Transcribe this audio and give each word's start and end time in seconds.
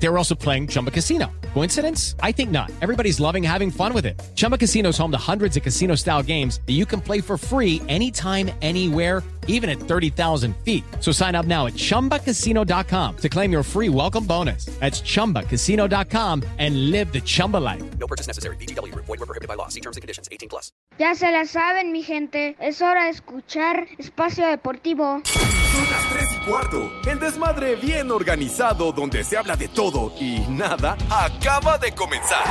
They 0.00 0.08
were 0.08 0.18
also 0.18 0.34
playing 0.34 0.68
Chumba 0.68 0.90
Casino. 0.90 1.26
Coincidence? 1.54 2.14
I 2.22 2.32
think 2.32 2.50
not. 2.50 2.70
Everybody's 2.80 3.18
loving 3.18 3.42
having 3.42 3.70
fun 3.70 3.92
with 3.92 4.06
it. 4.06 4.20
Chumba 4.36 4.56
Casino 4.56 4.90
is 4.90 4.98
home 4.98 5.10
to 5.10 5.18
hundreds 5.18 5.56
of 5.56 5.62
casino 5.62 5.96
style 5.96 6.22
games 6.22 6.60
that 6.66 6.74
you 6.74 6.86
can 6.86 7.00
play 7.00 7.20
for 7.20 7.36
free 7.36 7.82
anytime, 7.88 8.50
anywhere, 8.62 9.22
even 9.48 9.68
at 9.68 9.80
30,000 9.80 10.54
feet. 10.58 10.84
So 11.00 11.10
sign 11.10 11.34
up 11.34 11.46
now 11.46 11.66
at 11.66 11.72
chumbacasino.com 11.74 13.16
to 13.16 13.28
claim 13.28 13.50
your 13.50 13.62
free 13.64 13.88
welcome 13.88 14.24
bonus. 14.24 14.66
That's 14.78 15.00
chumbacasino.com 15.00 16.44
and 16.58 16.90
live 16.90 17.12
the 17.12 17.20
Chumba 17.20 17.56
life. 17.56 17.82
No 17.98 18.06
purchase 18.06 18.28
necessary. 18.28 18.56
BGW. 18.56 18.94
Void 18.94 19.08
were 19.08 19.26
prohibited 19.26 19.48
by 19.48 19.54
law. 19.54 19.68
See 19.68 19.80
terms 19.80 19.96
and 19.96 20.02
conditions. 20.02 20.28
18 20.30 20.48
plus. 20.48 20.70
Ya 20.98 21.14
se 21.14 21.30
la 21.30 21.44
saben, 21.44 21.92
mi 21.92 22.02
gente. 22.02 22.56
Es 22.60 22.82
hora 22.82 23.04
de 23.04 23.10
escuchar 23.10 23.86
Espacio 23.98 24.46
Deportivo. 24.46 25.22
Son 25.24 25.90
las 25.90 26.08
3 26.10 26.28
y 26.32 26.50
cuarto. 26.50 26.90
El 27.08 27.20
desmadre 27.20 27.76
bien 27.76 28.10
organizado 28.10 28.92
donde 28.92 29.22
se 29.22 29.36
habla 29.36 29.54
de 29.56 29.68
todo 29.68 29.87
y 30.20 30.40
nada 30.48 30.98
acaba 31.08 31.78
de 31.78 31.92
comenzar. 31.92 32.44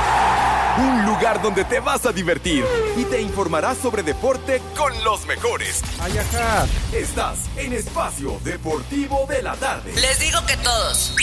Un 0.76 1.06
lugar 1.06 1.40
donde 1.40 1.64
te 1.64 1.78
vas 1.78 2.04
a 2.04 2.10
divertir 2.10 2.64
y 2.96 3.04
te 3.04 3.20
informarás 3.20 3.78
sobre 3.78 4.02
deporte 4.02 4.60
con 4.76 4.92
los 5.04 5.24
mejores. 5.24 5.82
Ay, 6.00 6.18
ajá. 6.18 6.66
Estás 6.92 7.48
en 7.56 7.74
Espacio 7.74 8.40
Deportivo 8.42 9.24
de 9.28 9.42
la 9.42 9.54
Tarde. 9.54 9.92
Les 9.94 10.18
digo 10.18 10.40
que 10.46 10.56
todos. 10.56 11.14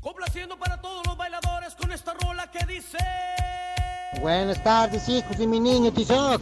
Complaciendo 0.00 0.58
para 0.58 0.80
todos 0.80 1.06
los 1.06 1.16
bailadores 1.18 1.74
con 1.74 1.92
esta 1.92 2.14
rola 2.14 2.50
que 2.50 2.64
dice. 2.64 2.98
Buenas 4.22 4.62
tardes, 4.64 5.06
hijos 5.10 5.36
de 5.36 5.46
mi 5.46 5.60
niño 5.60 5.92
Tizoc. 5.92 6.40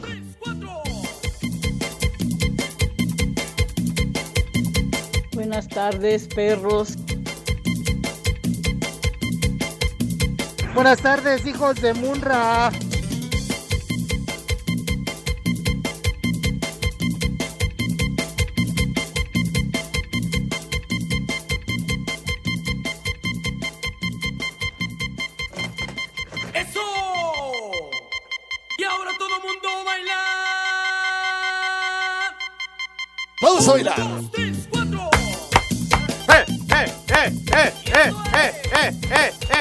Buenas 5.44 5.68
tardes, 5.68 6.26
perros. 6.26 6.96
Buenas 10.74 11.02
tardes, 11.02 11.44
hijos 11.44 11.82
de 11.82 11.92
Munra. 11.92 12.72
¡Eso! 26.54 26.80
Y 28.78 28.84
ahora 28.84 29.10
todo 29.18 29.40
mundo 29.40 29.68
baila. 29.84 30.20
Vamos 33.42 33.68
a 33.68 33.72
bailar. 33.72 34.63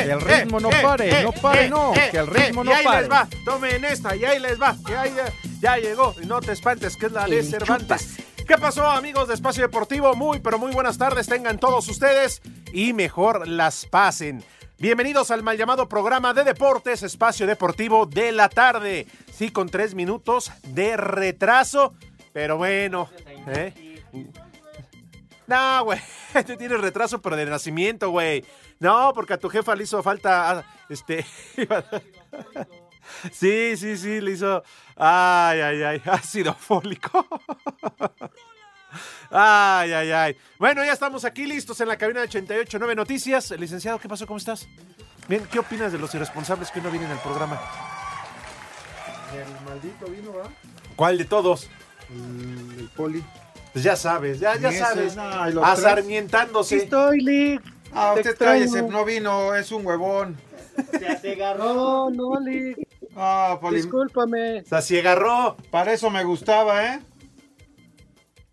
Que 0.03 0.11
el 0.11 0.21
ritmo 0.21 0.59
no 0.59 0.69
pare, 0.69 1.23
no 1.23 1.31
pare, 1.31 1.69
no, 1.69 1.93
que 1.93 2.17
el 2.17 2.27
ritmo 2.27 2.63
no 2.63 2.71
y 2.71 2.73
ahí 2.73 2.83
pare. 2.83 3.01
les 3.01 3.11
va, 3.11 3.27
tomen 3.45 3.85
esta, 3.85 4.15
y 4.15 4.25
ahí 4.25 4.39
les 4.39 4.61
va, 4.61 4.75
y 4.87 4.91
ahí 4.91 5.13
ya, 5.15 5.33
ya 5.61 5.77
llegó, 5.77 6.13
y 6.21 6.25
no 6.25 6.41
te 6.41 6.51
espantes, 6.51 6.97
que 6.97 7.05
es 7.05 7.11
la 7.11 7.25
de 7.25 7.41
Cervantes. 7.41 8.17
¿Qué 8.45 8.57
pasó, 8.57 8.85
amigos 8.85 9.29
de 9.29 9.35
Espacio 9.35 9.63
Deportivo? 9.63 10.13
Muy, 10.15 10.39
pero 10.39 10.59
muy 10.59 10.73
buenas 10.73 10.97
tardes 10.97 11.27
tengan 11.27 11.57
todos 11.57 11.87
ustedes, 11.87 12.41
y 12.73 12.91
mejor 12.91 13.47
las 13.47 13.85
pasen. 13.85 14.43
Bienvenidos 14.77 15.31
al 15.31 15.43
mal 15.43 15.57
llamado 15.57 15.87
programa 15.87 16.33
de 16.33 16.43
deportes 16.43 17.03
Espacio 17.03 17.47
Deportivo 17.47 18.05
de 18.05 18.33
la 18.33 18.49
tarde. 18.49 19.07
Sí, 19.33 19.51
con 19.51 19.69
tres 19.69 19.95
minutos 19.95 20.51
de 20.67 20.97
retraso, 20.97 21.93
pero 22.33 22.57
bueno, 22.57 23.09
¿eh? 23.47 23.73
No, 25.47 25.85
güey, 25.85 25.99
tú 26.45 26.57
tienes 26.57 26.81
retraso, 26.81 27.21
pero 27.21 27.37
de 27.37 27.45
nacimiento, 27.45 28.09
güey. 28.09 28.43
No, 28.83 29.13
porque 29.13 29.33
a 29.33 29.37
tu 29.37 29.47
jefa 29.49 29.73
le 29.75 29.83
hizo 29.83 30.03
falta, 30.03 30.51
ah, 30.51 30.63
este... 30.89 31.25
Sí, 33.31 33.77
sí, 33.77 33.95
sí, 33.97 34.19
le 34.21 34.31
hizo... 34.31 34.63
Ay, 34.95 35.61
ay, 35.61 35.83
ay, 35.83 36.01
ácido 36.11 36.53
fólico. 36.53 37.25
Ay, 39.31 39.93
ay, 39.93 40.11
ay. 40.11 40.37
Bueno, 40.59 40.83
ya 40.83 40.91
estamos 40.93 41.23
aquí 41.25 41.45
listos 41.45 41.79
en 41.81 41.87
la 41.87 41.97
cabina 41.97 42.19
de 42.19 42.25
889 42.27 42.95
Noticias. 42.95 43.51
Licenciado, 43.51 43.99
¿qué 43.99 44.09
pasó? 44.09 44.27
¿Cómo 44.27 44.37
estás? 44.37 44.67
Bien, 45.27 45.45
¿qué 45.49 45.59
opinas 45.59 45.91
de 45.91 45.99
los 45.99 46.13
irresponsables 46.13 46.69
que 46.69 46.79
hoy 46.79 46.85
no 46.85 46.91
vienen 46.91 47.11
al 47.11 47.19
programa? 47.19 47.59
El 49.33 49.65
maldito 49.65 50.05
vino, 50.07 50.33
¿va? 50.33 50.49
¿Cuál 50.95 51.17
de 51.17 51.25
todos? 51.25 51.69
El, 52.09 52.79
el 52.79 52.89
poli. 52.89 53.23
Pues 53.71 53.83
ya 53.83 53.95
sabes, 53.95 54.39
ya, 54.39 54.55
ya 54.57 54.71
sabes. 54.71 55.15
no, 55.15 55.49
y 55.49 55.53
los 55.53 55.63
A 55.63 55.71
tres. 55.73 55.83
sarmientándose. 55.83 56.75
estoy, 56.77 57.21
Lick. 57.21 57.61
Ah, 57.95 58.11
Te 58.15 58.21
usted 58.21 58.31
extraño. 58.31 58.59
cállese, 58.65 58.81
no 58.83 59.05
vino, 59.05 59.55
es 59.55 59.71
un 59.71 59.85
huevón. 59.85 60.37
Ya 60.99 61.19
te 61.21 61.33
agarró, 61.33 62.09
no, 62.09 62.39
Lick. 62.39 62.77
Ah, 63.15 63.57
poli. 63.61 63.77
Discúlpame. 63.77 64.63
Si 64.81 64.97
agarró. 64.99 65.55
Para 65.69 65.93
eso 65.93 66.09
me 66.09 66.23
gustaba, 66.23 66.85
¿eh? 66.87 66.99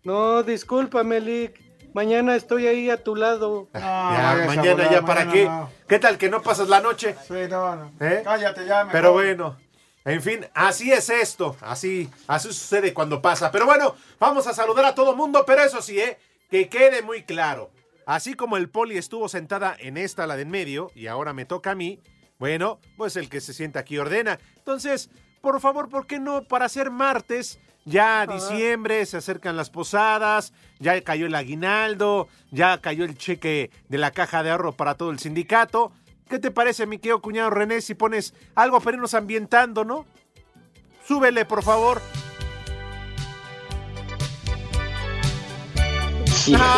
No, 0.03 0.43
discúlpame, 0.43 1.19
Lick. 1.19 1.59
Mañana 1.93 2.35
estoy 2.35 2.67
ahí 2.67 2.89
a 2.89 3.03
tu 3.03 3.15
lado. 3.15 3.67
No, 3.73 3.79
Ya, 3.79 4.43
mañana 4.47 4.71
volar, 4.73 4.91
ya 4.91 5.01
para 5.01 5.25
mañana 5.25 5.33
qué. 5.33 5.45
no. 5.45 5.69
¿Qué 5.87 5.99
tal 5.99 6.17
que 6.17 6.29
no 6.29 6.41
pasas 6.41 6.69
la 6.69 6.79
noche? 6.79 7.15
Sí, 7.27 7.33
no, 7.49 7.75
no. 7.75 7.91
¿Eh? 7.99 8.21
Cállate 8.23 8.65
ya, 8.65 8.77
mejor. 8.85 8.91
Pero 8.93 9.11
bueno, 9.13 9.57
en 10.05 10.21
fin, 10.21 10.45
así 10.53 10.91
es 10.91 11.09
esto, 11.09 11.57
así, 11.59 12.09
así 12.27 12.47
sucede 12.47 12.93
cuando 12.93 13.21
pasa. 13.21 13.51
Pero 13.51 13.65
bueno, 13.65 13.95
vamos 14.19 14.47
a 14.47 14.53
saludar 14.53 14.85
a 14.85 14.95
todo 14.95 15.15
mundo, 15.17 15.43
pero 15.45 15.63
eso 15.63 15.81
sí, 15.81 15.99
¿eh? 15.99 16.17
que 16.49 16.69
quede 16.69 17.01
muy 17.01 17.23
claro. 17.23 17.71
Así 18.11 18.33
como 18.33 18.57
el 18.57 18.67
poli 18.69 18.97
estuvo 18.97 19.29
sentada 19.29 19.73
en 19.79 19.95
esta, 19.95 20.27
la 20.27 20.35
de 20.35 20.41
en 20.41 20.49
medio, 20.49 20.91
y 20.95 21.07
ahora 21.07 21.31
me 21.31 21.45
toca 21.45 21.71
a 21.71 21.75
mí, 21.75 22.01
bueno, 22.39 22.81
pues 22.97 23.15
el 23.15 23.29
que 23.29 23.39
se 23.39 23.53
sienta 23.53 23.79
aquí 23.79 23.97
ordena. 23.97 24.37
Entonces, 24.57 25.09
por 25.39 25.61
favor, 25.61 25.87
¿por 25.87 26.07
qué 26.07 26.19
no 26.19 26.43
para 26.43 26.67
ser 26.67 26.91
martes? 26.91 27.57
Ya 27.85 28.27
diciembre, 28.27 29.05
se 29.05 29.15
acercan 29.15 29.55
las 29.55 29.69
posadas, 29.69 30.51
ya 30.79 31.01
cayó 31.05 31.25
el 31.25 31.35
aguinaldo, 31.35 32.27
ya 32.51 32.81
cayó 32.81 33.05
el 33.05 33.17
cheque 33.17 33.71
de 33.87 33.97
la 33.97 34.11
caja 34.11 34.43
de 34.43 34.51
ahorro 34.51 34.73
para 34.73 34.95
todo 34.95 35.11
el 35.11 35.19
sindicato. 35.19 35.93
¿Qué 36.27 36.37
te 36.37 36.51
parece, 36.51 36.87
mi 36.87 36.97
querido 36.97 37.21
cuñado 37.21 37.49
René, 37.49 37.79
si 37.79 37.93
pones 37.93 38.33
algo 38.55 38.81
para 38.81 38.97
irnos 38.97 39.13
ambientando, 39.13 39.85
no? 39.85 40.05
Súbele, 41.07 41.45
por 41.45 41.63
favor. 41.63 42.01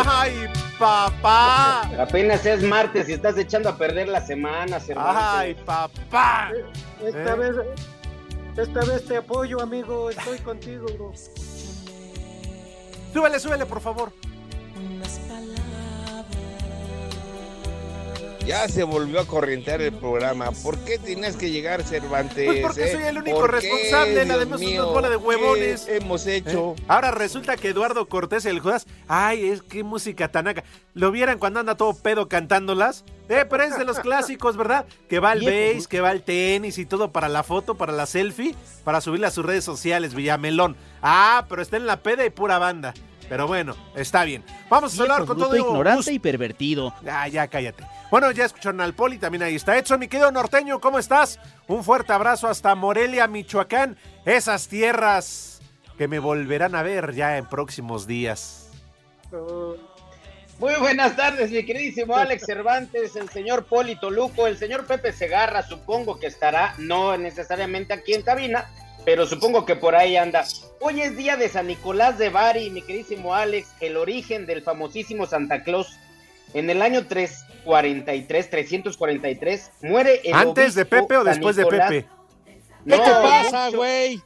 ¡Ay, 0.06 0.48
papá! 0.78 1.82
Apenas 1.98 2.44
es 2.46 2.62
martes 2.62 3.08
y 3.08 3.12
estás 3.14 3.36
echando 3.38 3.68
a 3.68 3.76
perder 3.76 4.08
la 4.08 4.20
semana, 4.20 4.80
Cervantes. 4.80 5.22
¡Ay, 5.24 5.54
papá! 5.54 6.50
Esta 7.04 7.32
¿Eh? 7.32 7.36
vez, 7.36 7.56
esta 8.56 8.80
vez 8.84 9.04
te 9.06 9.16
apoyo, 9.16 9.60
amigo. 9.60 10.10
Estoy 10.10 10.38
contigo, 10.38 10.86
bro. 10.96 11.12
Súbele, 13.12 13.38
súbele, 13.38 13.66
por 13.66 13.80
favor. 13.80 14.12
Ya 18.46 18.68
se 18.68 18.82
volvió 18.84 19.20
a 19.20 19.26
corrientear 19.26 19.80
el 19.80 19.94
programa. 19.94 20.50
¿Por 20.50 20.78
qué 20.80 20.98
tienes 20.98 21.34
que 21.36 21.50
llegar, 21.50 21.82
Cervantes? 21.82 22.44
Pues 22.46 22.60
porque 22.60 22.84
eh? 22.84 22.92
soy 22.92 23.02
el 23.04 23.16
único 23.16 23.40
¿Por 23.40 23.50
qué, 23.50 23.56
responsable, 23.56 24.20
además 24.20 24.60
mío? 24.60 24.82
una 24.84 24.92
bola 24.92 25.08
de 25.08 25.16
huevones. 25.16 25.82
¿Qué 25.82 25.96
hemos 25.96 26.26
hecho? 26.26 26.74
¿Eh? 26.76 26.82
Ahora 26.86 27.10
resulta 27.10 27.56
que 27.56 27.70
Eduardo 27.70 28.06
Cortés, 28.06 28.44
el 28.44 28.60
Judas, 28.60 28.86
ay, 29.08 29.48
es 29.48 29.62
que 29.62 29.82
música 29.82 30.28
tanaca. 30.28 30.62
¿Lo 30.92 31.10
vieran 31.10 31.38
cuando 31.38 31.60
anda 31.60 31.74
todo 31.76 31.94
pedo 31.94 32.28
cantándolas? 32.28 33.06
Eh, 33.30 33.46
pero 33.48 33.62
es 33.62 33.78
de 33.78 33.86
los 33.86 33.98
clásicos, 34.00 34.58
¿verdad? 34.58 34.84
Que 35.08 35.20
va 35.20 35.30
al 35.30 35.40
base, 35.40 35.86
que 35.88 36.02
va 36.02 36.10
al 36.10 36.22
tenis 36.22 36.76
y 36.76 36.84
todo 36.84 37.12
para 37.12 37.30
la 37.30 37.44
foto, 37.44 37.76
para 37.76 37.94
la 37.94 38.04
selfie, 38.04 38.54
para 38.84 39.00
subirla 39.00 39.28
a 39.28 39.30
sus 39.30 39.46
redes 39.46 39.64
sociales, 39.64 40.14
Villamelón. 40.14 40.76
Ah, 41.00 41.46
pero 41.48 41.62
está 41.62 41.78
en 41.78 41.86
la 41.86 42.02
peda 42.02 42.26
y 42.26 42.30
pura 42.30 42.58
banda. 42.58 42.92
Pero 43.34 43.48
bueno, 43.48 43.74
está 43.96 44.22
bien. 44.22 44.44
Vamos 44.70 44.96
a 44.96 45.02
hablar 45.02 45.24
con 45.24 45.36
todo 45.36 45.56
ignorante 45.56 45.96
gusto. 45.96 46.12
y 46.12 46.20
pervertido. 46.20 46.94
Ah, 47.04 47.26
ya 47.26 47.48
cállate. 47.48 47.82
Bueno, 48.08 48.30
ya 48.30 48.44
escucharon 48.44 48.80
al 48.80 48.94
Poli, 48.94 49.18
también 49.18 49.42
ahí 49.42 49.56
está 49.56 49.76
Edson, 49.76 49.98
mi 49.98 50.06
querido 50.06 50.30
norteño, 50.30 50.80
¿cómo 50.80 51.00
estás? 51.00 51.40
Un 51.66 51.82
fuerte 51.82 52.12
abrazo 52.12 52.46
hasta 52.46 52.76
Morelia, 52.76 53.26
Michoacán, 53.26 53.96
esas 54.24 54.68
tierras 54.68 55.60
que 55.98 56.06
me 56.06 56.20
volverán 56.20 56.76
a 56.76 56.84
ver 56.84 57.12
ya 57.12 57.36
en 57.36 57.46
próximos 57.46 58.06
días. 58.06 58.70
Muy 60.60 60.74
buenas 60.78 61.16
tardes, 61.16 61.50
mi 61.50 61.66
queridísimo 61.66 62.16
Alex 62.16 62.46
Cervantes, 62.46 63.16
el 63.16 63.28
señor 63.30 63.64
Poli 63.64 63.96
Toluco, 63.96 64.46
el 64.46 64.58
señor 64.58 64.86
Pepe 64.86 65.12
Segarra, 65.12 65.64
supongo 65.64 66.20
que 66.20 66.28
estará, 66.28 66.76
no 66.78 67.16
necesariamente 67.18 67.94
aquí 67.94 68.14
en 68.14 68.22
cabina, 68.22 68.70
pero 69.04 69.26
supongo 69.26 69.64
que 69.64 69.76
por 69.76 69.94
ahí 69.94 70.16
anda. 70.16 70.44
Hoy 70.80 71.02
es 71.02 71.16
día 71.16 71.36
de 71.36 71.48
San 71.48 71.66
Nicolás 71.66 72.18
de 72.18 72.30
Bari, 72.30 72.70
mi 72.70 72.82
queridísimo 72.82 73.34
Alex, 73.34 73.68
el 73.80 73.96
origen 73.96 74.46
del 74.46 74.62
famosísimo 74.62 75.26
Santa 75.26 75.62
Claus. 75.62 75.98
En 76.52 76.70
el 76.70 76.82
año 76.82 77.06
3 77.06 77.44
343, 77.64 78.50
343, 78.50 79.70
muere 79.82 80.20
el 80.24 80.34
¿Antes 80.34 80.74
de 80.74 80.84
Pepe 80.84 81.16
o 81.16 81.24
después 81.24 81.56
de. 81.56 81.66
Pepe? 81.66 82.06
No, 82.84 82.96
¿Qué 82.96 83.02
te 83.02 83.10
pasa, 83.10 83.70
güey? 83.70 84.20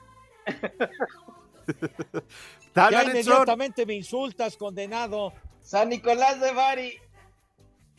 Dale, 2.75 2.97
Ya 2.97 3.05
inmediatamente 3.05 3.87
me 3.87 3.95
insultas, 3.95 4.57
condenado. 4.57 5.33
San 5.61 5.89
Nicolás 5.89 6.41
de 6.41 6.53
Bari. 6.53 6.99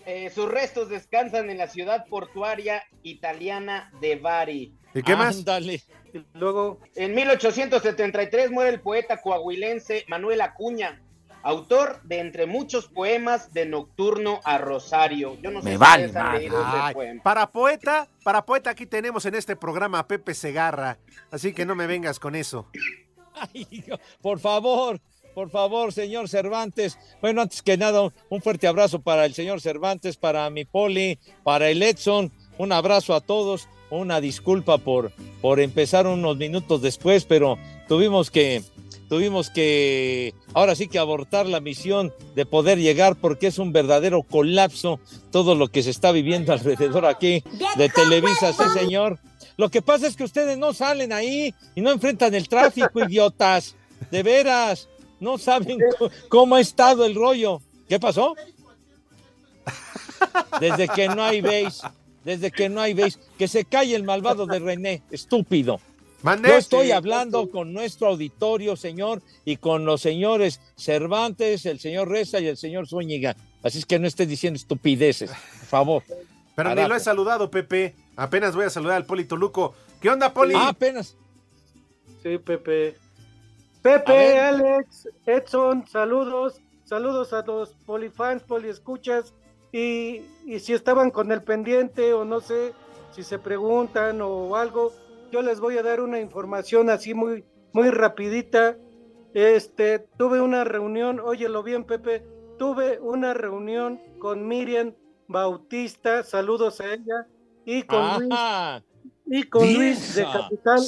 eh, 0.05 0.29
sus 0.29 0.49
restos 0.49 0.89
descansan 0.89 1.49
en 1.49 1.57
la 1.57 1.67
ciudad 1.67 2.05
portuaria 2.07 2.83
italiana 3.03 3.91
de 4.01 4.17
Bari. 4.17 4.75
¿Y 4.93 5.03
qué 5.03 5.15
más? 5.15 5.37
Ándale. 5.37 5.81
Luego, 6.33 6.79
En 6.95 7.13
1873 7.13 8.51
muere 8.51 8.71
el 8.71 8.81
poeta 8.81 9.21
coahuilense 9.21 10.05
Manuel 10.07 10.41
Acuña, 10.41 10.99
autor 11.43 12.01
de 12.03 12.19
entre 12.19 12.47
muchos 12.47 12.87
poemas 12.87 13.53
de 13.53 13.67
Nocturno 13.67 14.41
a 14.43 14.57
Rosario. 14.57 15.37
Yo 15.41 15.51
no 15.51 15.59
sé 15.61 15.65
Me 15.65 15.71
si 15.73 15.77
vale 15.77 16.05
ese 16.05 16.17
Ay, 16.19 16.93
poema. 16.93 17.23
para 17.23 17.51
poeta, 17.51 18.07
para 18.23 18.43
poeta 18.45 18.71
aquí 18.71 18.87
tenemos 18.87 19.25
en 19.25 19.35
este 19.35 19.55
programa 19.55 19.99
a 19.99 20.07
Pepe 20.07 20.33
Segarra, 20.33 20.97
así 21.31 21.53
que 21.53 21.65
no 21.65 21.75
me 21.75 21.85
vengas 21.85 22.19
con 22.19 22.35
eso. 22.35 22.67
Ay, 23.35 23.85
por 24.21 24.39
favor, 24.39 24.99
por 25.35 25.51
favor, 25.51 25.93
señor 25.93 26.27
Cervantes. 26.27 26.97
Bueno, 27.21 27.41
antes 27.43 27.61
que 27.61 27.77
nada, 27.77 28.11
un 28.29 28.41
fuerte 28.41 28.67
abrazo 28.67 28.99
para 28.99 29.25
el 29.25 29.33
señor 29.35 29.61
Cervantes, 29.61 30.17
para 30.17 30.49
mi 30.49 30.65
Poli, 30.65 31.19
para 31.43 31.69
el 31.69 31.83
Edson. 31.83 32.31
Un 32.57 32.71
abrazo 32.73 33.13
a 33.13 33.21
todos. 33.21 33.69
Una 33.89 34.21
disculpa 34.21 34.77
por, 34.77 35.11
por 35.41 35.59
empezar 35.59 36.05
unos 36.07 36.37
minutos 36.37 36.81
después, 36.81 37.25
pero 37.25 37.57
tuvimos 37.87 38.29
que, 38.29 38.63
tuvimos 39.07 39.49
que, 39.49 40.33
ahora 40.53 40.75
sí 40.75 40.87
que 40.87 40.99
abortar 40.99 41.47
la 41.47 41.59
misión 41.59 42.13
de 42.35 42.45
poder 42.45 42.77
llegar 42.77 43.15
porque 43.15 43.47
es 43.47 43.57
un 43.57 43.73
verdadero 43.73 44.21
colapso 44.23 44.99
todo 45.31 45.55
lo 45.55 45.69
que 45.69 45.83
se 45.83 45.89
está 45.89 46.11
viviendo 46.11 46.53
alrededor 46.53 47.05
aquí 47.05 47.43
de 47.77 47.89
Televisa, 47.89 48.53
sí 48.53 48.63
señor. 48.73 49.19
Lo 49.57 49.69
que 49.69 49.81
pasa 49.81 50.07
es 50.07 50.15
que 50.15 50.23
ustedes 50.23 50.57
no 50.57 50.73
salen 50.73 51.11
ahí 51.11 51.53
y 51.75 51.81
no 51.81 51.91
enfrentan 51.91 52.33
el 52.33 52.47
tráfico, 52.47 52.99
idiotas. 53.05 53.75
De 54.09 54.23
veras, 54.23 54.87
no 55.19 55.37
saben 55.37 55.77
cómo 56.29 56.55
ha 56.55 56.61
estado 56.61 57.05
el 57.05 57.13
rollo. 57.13 57.61
¿Qué 57.89 57.99
pasó? 57.99 58.35
Desde 60.61 60.87
que 60.87 61.09
no 61.09 61.23
hay 61.23 61.41
base, 61.41 61.87
desde 62.29 62.51
que 62.51 62.69
no 62.69 62.79
hay 62.79 62.93
base, 62.93 63.17
que 63.39 63.47
se 63.47 63.65
calle 63.65 63.95
el 63.95 64.03
malvado 64.03 64.45
de 64.45 64.59
René, 64.59 65.01
estúpido. 65.09 65.79
Yo 66.23 66.57
estoy 66.57 66.91
hablando 66.91 67.49
con 67.49 67.73
nuestro 67.73 68.09
auditorio, 68.09 68.75
señor, 68.75 69.23
y 69.45 69.57
con 69.57 69.83
los 69.83 70.01
señores 70.01 70.61
Cervantes, 70.77 71.65
el 71.65 71.79
señor 71.79 72.07
Reza 72.07 72.39
y 72.39 72.45
el 72.45 72.55
señor 72.55 72.87
Zúñiga. 72.87 73.35
Así 73.63 73.79
es 73.79 73.85
que 73.87 73.97
no 73.97 74.05
estés 74.05 74.27
diciendo 74.27 74.57
estupideces, 74.57 75.31
por 75.31 75.67
favor. 75.67 76.03
Pero 76.55 76.75
ni 76.75 76.87
lo 76.87 76.95
he 76.95 76.99
saludado, 76.99 77.49
Pepe. 77.49 77.95
Apenas 78.15 78.53
voy 78.55 78.65
a 78.65 78.69
saludar 78.69 78.97
al 78.97 79.07
Polito 79.07 79.35
Luco. 79.35 79.73
¿Qué 79.99 80.11
onda, 80.11 80.31
Poli? 80.31 80.53
Ah, 80.55 80.69
apenas. 80.69 81.15
sí, 82.21 82.37
Pepe. 82.37 82.95
Pepe. 83.81 84.39
Alex, 84.39 85.09
Edson, 85.25 85.87
saludos. 85.87 86.61
Saludos 86.85 87.33
a 87.33 87.41
los 87.41 87.69
polifans, 87.87 88.43
poliescuchas. 88.43 89.33
Y, 89.71 90.21
y 90.45 90.59
si 90.59 90.73
estaban 90.73 91.11
con 91.11 91.31
el 91.31 91.43
pendiente 91.43 92.13
o 92.13 92.25
no 92.25 92.39
sé, 92.41 92.73
si 93.11 93.23
se 93.23 93.39
preguntan 93.39 94.21
o 94.21 94.55
algo, 94.55 94.91
yo 95.31 95.41
les 95.41 95.59
voy 95.59 95.77
a 95.77 95.83
dar 95.83 96.01
una 96.01 96.19
información 96.19 96.89
así 96.89 97.13
muy, 97.13 97.43
muy 97.73 97.89
rapidita. 97.89 98.77
Este, 99.33 99.99
tuve 100.17 100.41
una 100.41 100.63
reunión, 100.63 101.19
óyelo 101.19 101.61
bien, 101.61 101.83
Pepe, 101.83 102.25
tuve 102.57 102.99
una 102.99 103.33
reunión 103.33 104.01
con 104.19 104.47
Miriam 104.47 104.93
Bautista, 105.27 106.23
saludos 106.23 106.81
a 106.81 106.93
ella, 106.93 107.27
y 107.63 107.83
con 107.83 108.19
Luis, 108.19 108.83
y 109.27 109.43
con 109.43 109.73
Luis 109.73 110.15
de 110.15 110.23
Capital 110.23 110.81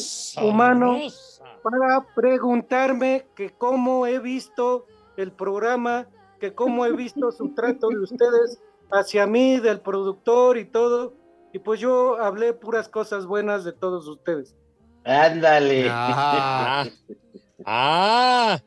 Humano 0.43 0.93
sabrosa. 1.09 1.59
para 1.61 2.07
preguntarme 2.15 3.27
que 3.35 3.51
cómo 3.51 4.07
he 4.07 4.17
visto 4.17 4.87
el 5.17 5.31
programa, 5.31 6.07
que 6.39 6.55
cómo 6.55 6.87
he 6.87 6.91
visto 6.91 7.31
su 7.31 7.53
trato 7.53 7.89
de 7.89 7.99
ustedes 7.99 8.59
hacia 8.91 9.25
mí, 9.27 9.59
del 9.59 9.81
productor 9.81 10.57
y 10.57 10.65
todo. 10.65 11.13
Y 11.53 11.59
pues 11.59 11.79
yo 11.79 12.17
hablé 12.21 12.53
puras 12.53 12.87
cosas 12.87 13.25
buenas 13.25 13.63
de 13.63 13.73
todos 13.73 14.07
ustedes. 14.07 14.55
Ándale. 15.03 15.87
Ah, 15.89 16.85
ah, 17.65 18.59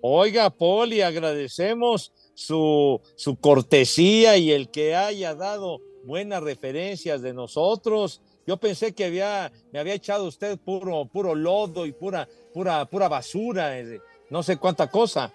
oiga, 0.00 0.50
Poli, 0.50 1.02
agradecemos 1.02 2.12
su, 2.34 3.00
su 3.16 3.36
cortesía 3.36 4.36
y 4.36 4.52
el 4.52 4.70
que 4.70 4.94
haya 4.96 5.34
dado 5.34 5.80
buenas 6.04 6.42
referencias 6.42 7.22
de 7.22 7.34
nosotros. 7.34 8.22
Yo 8.46 8.56
pensé 8.56 8.94
que 8.94 9.04
había, 9.04 9.52
me 9.72 9.78
había 9.78 9.94
echado 9.94 10.26
usted 10.26 10.58
puro, 10.58 11.04
puro 11.06 11.34
lodo 11.34 11.86
y 11.86 11.92
pura, 11.92 12.28
pura, 12.54 12.84
pura 12.86 13.08
basura, 13.08 13.78
eh, 13.78 14.00
no 14.30 14.42
sé 14.42 14.56
cuánta 14.56 14.90
cosa. 14.90 15.32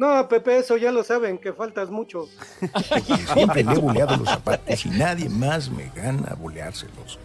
No, 0.00 0.26
Pepe, 0.28 0.56
eso 0.56 0.78
ya 0.78 0.90
lo 0.92 1.04
saben, 1.04 1.36
que 1.36 1.52
faltas 1.52 1.90
mucho. 1.90 2.26
Siempre 3.34 3.62
le 3.62 3.72
he 3.74 3.78
boleado 3.78 4.16
los 4.16 4.30
zapatos 4.30 4.86
y 4.86 4.88
nadie 4.88 5.28
más 5.28 5.68
me 5.70 5.90
gana 5.94 6.34
boleárselos. 6.40 7.18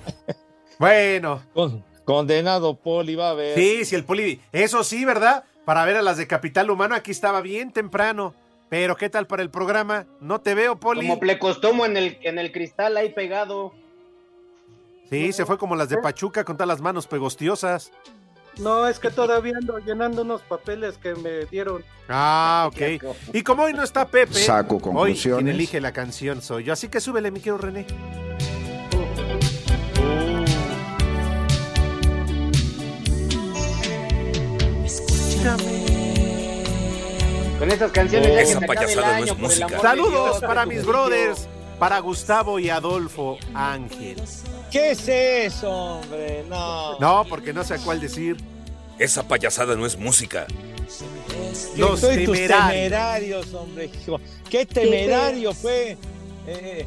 Bueno, 0.77 1.42
Con- 1.54 1.86
condenado 2.04 2.75
Poli, 2.75 3.16
va 3.16 3.30
a 3.30 3.33
ver. 3.33 3.57
sí, 3.57 3.86
sí, 3.86 3.95
el 3.95 4.04
Poli. 4.04 4.42
Eso 4.51 4.83
sí, 4.83 5.06
¿verdad? 5.06 5.45
Para 5.63 5.86
ver 5.86 5.95
a 5.95 6.01
las 6.01 6.18
de 6.18 6.27
Capital 6.27 6.69
Humano, 6.69 6.95
aquí 6.95 7.12
estaba 7.12 7.39
bien 7.39 7.72
temprano. 7.72 8.33
Pero, 8.68 8.98
¿qué 8.98 9.10
tal 9.10 9.25
para 9.25 9.42
el 9.42 9.50
programa? 9.50 10.06
No 10.19 10.42
te 10.42 10.54
veo, 10.54 10.75
Poli. 10.77 11.07
Como 11.07 11.18
plecostomo 11.22 11.86
en 11.86 11.95
el, 11.95 12.18
en 12.24 12.39
el 12.39 12.51
cristal 12.51 12.98
ahí 12.98 13.13
pegado. 13.13 13.74
Sí, 15.10 15.31
se 15.31 15.45
fue 15.45 15.57
como 15.57 15.77
las 15.77 15.88
de 15.88 15.98
Pachuca 16.00 16.44
con 16.44 16.57
todas 16.57 16.68
las 16.68 16.81
manos 16.81 17.07
pegostiosas. 17.07 17.94
No, 18.59 18.87
es 18.87 18.99
que 18.99 19.09
todavía 19.11 19.53
ando 19.57 19.79
llenando 19.79 20.21
unos 20.21 20.41
papeles 20.41 20.97
que 20.97 21.13
me 21.15 21.45
dieron. 21.45 21.83
Ah, 22.07 22.69
ok. 22.71 23.03
Y 23.33 23.43
como 23.43 23.63
hoy 23.63 23.73
no 23.73 23.83
está 23.83 24.07
Pepe, 24.07 24.33
Saco 24.35 24.77
hoy 24.93 25.15
quien 25.15 25.47
elige 25.47 25.81
la 25.81 25.91
canción 25.91 26.41
soy 26.41 26.63
yo. 26.63 26.73
Así 26.73 26.87
que 26.87 26.99
súbele, 27.01 27.31
mi 27.31 27.39
querido 27.39 27.57
René. 27.57 27.85
Con 37.59 37.71
estas 37.71 37.91
canciones 37.91 38.29
ya 38.29 38.35
que 38.35 38.41
Esa 38.41 38.59
se 38.59 38.65
el 38.65 38.67
payasada 38.67 39.07
no 39.07 39.13
año, 39.13 39.25
es 39.25 39.29
por 39.31 39.37
el 39.37 39.41
música. 39.43 39.67
de 39.67 39.79
Saludos 39.79 40.11
Dios, 40.11 40.39
para 40.41 40.65
mis 40.65 40.85
brothers, 40.85 41.47
para 41.80 42.00
Gustavo 42.00 42.60
y 42.60 42.69
Adolfo 42.69 43.38
Ángel. 43.54 44.22
¿Qué 44.72 44.92
es 44.92 45.07
eso, 45.07 45.69
hombre? 45.69 46.44
No. 46.50 47.00
No, 47.00 47.25
porque 47.29 47.53
no 47.53 47.63
sé 47.63 47.75
a 47.75 47.77
cuál 47.79 48.00
decir. 48.00 48.38
Esa 48.98 49.27
payasada 49.27 49.75
no 49.75 49.86
es 49.86 49.98
música. 49.98 50.48
Los 51.77 52.00
Soy 52.00 52.25
tus 52.25 52.36
temerarios. 52.36 52.72
temerarios, 52.74 53.53
hombre. 53.53 53.89
Qué 54.50 54.65
temerario 54.65 55.53
fue. 55.53 55.98
eh, 56.48 56.86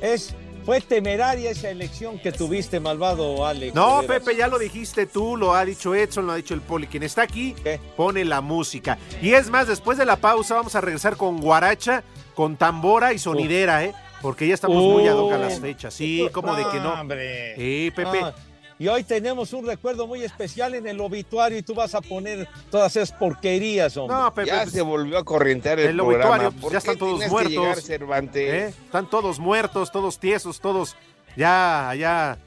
es, 0.00 0.34
fue 0.64 0.80
temeraria 0.80 1.50
esa 1.50 1.70
elección 1.70 2.18
que 2.20 2.30
tuviste, 2.32 2.78
malvado 2.80 3.44
Alex. 3.44 3.74
No. 3.74 4.02
Pepe, 4.06 4.36
ya 4.36 4.46
lo 4.46 4.58
dijiste 4.58 5.06
tú, 5.06 5.36
lo 5.36 5.54
ha 5.54 5.64
dicho 5.64 5.94
Edson, 5.94 6.26
lo 6.26 6.32
ha 6.32 6.36
dicho 6.36 6.54
el 6.54 6.60
Poli. 6.60 6.86
Quien 6.86 7.02
está 7.02 7.22
aquí 7.22 7.54
¿Qué? 7.62 7.80
pone 7.96 8.24
la 8.24 8.40
música. 8.40 8.96
Y 9.20 9.34
es 9.34 9.50
más, 9.50 9.66
después 9.66 9.98
de 9.98 10.04
la 10.06 10.16
pausa 10.16 10.54
vamos 10.54 10.74
a 10.76 10.80
regresar 10.80 11.16
con 11.16 11.40
guaracha, 11.40 12.04
con 12.34 12.56
tambora 12.56 13.12
y 13.12 13.18
sonidera, 13.18 13.84
¿eh? 13.84 13.94
Porque 14.20 14.46
ya 14.46 14.54
estamos 14.54 14.82
muy 14.82 15.06
ad 15.08 15.16
hoc 15.16 15.32
a 15.32 15.38
las 15.38 15.58
fechas. 15.60 15.92
Sí, 15.94 16.28
como 16.32 16.54
de 16.54 16.64
que 16.70 16.78
no. 16.80 16.92
Hombre. 16.94 17.54
Sí, 17.56 17.92
Pepe. 17.94 18.20
Ah, 18.22 18.34
y 18.78 18.88
hoy 18.88 19.04
tenemos 19.04 19.52
un 19.52 19.64
recuerdo 19.66 20.06
muy 20.08 20.24
especial 20.24 20.74
en 20.74 20.86
el 20.88 21.00
obituario 21.00 21.58
y 21.58 21.62
tú 21.62 21.74
vas 21.74 21.94
a 21.94 22.00
poner 22.00 22.48
todas 22.70 22.96
esas 22.96 23.12
porquerías, 23.12 23.96
hombre. 23.96 24.16
No, 24.16 24.34
Pepe, 24.34 24.48
Ya 24.48 24.62
pues, 24.62 24.72
se 24.72 24.82
volvió 24.82 25.18
a 25.18 25.24
corrientear 25.24 25.78
el, 25.78 25.90
el 25.90 25.96
programa. 25.96 26.24
obituario, 26.24 26.50
pues, 26.52 26.62
¿Por 26.62 26.72
ya 26.72 26.78
qué 26.80 26.90
están 26.90 26.98
todos 26.98 27.28
muertos. 27.28 27.52
llegar, 27.52 27.80
Cervantes? 27.80 28.52
¿eh? 28.54 28.74
Están 28.84 29.08
todos 29.08 29.38
muertos, 29.38 29.92
todos 29.92 30.18
tiesos, 30.18 30.60
todos 30.60 30.96
ya 31.36 31.90
allá 31.90 32.38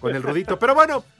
con 0.00 0.14
el 0.14 0.22
rudito. 0.24 0.58
Pero 0.58 0.74
bueno, 0.74 1.04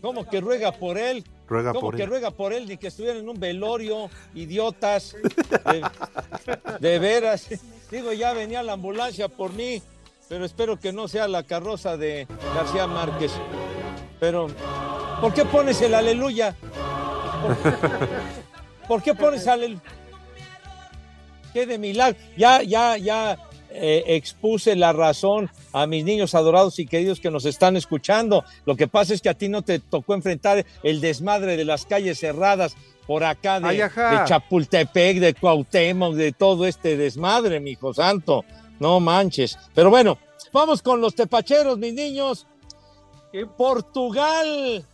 ¿Cómo 0.00 0.28
que 0.28 0.40
ruega 0.40 0.72
por 0.72 0.96
él? 0.98 1.24
Ruega 1.48 1.72
¿Cómo 1.72 1.80
por 1.80 1.96
que 1.96 2.02
él. 2.04 2.08
ruega 2.08 2.30
por 2.30 2.52
él? 2.52 2.68
Ni 2.68 2.76
que 2.76 2.88
estuvieran 2.88 3.18
en 3.20 3.28
un 3.28 3.38
velorio, 3.40 4.10
idiotas. 4.34 5.16
De, 5.64 5.82
de 6.80 6.98
veras. 6.98 7.48
Digo, 7.90 8.12
ya 8.12 8.32
venía 8.32 8.62
la 8.62 8.74
ambulancia 8.74 9.28
por 9.28 9.52
mí. 9.52 9.82
pero 10.28 10.44
espero 10.44 10.78
que 10.78 10.92
no 10.92 11.08
sea 11.08 11.26
la 11.26 11.42
carroza 11.42 11.96
de 11.96 12.26
García 12.54 12.86
Márquez. 12.86 13.32
Pero, 14.20 14.48
¿por 15.20 15.32
qué 15.32 15.44
pones 15.44 15.80
el 15.80 15.94
aleluya? 15.94 16.54
¿Por 18.86 19.02
qué 19.02 19.14
pones 19.14 19.46
aleluya? 19.46 19.82
¿Qué 21.52 21.66
de 21.66 21.78
milagro? 21.78 22.18
Ya, 22.36 22.62
ya, 22.62 22.96
ya 22.98 23.38
eh, 23.70 24.04
expuse 24.08 24.76
la 24.76 24.92
razón 24.92 25.50
a 25.72 25.86
mis 25.86 26.04
niños 26.04 26.34
adorados 26.34 26.78
y 26.78 26.86
queridos 26.86 27.20
que 27.20 27.30
nos 27.30 27.44
están 27.44 27.76
escuchando. 27.76 28.44
Lo 28.64 28.76
que 28.76 28.88
pasa 28.88 29.14
es 29.14 29.20
que 29.20 29.28
a 29.28 29.34
ti 29.34 29.48
no 29.48 29.62
te 29.62 29.78
tocó 29.78 30.14
enfrentar 30.14 30.64
el 30.82 31.00
desmadre 31.00 31.56
de 31.56 31.64
las 31.64 31.84
calles 31.84 32.18
cerradas 32.18 32.76
por 33.06 33.24
acá 33.24 33.60
de, 33.60 33.68
Ay, 33.68 33.80
ajá. 33.80 34.22
de 34.22 34.28
Chapultepec, 34.28 35.18
de 35.18 35.34
Cuauhtémoc, 35.34 36.14
de 36.14 36.32
todo 36.32 36.66
este 36.66 36.96
desmadre, 36.96 37.60
mi 37.60 37.70
hijo 37.70 37.94
santo. 37.94 38.44
No 38.80 39.00
manches. 39.00 39.58
Pero 39.74 39.90
bueno, 39.90 40.18
vamos 40.52 40.82
con 40.82 41.00
los 41.00 41.14
tepacheros, 41.14 41.78
mis 41.78 41.94
niños. 41.94 42.46
Portugal, 43.56 44.84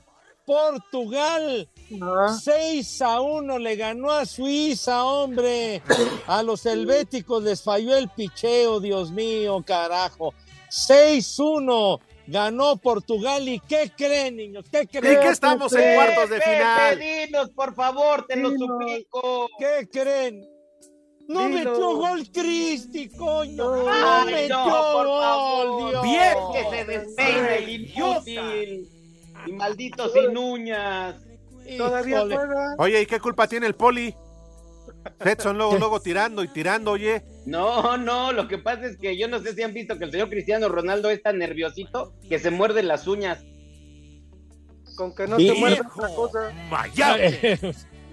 Portugal, 0.44 1.68
6 1.88 3.02
a 3.02 3.20
1 3.20 3.58
le 3.58 3.76
ganó 3.76 4.10
a 4.10 4.24
Suiza, 4.26 5.04
hombre. 5.04 5.82
A 6.26 6.42
los 6.42 6.64
helvéticos 6.66 7.42
les 7.42 7.62
falló 7.62 7.96
el 7.96 8.08
picheo, 8.08 8.80
Dios 8.80 9.10
mío, 9.10 9.62
carajo. 9.66 10.34
6-1 10.70 12.00
ganó 12.26 12.76
Portugal. 12.76 13.48
¿Y 13.48 13.60
qué 13.60 13.92
creen, 13.96 14.36
niños? 14.36 14.64
¿Qué 14.70 14.86
creen? 14.86 15.18
¿Y 15.18 15.22
que 15.22 15.28
estamos 15.28 15.72
en 15.74 15.94
cuartos 15.94 16.30
de 16.30 16.40
final? 16.40 16.98
Dinos, 16.98 17.50
por 17.50 17.74
favor, 17.74 18.26
te 18.26 18.36
lo 18.36 18.50
suplico. 18.50 19.48
¿Qué 19.58 19.88
creen? 19.90 20.44
No 21.26 21.46
Dilo. 21.48 21.70
metió 21.70 21.96
gol 21.96 22.30
Cristi, 22.30 23.08
coño. 23.08 23.76
No, 23.76 23.86
Ay, 23.90 24.34
metió 24.34 24.58
no, 24.58 24.64
por 24.92 25.06
gol, 25.06 25.20
favor. 25.20 25.90
Dios. 25.90 26.02
Bien 26.02 26.34
que 26.52 26.76
se 26.76 26.84
despeine 26.84 27.56
el 27.58 27.68
inútil. 27.68 28.88
Y 29.46 29.52
maldito 29.52 30.08
sin 30.10 30.36
uñas. 30.36 31.16
Todavía 31.78 32.16
Híjole. 32.18 32.36
juega. 32.36 32.74
Oye, 32.78 33.02
¿y 33.02 33.06
qué 33.06 33.20
culpa 33.20 33.48
tiene 33.48 33.66
el 33.66 33.74
poli? 33.74 34.14
Edson 35.20 35.56
luego, 35.56 35.76
luego 35.78 36.00
tirando 36.00 36.42
y 36.42 36.48
tirando, 36.48 36.92
oye. 36.92 37.24
No, 37.46 37.96
no, 37.96 38.32
lo 38.32 38.48
que 38.48 38.58
pasa 38.58 38.86
es 38.86 38.96
que 38.96 39.16
yo 39.16 39.28
no 39.28 39.40
sé 39.40 39.54
si 39.54 39.62
han 39.62 39.74
visto 39.74 39.98
que 39.98 40.04
el 40.04 40.10
señor 40.10 40.30
Cristiano 40.30 40.68
Ronaldo 40.68 41.10
es 41.10 41.22
tan 41.22 41.38
nerviosito 41.38 42.14
que 42.28 42.38
se 42.38 42.50
muerde 42.50 42.82
las 42.82 43.06
uñas. 43.06 43.44
Con 44.96 45.14
que 45.14 45.26
no 45.26 45.36
te 45.36 45.54
muerda 45.54 45.90
otra 45.94 46.08
cosa. 46.14 46.52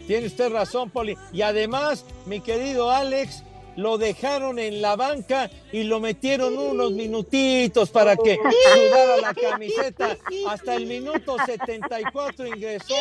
Tiene 0.08 0.28
usted 0.28 0.52
razón, 0.52 0.90
Poli. 0.90 1.18
Y 1.32 1.44
además, 1.44 2.06
mi 2.26 2.42
querido 2.42 2.90
Alex, 2.90 3.44
lo 3.82 3.98
dejaron 3.98 4.60
en 4.60 4.82
la 4.82 4.96
banca 4.96 5.50
y 5.72 5.84
lo 5.84 6.00
metieron 6.00 6.58
unos 6.58 6.92
minutitos 6.92 7.90
para 7.90 8.16
que 8.16 8.38
sudara 8.38 9.18
la 9.18 9.34
camiseta. 9.34 10.18
Hasta 10.48 10.76
el 10.76 10.86
minuto 10.86 11.36
74 11.46 12.48
ingresó 12.48 12.96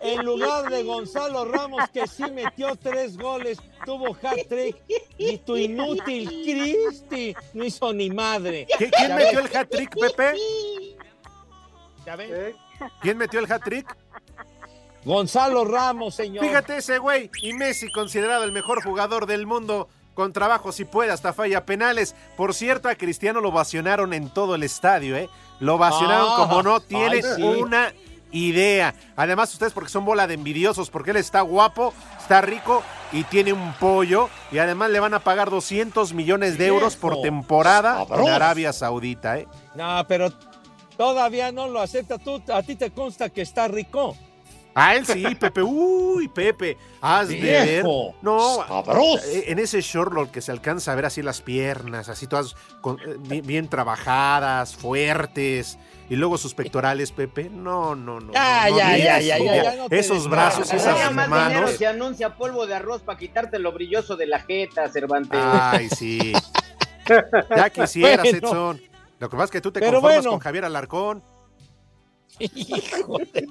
en 0.00 0.24
lugar 0.24 0.70
de 0.70 0.82
Gonzalo 0.82 1.44
Ramos, 1.44 1.88
que 1.90 2.06
sí 2.06 2.24
metió 2.32 2.74
tres 2.76 3.16
goles, 3.16 3.58
tuvo 3.86 4.16
hat-trick. 4.22 4.76
Y 5.18 5.38
tu 5.38 5.56
inútil 5.56 6.26
Cristi 6.28 7.34
no 7.54 7.64
hizo 7.64 7.92
ni 7.92 8.10
madre. 8.10 8.66
¿Qui- 8.78 8.90
¿Quién 8.96 9.14
metió 9.14 9.38
el 9.40 9.56
hat-trick, 9.56 9.94
Pepe? 9.98 10.34
Ya. 12.04 12.16
¿Eh? 12.18 12.54
¿Quién 13.00 13.16
metió 13.16 13.38
el 13.40 13.50
hat-trick? 13.50 13.86
Gonzalo 15.04 15.64
Ramos, 15.64 16.14
señor. 16.14 16.44
Fíjate 16.44 16.76
ese 16.78 16.98
güey. 16.98 17.30
Y 17.42 17.52
Messi, 17.54 17.90
considerado 17.90 18.44
el 18.44 18.52
mejor 18.52 18.82
jugador 18.82 19.26
del 19.26 19.46
mundo, 19.46 19.88
con 20.14 20.32
trabajo 20.32 20.72
si 20.72 20.84
puede, 20.84 21.10
hasta 21.10 21.32
falla 21.32 21.64
penales. 21.66 22.14
Por 22.36 22.54
cierto, 22.54 22.88
a 22.88 22.94
Cristiano 22.94 23.40
lo 23.40 23.50
vacionaron 23.50 24.12
en 24.12 24.30
todo 24.30 24.54
el 24.54 24.62
estadio, 24.62 25.16
¿eh? 25.16 25.28
Lo 25.60 25.78
vacionaron 25.78 26.28
Ah, 26.30 26.36
como 26.36 26.62
no 26.62 26.80
tiene 26.80 27.16
ay, 27.16 27.22
sí. 27.36 27.42
una 27.42 27.92
idea. 28.30 28.94
Además, 29.16 29.52
ustedes 29.52 29.72
porque 29.72 29.90
son 29.90 30.04
bola 30.04 30.26
de 30.26 30.34
envidiosos, 30.34 30.88
porque 30.90 31.10
él 31.10 31.16
está 31.18 31.40
guapo, 31.42 31.92
está 32.18 32.40
rico 32.40 32.82
y 33.12 33.24
tiene 33.24 33.52
un 33.52 33.72
pollo. 33.74 34.28
Y 34.50 34.58
además 34.58 34.90
le 34.90 35.00
van 35.00 35.14
a 35.14 35.20
pagar 35.20 35.50
200 35.50 36.14
millones 36.14 36.58
de 36.58 36.66
euros 36.68 36.96
por 36.96 37.20
temporada 37.22 38.04
en. 38.08 38.28
Arabia 38.28 38.72
Saudita, 38.72 39.38
¿eh? 39.38 39.48
No, 39.74 40.04
pero 40.08 40.32
todavía 40.96 41.50
no 41.52 41.68
lo 41.68 41.80
acepta. 41.80 42.18
Tú, 42.18 42.42
a 42.52 42.62
ti 42.62 42.76
te 42.76 42.90
consta 42.90 43.28
que 43.30 43.42
está 43.42 43.66
rico. 43.68 44.16
A 44.74 44.94
él 44.94 45.04
sí, 45.06 45.22
Pepe. 45.38 45.62
Uy, 45.62 46.28
Pepe. 46.28 46.78
Has 47.00 47.28
de 47.28 47.40
ver. 47.40 47.84
No, 48.22 48.64
sabroso. 48.66 49.24
eh, 49.26 49.44
en 49.48 49.58
ese 49.58 49.80
short 49.82 50.12
lo 50.14 50.30
que 50.32 50.40
se 50.40 50.50
alcanza 50.50 50.92
a 50.92 50.94
ver 50.94 51.04
así 51.06 51.20
las 51.22 51.40
piernas, 51.42 52.08
así 52.08 52.26
todas 52.26 52.54
con- 52.80 52.98
eh, 53.00 53.16
bien, 53.20 53.46
bien 53.46 53.68
trabajadas, 53.68 54.74
fuertes. 54.76 55.78
Y 56.08 56.16
luego 56.16 56.36
sus 56.36 56.54
pectorales, 56.54 57.10
Pepe. 57.12 57.48
No, 57.50 57.94
no, 57.94 58.20
no. 58.20 58.32
Ya, 58.32 58.66
no, 58.68 58.76
ya, 58.78 58.90
no, 58.90 58.96
ya, 58.98 59.20
ya, 59.20 59.38
ya, 59.38 59.62
ya 59.62 59.76
no 59.76 59.86
Esos 59.90 60.28
brazos, 60.28 60.72
esas 60.72 61.12
más 61.12 61.26
dinero 61.26 61.60
manos. 61.62 61.70
se 61.72 61.86
anuncia 61.86 62.34
polvo 62.36 62.66
de 62.66 62.74
arroz 62.74 63.02
para 63.02 63.18
quitarte 63.18 63.58
lo 63.58 63.72
brilloso 63.72 64.16
de 64.16 64.26
la 64.26 64.40
jeta, 64.40 64.88
Cervantes. 64.90 65.40
Ay, 65.42 65.88
sí. 65.88 66.32
Ya 67.56 67.68
quisieras, 67.70 68.22
Bueno. 68.30 68.38
Edson. 68.38 68.80
Lo 69.18 69.28
que 69.28 69.36
pasa 69.36 69.44
es 69.46 69.50
que 69.50 69.60
tú 69.60 69.72
te 69.72 69.80
Pero 69.80 69.94
conformas 69.94 70.16
bueno. 70.18 70.30
con 70.30 70.38
Javier 70.40 70.64
Alarcón. 70.64 71.22
Híjole. 72.38 73.46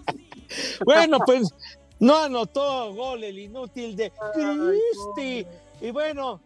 Bueno, 0.85 1.19
pues 1.25 1.53
no 1.99 2.17
anotó 2.17 2.93
gol 2.93 3.23
el 3.23 3.39
inútil 3.39 3.95
de 3.95 4.11
Cristi. 4.33 5.45
Y 5.81 5.91
bueno, 5.91 6.41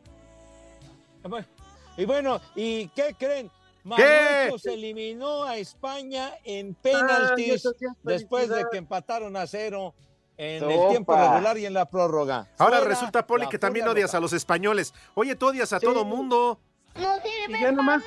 y 1.98 2.06
bueno, 2.06 2.40
¿y 2.56 2.88
qué 2.90 3.16
creen? 3.18 3.50
Marruecos 3.84 4.66
eliminó 4.66 5.44
a 5.44 5.58
España 5.58 6.34
en 6.44 6.68
Ay, 6.70 6.76
penaltis 6.82 7.68
después 8.02 8.50
de 8.50 8.66
que 8.72 8.78
empataron 8.78 9.38
a 9.38 9.46
cero 9.46 9.94
en 10.38 10.64
el 10.70 10.90
tiempo 10.90 11.16
regular 11.16 11.58
y 11.58 11.66
en 11.68 11.74
la 11.74 11.86
prórroga. 11.86 12.48
Ahora 12.58 12.78
Fuera 12.80 12.94
resulta, 12.94 13.26
Poli, 13.28 13.48
que 13.48 13.60
también 13.60 13.88
odias 13.88 14.10
loca. 14.10 14.18
a 14.18 14.22
los 14.22 14.34
españoles. 14.34 14.94
Oye, 15.14 15.36
tú 15.36 15.48
odias 15.48 15.72
a 15.72 15.80
Sí. 15.80 15.86
todo 15.86 16.04
mundo. 16.04 16.60
Y 16.98 17.52
ya 17.62 17.72
nada 17.72 17.84
más, 17.84 18.04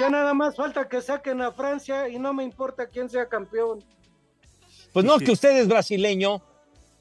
ya 0.00 0.10
nada 0.10 0.34
más 0.34 0.56
falta 0.56 0.88
que 0.88 1.00
saquen 1.02 1.40
a 1.42 1.52
Francia 1.52 2.08
y 2.08 2.18
no 2.18 2.32
me 2.32 2.42
importa 2.44 2.86
quién 2.88 3.08
sea 3.08 3.28
campeón. 3.28 3.84
Pues 4.92 5.04
no, 5.04 5.18
que 5.18 5.30
usted 5.32 5.56
es 5.58 5.68
brasileño. 5.68 6.42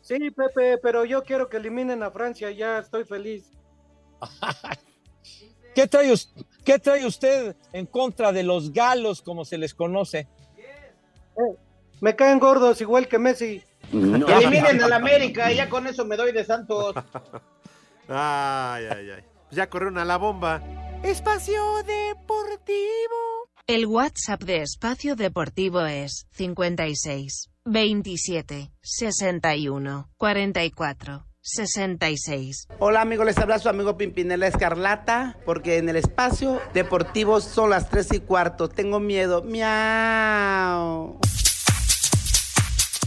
Sí, 0.01 0.29
Pepe, 0.32 0.77
pero 0.77 1.06
yo 1.06 1.24
quiero 1.24 1.50
que 1.50 1.58
eliminen 1.58 2.03
a 2.03 2.12
Francia, 2.12 2.51
ya 2.51 2.79
estoy 2.79 3.03
feliz. 3.06 3.51
¿Qué 5.75 5.88
trae, 5.88 6.12
us- 6.12 6.34
¿Qué 6.65 6.77
trae 6.79 7.06
usted 7.06 7.56
en 7.74 7.86
contra 7.86 8.32
de 8.32 8.44
los 8.44 8.74
galos, 8.74 9.22
como 9.22 9.46
se 9.46 9.58
les 9.58 9.74
conoce? 9.74 10.27
Me 12.01 12.15
caen 12.15 12.39
gordos 12.39 12.82
igual 12.82 13.08
que 13.08 13.18
Messi. 13.18 13.63
Que 13.91 13.98
eliminen 13.98 14.82
al 14.84 14.94
América 14.94 15.51
ya 15.51 15.70
con 15.70 15.88
eso 15.88 16.06
me 16.06 16.18
doy 16.18 16.32
de 16.32 16.44
santos. 16.44 16.96
Ay, 18.12 18.86
ay, 18.89 19.10
ay. 19.12 19.24
Ya 19.51 19.70
corrieron 19.70 20.00
a 20.00 20.06
la 20.06 20.18
bomba. 20.18 20.62
Espacio 21.03 21.62
Deportivo. 21.84 23.48
El 23.68 23.86
WhatsApp 23.86 24.44
de 24.44 24.62
Espacio 24.62 25.15
Deportivo 25.15 25.86
es 25.86 26.27
56 26.32 27.50
27 27.63 28.72
61 28.82 30.10
44 30.18 31.25
66. 31.41 32.68
Hola 32.79 33.01
amigos, 33.01 33.25
les 33.25 33.38
habla 33.38 33.60
su 33.60 33.70
amigo 33.70 33.96
Pimpinela 33.96 34.48
Escarlata, 34.48 35.38
porque 35.46 35.77
en 35.77 35.88
el 35.88 35.96
espacio 35.96 36.62
deportivo 36.74 37.39
son 37.39 37.70
las 37.70 37.89
3 37.89 38.15
y 38.15 38.20
cuarto. 38.20 38.68
Tengo 38.68 39.00
miedo. 39.00 39.41
Miau. 39.41 41.18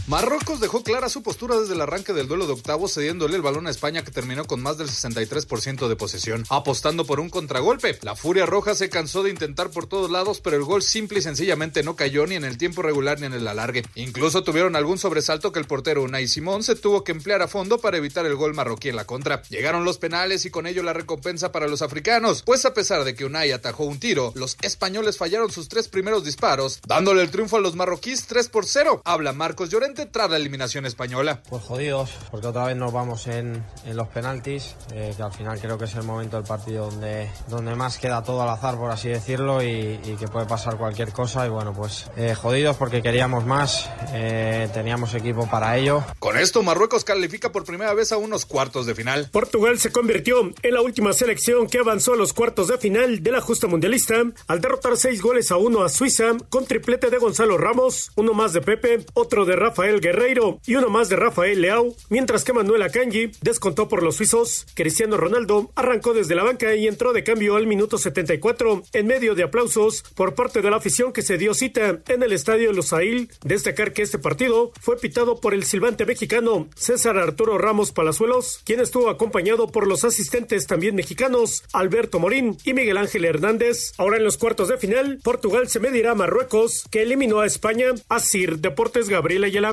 Marruecos 0.05 0.59
dejó 0.59 0.83
clara 0.83 1.07
su 1.07 1.23
postura 1.23 1.57
desde 1.57 1.75
el 1.75 1.81
arranque 1.81 2.11
del 2.11 2.27
duelo 2.27 2.45
de 2.45 2.51
octavos, 2.51 2.93
cediéndole 2.93 3.37
el 3.37 3.41
balón 3.41 3.67
a 3.67 3.69
España 3.69 4.03
que 4.03 4.11
terminó 4.11 4.43
con 4.43 4.61
más 4.61 4.77
del 4.77 4.89
63% 4.89 5.87
de 5.87 5.95
posesión, 5.95 6.43
apostando 6.49 7.05
por 7.05 7.21
un 7.21 7.29
contragolpe. 7.29 7.97
La 8.01 8.17
Furia 8.17 8.45
Roja 8.45 8.75
se 8.75 8.89
cansó 8.89 9.23
de 9.23 9.29
intentar 9.29 9.69
por 9.69 9.87
todos 9.87 10.11
lados, 10.11 10.41
pero 10.41 10.57
el 10.57 10.65
gol 10.65 10.83
simple 10.83 11.19
y 11.19 11.21
sencillamente 11.21 11.83
no 11.83 11.95
cayó 11.95 12.27
ni 12.27 12.35
en 12.35 12.43
el 12.43 12.57
tiempo 12.57 12.81
regular 12.81 13.21
ni 13.21 13.27
en 13.27 13.33
el 13.33 13.47
alargue. 13.47 13.85
Incluso 13.95 14.43
tuvieron 14.43 14.75
algún 14.75 14.97
sobresalto 14.97 15.53
que 15.53 15.59
el 15.59 15.67
portero 15.67 16.03
Unai 16.03 16.27
Simón 16.27 16.63
se 16.63 16.75
tuvo 16.75 17.05
que 17.05 17.13
emplear 17.13 17.41
a 17.41 17.47
fondo 17.47 17.79
para 17.79 17.95
evitar 17.95 18.25
el 18.25 18.35
gol 18.35 18.53
marroquí 18.53 18.89
en 18.89 18.97
la 18.97 19.05
contra. 19.05 19.43
Llegaron 19.43 19.85
los 19.85 19.99
penales 19.99 20.45
y 20.45 20.49
con 20.49 20.67
ello 20.67 20.83
la 20.83 20.91
recompensa 20.91 21.53
para 21.53 21.69
los 21.69 21.81
africanos, 21.81 22.43
pues 22.43 22.65
a 22.65 22.73
pesar 22.73 23.05
de 23.05 23.15
que 23.15 23.23
Unai 23.23 23.53
atajó 23.53 23.85
un 23.85 24.01
tiro, 24.01 24.33
los 24.35 24.57
españoles 24.63 25.17
fallaron 25.17 25.49
sus 25.49 25.69
tres 25.69 25.87
primeros 25.87 26.25
disparos, 26.25 26.81
dándole 26.85 27.21
el 27.21 27.31
triunfo 27.31 27.55
a 27.55 27.61
los 27.61 27.77
marroquíes 27.77 28.25
3 28.27 28.49
por 28.49 28.65
0. 28.65 29.01
Habla 29.05 29.31
Marcos 29.31 29.69
Llorente, 29.69 29.92
empate 29.93 30.09
tras 30.11 30.29
la 30.29 30.37
eliminación 30.37 30.85
española. 30.85 31.41
Pues 31.49 31.63
jodidos, 31.63 32.11
porque 32.31 32.47
otra 32.47 32.65
vez 32.65 32.75
nos 32.75 32.91
vamos 32.91 33.27
en, 33.27 33.63
en 33.85 33.97
los 33.97 34.07
penaltis, 34.07 34.75
eh, 34.91 35.13
que 35.15 35.23
al 35.23 35.31
final 35.31 35.59
creo 35.59 35.77
que 35.77 35.85
es 35.85 35.95
el 35.95 36.03
momento 36.03 36.37
del 36.37 36.45
partido 36.45 36.89
donde, 36.89 37.29
donde 37.47 37.75
más 37.75 37.97
queda 37.97 38.23
todo 38.23 38.41
al 38.41 38.49
azar, 38.49 38.75
por 38.77 38.89
así 38.89 39.09
decirlo, 39.09 39.61
y, 39.61 39.99
y 40.03 40.15
que 40.19 40.27
puede 40.27 40.45
pasar 40.45 40.77
cualquier 40.77 41.11
cosa. 41.11 41.45
Y 41.45 41.49
bueno, 41.49 41.73
pues 41.73 42.09
eh, 42.17 42.33
jodidos 42.33 42.75
porque 42.77 43.01
queríamos 43.01 43.45
más, 43.45 43.89
eh, 44.13 44.67
teníamos 44.73 45.13
equipo 45.13 45.47
para 45.47 45.77
ello. 45.77 46.03
Con 46.19 46.37
esto, 46.37 46.63
Marruecos 46.63 47.03
califica 47.03 47.51
por 47.51 47.63
primera 47.63 47.93
vez 47.93 48.11
a 48.11 48.17
unos 48.17 48.45
cuartos 48.45 48.85
de 48.85 48.95
final. 48.95 49.29
Portugal 49.31 49.79
se 49.79 49.91
convirtió 49.91 50.51
en 50.61 50.73
la 50.73 50.81
última 50.81 51.13
selección 51.13 51.67
que 51.67 51.79
avanzó 51.79 52.13
a 52.13 52.17
los 52.17 52.33
cuartos 52.33 52.67
de 52.67 52.77
final 52.77 53.21
de 53.21 53.31
la 53.31 53.41
justa 53.41 53.67
mundialista 53.67 54.15
al 54.47 54.61
derrotar 54.61 54.97
seis 54.97 55.21
goles 55.21 55.51
a 55.51 55.57
uno 55.57 55.83
a 55.83 55.89
Suiza 55.89 56.31
con 56.49 56.65
triplete 56.65 57.09
de 57.09 57.17
Gonzalo 57.17 57.57
Ramos, 57.57 58.11
uno 58.15 58.33
más 58.33 58.53
de 58.53 58.61
Pepe, 58.61 59.05
otro 59.13 59.45
de 59.45 59.55
Rafael 59.83 59.99
Guerreiro 59.99 60.61
y 60.65 60.75
uno 60.75 60.89
más 60.89 61.09
de 61.09 61.17
Rafael 61.17 61.59
Leao, 61.59 61.93
mientras 62.07 62.45
que 62.45 62.53
Manuel 62.53 62.83
Akanji 62.83 63.31
descontó 63.41 63.89
por 63.89 64.01
los 64.01 64.15
suizos. 64.15 64.65
Cristiano 64.75 65.17
Ronaldo 65.17 65.71
arrancó 65.75 66.13
desde 66.13 66.35
la 66.35 66.43
banca 66.43 66.73
y 66.73 66.87
entró 66.87 67.11
de 67.11 67.25
cambio 67.25 67.57
al 67.57 67.67
minuto 67.67 67.97
74 67.97 68.83
en 68.93 69.07
medio 69.07 69.35
de 69.35 69.43
aplausos 69.43 70.03
por 70.15 70.35
parte 70.35 70.61
de 70.61 70.69
la 70.69 70.77
afición 70.77 71.11
que 71.11 71.21
se 71.21 71.37
dio 71.37 71.53
cita 71.53 71.99
en 72.07 72.23
el 72.23 72.31
estadio 72.31 72.71
Lusail. 72.71 73.29
Destacar 73.43 73.91
que 73.91 74.03
este 74.03 74.19
partido 74.19 74.71
fue 74.79 74.95
pitado 74.95 75.41
por 75.41 75.53
el 75.53 75.65
silbante 75.65 76.05
mexicano 76.05 76.69
César 76.77 77.17
Arturo 77.17 77.57
Ramos 77.57 77.91
Palazuelos, 77.91 78.61
quien 78.63 78.79
estuvo 78.79 79.09
acompañado 79.09 79.67
por 79.67 79.85
los 79.85 80.05
asistentes 80.05 80.65
también 80.65 80.95
mexicanos 80.95 81.65
Alberto 81.73 82.19
Morín 82.19 82.57
y 82.63 82.73
Miguel 82.73 82.95
Ángel 82.95 83.25
Hernández. 83.25 83.91
Ahora 83.97 84.15
en 84.15 84.23
los 84.23 84.37
cuartos 84.37 84.69
de 84.69 84.77
final, 84.77 85.19
Portugal 85.21 85.67
se 85.67 85.81
medirá 85.81 86.11
a 86.11 86.15
Marruecos, 86.15 86.85
que 86.89 87.01
eliminó 87.01 87.41
a 87.41 87.45
España. 87.47 87.87
Asir 88.07 88.59
Deportes 88.59 89.09
Gabriel 89.09 89.43
Ayala. 89.43 89.72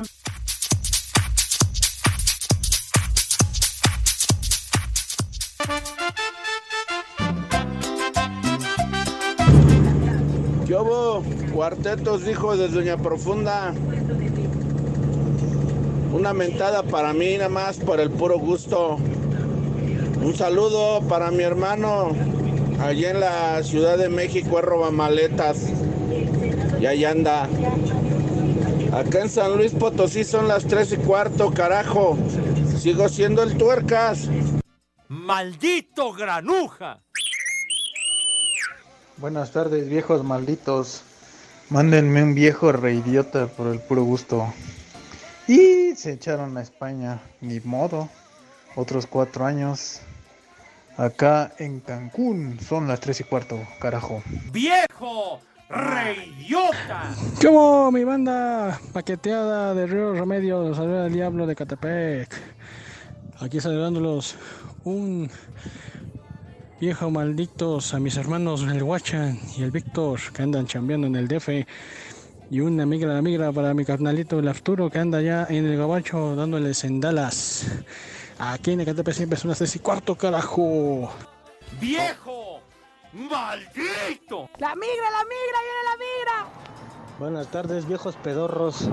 Cuartetos, 11.61 12.25
dijo 12.25 12.57
de 12.57 12.69
Doña 12.69 12.97
Profunda. 12.97 13.73
Una 16.11 16.33
mentada 16.33 16.81
para 16.81 17.13
mí, 17.13 17.37
nada 17.37 17.49
más 17.49 17.77
por 17.77 17.99
el 17.99 18.09
puro 18.09 18.39
gusto. 18.39 18.97
Un 20.23 20.35
saludo 20.35 21.01
para 21.07 21.29
mi 21.29 21.43
hermano 21.43 22.13
allí 22.79 23.05
en 23.05 23.19
la 23.19 23.61
Ciudad 23.63 23.97
de 23.97 24.09
México, 24.09 24.57
es 24.57 24.65
robamaletas. 24.65 25.67
Y 26.79 26.85
ahí 26.87 27.05
anda. 27.05 27.47
Acá 28.93 29.21
en 29.21 29.29
San 29.29 29.55
Luis 29.55 29.71
Potosí 29.71 30.25
son 30.25 30.49
las 30.49 30.65
tres 30.65 30.91
y 30.91 30.97
cuarto, 30.97 31.49
carajo. 31.51 32.17
Sigo 32.77 33.07
siendo 33.07 33.41
el 33.41 33.57
tuercas. 33.57 34.27
¡Maldito 35.07 36.11
granuja! 36.11 36.99
Buenas 39.15 39.51
tardes, 39.51 39.87
viejos 39.87 40.25
malditos. 40.25 41.03
Mándenme 41.69 42.21
un 42.21 42.35
viejo 42.35 42.73
reidiota 42.73 43.47
por 43.47 43.67
el 43.67 43.79
puro 43.79 44.03
gusto. 44.03 44.53
Y 45.47 45.95
se 45.95 46.11
echaron 46.11 46.57
a 46.57 46.61
España, 46.61 47.21
ni 47.39 47.61
modo. 47.61 48.09
Otros 48.75 49.07
cuatro 49.07 49.45
años. 49.45 50.01
Acá 50.97 51.53
en 51.59 51.79
Cancún 51.79 52.59
son 52.59 52.89
las 52.89 52.99
tres 52.99 53.21
y 53.21 53.23
cuarto, 53.23 53.57
carajo. 53.79 54.21
¡Viejo! 54.51 55.39
¡Reidiota! 55.71 57.15
¿Cómo 57.41 57.91
mi 57.91 58.03
banda 58.03 58.77
paqueteada 58.91 59.73
de 59.73 59.87
Río 59.87 60.13
Remedio? 60.13 60.75
Saluda 60.75 61.05
al 61.05 61.13
diablo 61.13 61.47
de 61.47 61.55
Catepec. 61.55 62.29
Aquí 63.39 63.61
saludándolos. 63.61 64.35
Un 64.83 65.29
viejo 66.81 67.09
malditos 67.09 67.93
a 67.93 67.99
mis 68.01 68.17
hermanos 68.17 68.63
el 68.63 68.83
Guachan 68.83 69.39
y 69.55 69.63
el 69.63 69.71
Víctor 69.71 70.19
que 70.33 70.41
andan 70.41 70.67
chambeando 70.67 71.07
en 71.07 71.15
el 71.15 71.29
DF. 71.29 71.49
Y 72.49 72.59
una 72.59 72.85
migra 72.85 73.13
la 73.13 73.21
migra 73.21 73.53
para 73.53 73.73
mi 73.73 73.85
carnalito 73.85 74.39
el 74.39 74.49
Arturo 74.49 74.89
que 74.89 74.99
anda 74.99 75.21
ya 75.21 75.47
en 75.49 75.65
el 75.65 75.77
gabacho 75.77 76.35
dándoles 76.35 76.83
en 76.83 76.99
Dallas. 76.99 77.65
Aquí 78.39 78.71
en 78.71 78.81
Ecatepec 78.81 79.13
siempre 79.13 79.37
es 79.37 79.45
unas 79.45 79.57
tres 79.57 79.73
y 79.77 79.79
cuarto, 79.79 80.17
carajo. 80.17 81.09
¡Viejo! 81.79 82.50
¡Maldito! 83.13 84.49
¡La 84.57 84.73
migra, 84.73 85.11
la 85.11 85.25
migra! 85.25 85.59
¡Viene 85.59 85.83
la 85.83 85.97
migra! 85.97 86.45
Buenas 87.19 87.47
tardes, 87.47 87.85
viejos 87.85 88.15
pedorros. 88.15 88.87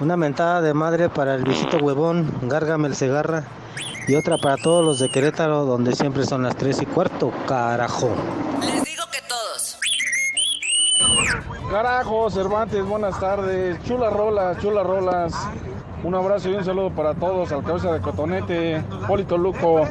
Una 0.00 0.16
mentada 0.16 0.60
de 0.60 0.74
madre 0.74 1.08
para 1.08 1.34
el 1.34 1.42
visito 1.42 1.78
huevón, 1.78 2.32
Gárgame 2.42 2.86
el 2.86 2.94
Segarra. 2.94 3.42
Y 4.06 4.14
otra 4.14 4.38
para 4.38 4.58
todos 4.58 4.84
los 4.84 5.00
de 5.00 5.10
Querétaro, 5.10 5.64
donde 5.64 5.96
siempre 5.96 6.24
son 6.24 6.44
las 6.44 6.56
3 6.56 6.82
y 6.82 6.86
cuarto, 6.86 7.32
carajo. 7.48 8.10
Les 8.60 8.84
digo 8.84 9.02
que 9.10 9.22
todos. 9.28 9.78
Carajo, 11.68 12.30
Cervantes, 12.30 12.84
buenas 12.84 13.18
tardes. 13.18 13.82
Chulas 13.82 14.12
rolas, 14.12 14.58
chulas 14.60 14.86
rolas. 14.86 15.34
Un 16.04 16.14
abrazo 16.14 16.48
y 16.48 16.54
un 16.54 16.64
saludo 16.64 16.90
para 16.90 17.12
todos, 17.12 17.50
al 17.50 17.64
cabeza 17.64 17.92
de 17.92 18.00
Cotonete, 18.00 18.84
Polito 19.08 19.36
Luco 19.36 19.84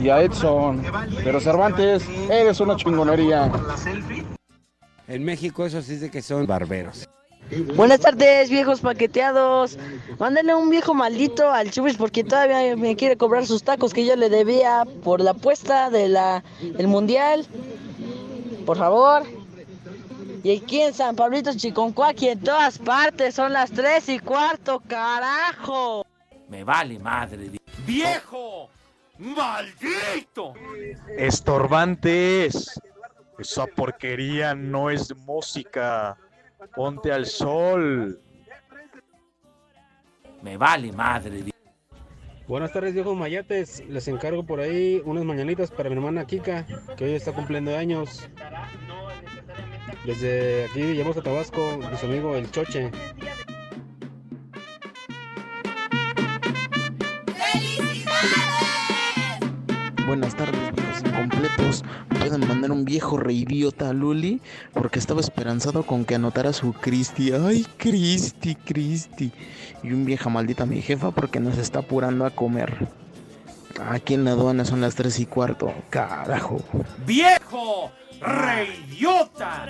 y 0.00 0.08
a 0.10 0.22
Edson. 0.22 0.82
Pero 1.24 1.40
Cervantes, 1.40 2.04
eres 2.30 2.60
una 2.60 2.76
chingonería. 2.76 3.50
En 5.08 5.24
México 5.24 5.64
eso 5.64 5.82
sí 5.82 5.94
dice 5.94 6.10
que 6.10 6.22
son 6.22 6.46
barberos. 6.46 7.08
Buenas 7.76 8.00
tardes, 8.00 8.50
viejos 8.50 8.80
paqueteados. 8.80 9.78
Mándenle 10.18 10.54
un 10.54 10.68
viejo 10.68 10.94
maldito 10.94 11.50
al 11.50 11.70
Chubis 11.70 11.96
porque 11.96 12.24
todavía 12.24 12.74
me 12.76 12.96
quiere 12.96 13.16
cobrar 13.16 13.46
sus 13.46 13.62
tacos 13.62 13.94
que 13.94 14.04
yo 14.04 14.16
le 14.16 14.28
debía 14.28 14.84
por 15.04 15.20
la 15.20 15.30
apuesta 15.30 15.90
de 15.90 16.08
la 16.08 16.42
el 16.60 16.88
mundial. 16.88 17.46
Por 18.64 18.76
favor. 18.76 19.22
Y 20.42 20.56
aquí 20.56 20.80
en 20.80 20.94
San 20.94 21.16
Pablito 21.16 21.52
Chiconcuaqui, 21.54 22.28
en 22.28 22.40
todas 22.40 22.78
partes, 22.78 23.34
son 23.34 23.52
las 23.52 23.70
tres 23.70 24.08
y 24.08 24.18
cuarto, 24.18 24.80
carajo. 24.86 26.06
Me 26.48 26.62
vale 26.62 26.98
madre. 26.98 27.50
¡Viejo! 27.84 28.70
¡Maldito! 29.18 30.54
Estorbantes. 31.16 32.80
Esa 33.38 33.66
porquería 33.66 34.54
no 34.54 34.90
es 34.90 35.14
música. 35.16 36.16
Ponte 36.74 37.12
al 37.12 37.26
sol. 37.26 38.20
Me 40.42 40.56
vale 40.56 40.92
madre. 40.92 41.44
Buenas 42.46 42.72
tardes, 42.72 42.94
viejos 42.94 43.16
mayates. 43.16 43.84
Les 43.88 44.06
encargo 44.08 44.44
por 44.44 44.60
ahí 44.60 45.02
unas 45.04 45.24
mañanitas 45.24 45.70
para 45.70 45.90
mi 45.90 45.96
hermana 45.96 46.26
Kika, 46.26 46.64
que 46.96 47.04
hoy 47.04 47.14
está 47.14 47.32
cumpliendo 47.32 47.76
años. 47.76 48.28
Desde 50.04 50.66
aquí 50.66 50.94
llamamos 50.94 51.16
a 51.16 51.22
Tabasco, 51.22 51.80
su 51.98 52.06
amigo 52.06 52.36
El 52.36 52.48
Choche. 52.50 52.92
Buenas 60.06 60.36
tardes, 60.36 60.72
viejos 60.72 61.02
incompletos. 61.04 61.84
Pueden 62.20 62.46
mandar 62.46 62.70
un 62.70 62.84
viejo 62.84 63.16
reidiota 63.16 63.88
a 63.88 63.92
Luli 63.92 64.40
porque 64.72 65.00
estaba 65.00 65.20
esperanzado 65.20 65.82
con 65.82 66.04
que 66.04 66.14
anotara 66.14 66.52
su 66.52 66.72
Cristi. 66.72 67.32
Ay, 67.32 67.66
Cristi, 67.76 68.54
Cristi. 68.54 69.32
Y 69.82 69.90
un 69.90 70.04
vieja 70.04 70.30
maldita 70.30 70.62
a 70.62 70.66
mi 70.66 70.80
jefa 70.80 71.10
porque 71.10 71.40
nos 71.40 71.58
está 71.58 71.80
apurando 71.80 72.24
a 72.24 72.30
comer. 72.30 72.86
Aquí 73.90 74.14
en 74.14 74.24
la 74.24 74.30
aduana 74.30 74.64
son 74.64 74.80
las 74.80 74.94
tres 74.94 75.18
y 75.18 75.26
cuarto. 75.26 75.74
Carajo. 75.90 76.62
¡Viejo! 77.04 77.90
¡Reidiota! 78.20 79.66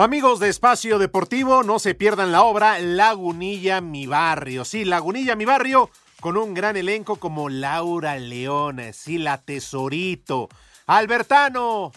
Amigos 0.00 0.38
de 0.38 0.48
Espacio 0.48 1.00
Deportivo, 1.00 1.64
no 1.64 1.80
se 1.80 1.92
pierdan 1.92 2.30
la 2.30 2.44
obra 2.44 2.78
Lagunilla 2.78 3.80
Mi 3.80 4.06
Barrio. 4.06 4.64
Sí, 4.64 4.84
Lagunilla 4.84 5.34
Mi 5.34 5.44
Barrio, 5.44 5.90
con 6.20 6.36
un 6.36 6.54
gran 6.54 6.76
elenco 6.76 7.16
como 7.16 7.48
Laura 7.48 8.16
León, 8.16 8.80
sí, 8.92 9.18
la 9.18 9.38
Tesorito, 9.38 10.48
Albertano, 10.86 11.90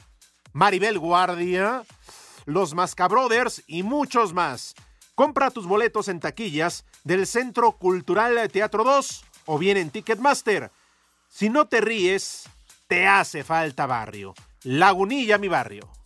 Maribel 0.51 0.97
Guardia, 0.97 1.83
los 2.45 2.73
Mascabrothers 2.73 3.61
y 3.67 3.83
muchos 3.83 4.33
más. 4.33 4.73
Compra 5.13 5.51
tus 5.51 5.67
boletos 5.67 6.07
en 6.07 6.19
taquillas 6.19 6.85
del 7.03 7.27
Centro 7.27 7.73
Cultural 7.73 8.49
Teatro 8.51 8.83
2 8.83 9.25
o 9.45 9.59
bien 9.59 9.77
en 9.77 9.91
Ticketmaster. 9.91 10.71
Si 11.29 11.51
no 11.51 11.67
te 11.67 11.81
ríes, 11.81 12.49
te 12.87 13.05
hace 13.05 13.43
falta 13.43 13.85
barrio. 13.85 14.33
Lagunilla 14.63 15.37
Mi 15.37 15.49
Barrio. 15.49 16.00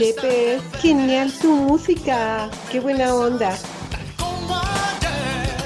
Pepe, 0.00 0.54
es 0.54 0.62
genial 0.80 1.30
tu 1.42 1.54
música. 1.54 2.50
Qué 2.72 2.80
buena 2.80 3.14
onda. 3.14 3.54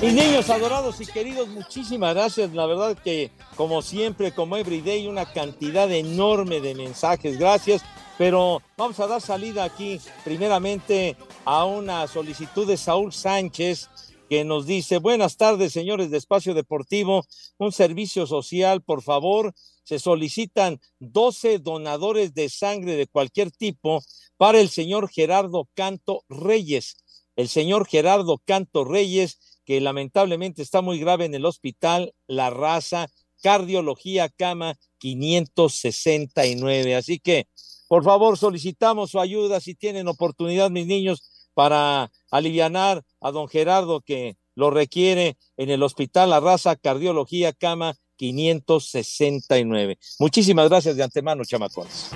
Mis 0.03 0.13
niños 0.13 0.51
adorados 0.51 1.01
y 1.01 1.07
queridos, 1.07 1.47
muchísimas 1.47 2.17
gracias. 2.17 2.53
La 2.53 2.67
verdad 2.67 2.99
que, 2.99 3.31
como 3.55 3.81
siempre, 3.81 4.33
como 4.33 4.57
everyday, 4.57 5.07
una 5.07 5.33
cantidad 5.33 5.89
enorme 5.93 6.61
de 6.61 6.75
mensajes. 6.75 7.39
Gracias. 7.39 7.83
Pero 8.19 8.61
vamos 8.77 8.99
a 8.99 9.07
dar 9.07 9.21
salida 9.21 9.63
aquí, 9.63 10.01
primeramente, 10.25 11.17
a 11.45 11.65
una 11.65 12.09
solicitud 12.09 12.67
de 12.67 12.77
Saúl 12.77 13.13
Sánchez, 13.13 13.89
que 14.29 14.43
nos 14.43 14.67
dice, 14.67 14.99
buenas 14.99 15.37
tardes, 15.37 15.73
señores 15.73 16.11
de 16.11 16.17
Espacio 16.17 16.55
Deportivo, 16.55 17.25
un 17.59 17.71
servicio 17.71 18.27
social, 18.27 18.83
por 18.83 19.01
favor, 19.03 19.55
se 19.85 19.99
solicitan 19.99 20.81
12 20.99 21.59
donadores 21.59 22.35
de 22.35 22.49
sangre 22.49 22.97
de 22.97 23.07
cualquier 23.07 23.51
tipo 23.53 24.03
para 24.37 24.61
el 24.61 24.69
señor 24.69 25.09
Gerardo 25.09 25.69
Canto 25.75 26.25
Reyes. 26.29 26.97
El 27.37 27.49
señor 27.49 27.87
Gerardo 27.87 28.41
Canto 28.45 28.85
Reyes, 28.85 29.61
que 29.65 29.81
lamentablemente 29.81 30.63
está 30.63 30.83
muy 30.83 30.99
grave 30.99 31.25
en 31.25 31.35
el 31.35 31.45
hospital 31.45 32.15
La 32.27 32.51
Raza, 32.51 33.09
cardiología 33.43 34.29
cama 34.29 34.77
569. 34.99 36.95
Así 36.95 37.19
que, 37.19 37.47
por 37.89 38.05
favor, 38.05 38.39
solicitamos 38.39 39.11
su 39.11 39.21
ayuda 39.21 39.61
si 39.61 39.75
tienen 39.75 40.09
oportunidad, 40.09 40.71
mis 40.71 40.87
niños, 40.87 41.51
para 41.55 42.11
alivianar 42.31 43.03
a 43.21 43.31
don 43.31 43.49
Gerardo 43.49 44.01
que 44.01 44.37
lo 44.55 44.71
requiere 44.71 45.37
en 45.57 45.71
el 45.71 45.83
Hospital 45.83 46.31
La 46.31 46.41
Raza, 46.41 46.77
Cardiología, 46.77 47.53
Cama 47.53 47.95
569. 48.17 49.99
Muchísimas 50.19 50.69
gracias 50.69 50.97
de 50.97 51.03
antemano, 51.03 51.45
chamacones. 51.45 52.11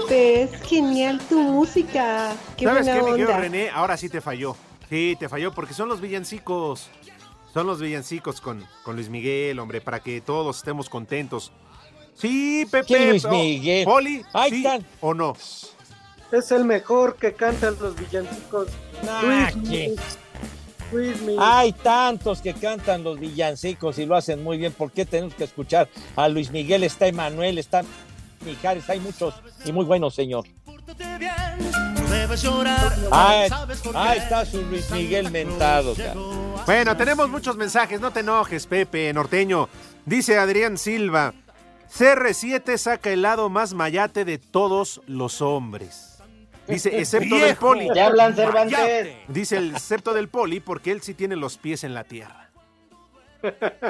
Pepe, 0.00 0.42
es 0.42 0.62
genial 0.62 1.20
tu 1.28 1.40
música. 1.40 2.34
Qué 2.56 2.64
¿Sabes 2.64 2.84
buena 2.86 2.98
qué, 3.00 3.04
mi 3.04 3.10
querido 3.12 3.28
onda. 3.30 3.40
René? 3.40 3.70
Ahora 3.70 3.96
sí 3.96 4.08
te 4.08 4.20
falló. 4.20 4.56
Sí, 4.88 5.16
te 5.18 5.28
falló 5.28 5.52
porque 5.52 5.74
son 5.74 5.88
los 5.88 6.00
villancicos. 6.00 6.88
Son 7.52 7.66
los 7.66 7.80
villancicos 7.80 8.40
con, 8.40 8.64
con 8.82 8.96
Luis 8.96 9.08
Miguel, 9.10 9.58
hombre, 9.58 9.80
para 9.80 10.00
que 10.00 10.20
todos 10.20 10.56
estemos 10.58 10.88
contentos. 10.88 11.52
Sí, 12.14 12.66
Pepe. 12.70 12.86
¿Quién 12.86 13.10
Luis 13.10 13.24
Miguel? 13.26 13.84
Poli, 13.84 14.24
Ahí 14.32 14.50
sí 14.50 14.56
están. 14.58 14.86
o 15.00 15.12
no. 15.14 15.34
Es 16.30 16.50
el 16.50 16.64
mejor 16.64 17.16
que 17.16 17.34
cantan 17.34 17.76
los 17.80 17.94
villancicos. 17.96 18.68
Nah, 19.04 19.22
Luis. 19.22 19.56
Miguel. 19.56 20.00
Luis 20.92 21.20
Miguel. 21.20 21.38
Hay 21.40 21.72
tantos 21.72 22.40
que 22.40 22.54
cantan 22.54 23.02
los 23.04 23.18
villancicos 23.20 23.98
y 23.98 24.06
lo 24.06 24.16
hacen 24.16 24.42
muy 24.42 24.56
bien. 24.56 24.72
¿Por 24.72 24.90
qué 24.92 25.04
tenemos 25.04 25.34
que 25.34 25.44
escuchar 25.44 25.88
a 26.16 26.28
Luis 26.28 26.50
Miguel? 26.50 26.84
Está 26.84 27.06
Emanuel, 27.06 27.58
está 27.58 27.82
Mijares, 28.44 28.88
hay 28.90 29.00
muchos 29.00 29.34
y 29.64 29.72
muy 29.72 29.84
buenos, 29.84 30.14
señor. 30.14 30.44
Ahí, 33.10 33.50
ahí 33.94 34.18
está 34.18 34.44
su 34.44 34.62
Luis 34.62 34.90
Miguel 34.90 35.30
mentado. 35.30 35.94
cara. 35.94 36.14
Bueno, 36.66 36.96
tenemos 36.96 37.28
muchos 37.28 37.56
mensajes, 37.56 38.00
no 38.00 38.10
te 38.10 38.20
enojes, 38.20 38.66
Pepe, 38.66 39.12
norteño. 39.12 39.68
Dice 40.04 40.38
Adrián 40.38 40.78
Silva, 40.78 41.34
CR7 41.96 42.76
saca 42.76 43.10
el 43.10 43.22
lado 43.22 43.48
más 43.48 43.74
mayate 43.74 44.24
de 44.24 44.38
todos 44.38 45.02
los 45.06 45.42
hombres. 45.42 46.12
Dice, 46.68 46.96
excepto 46.98 47.36
del 47.36 47.56
poli. 47.56 47.88
Ya 47.94 48.06
hablan, 48.06 48.34
Cervantes. 48.34 49.16
Dice 49.28 49.56
el 49.56 49.72
excepto 49.72 50.14
del 50.14 50.28
poli 50.28 50.60
porque 50.60 50.92
él 50.92 51.02
sí 51.02 51.14
tiene 51.14 51.36
los 51.36 51.58
pies 51.58 51.84
en 51.84 51.92
la 51.92 52.04
tierra. 52.04 52.50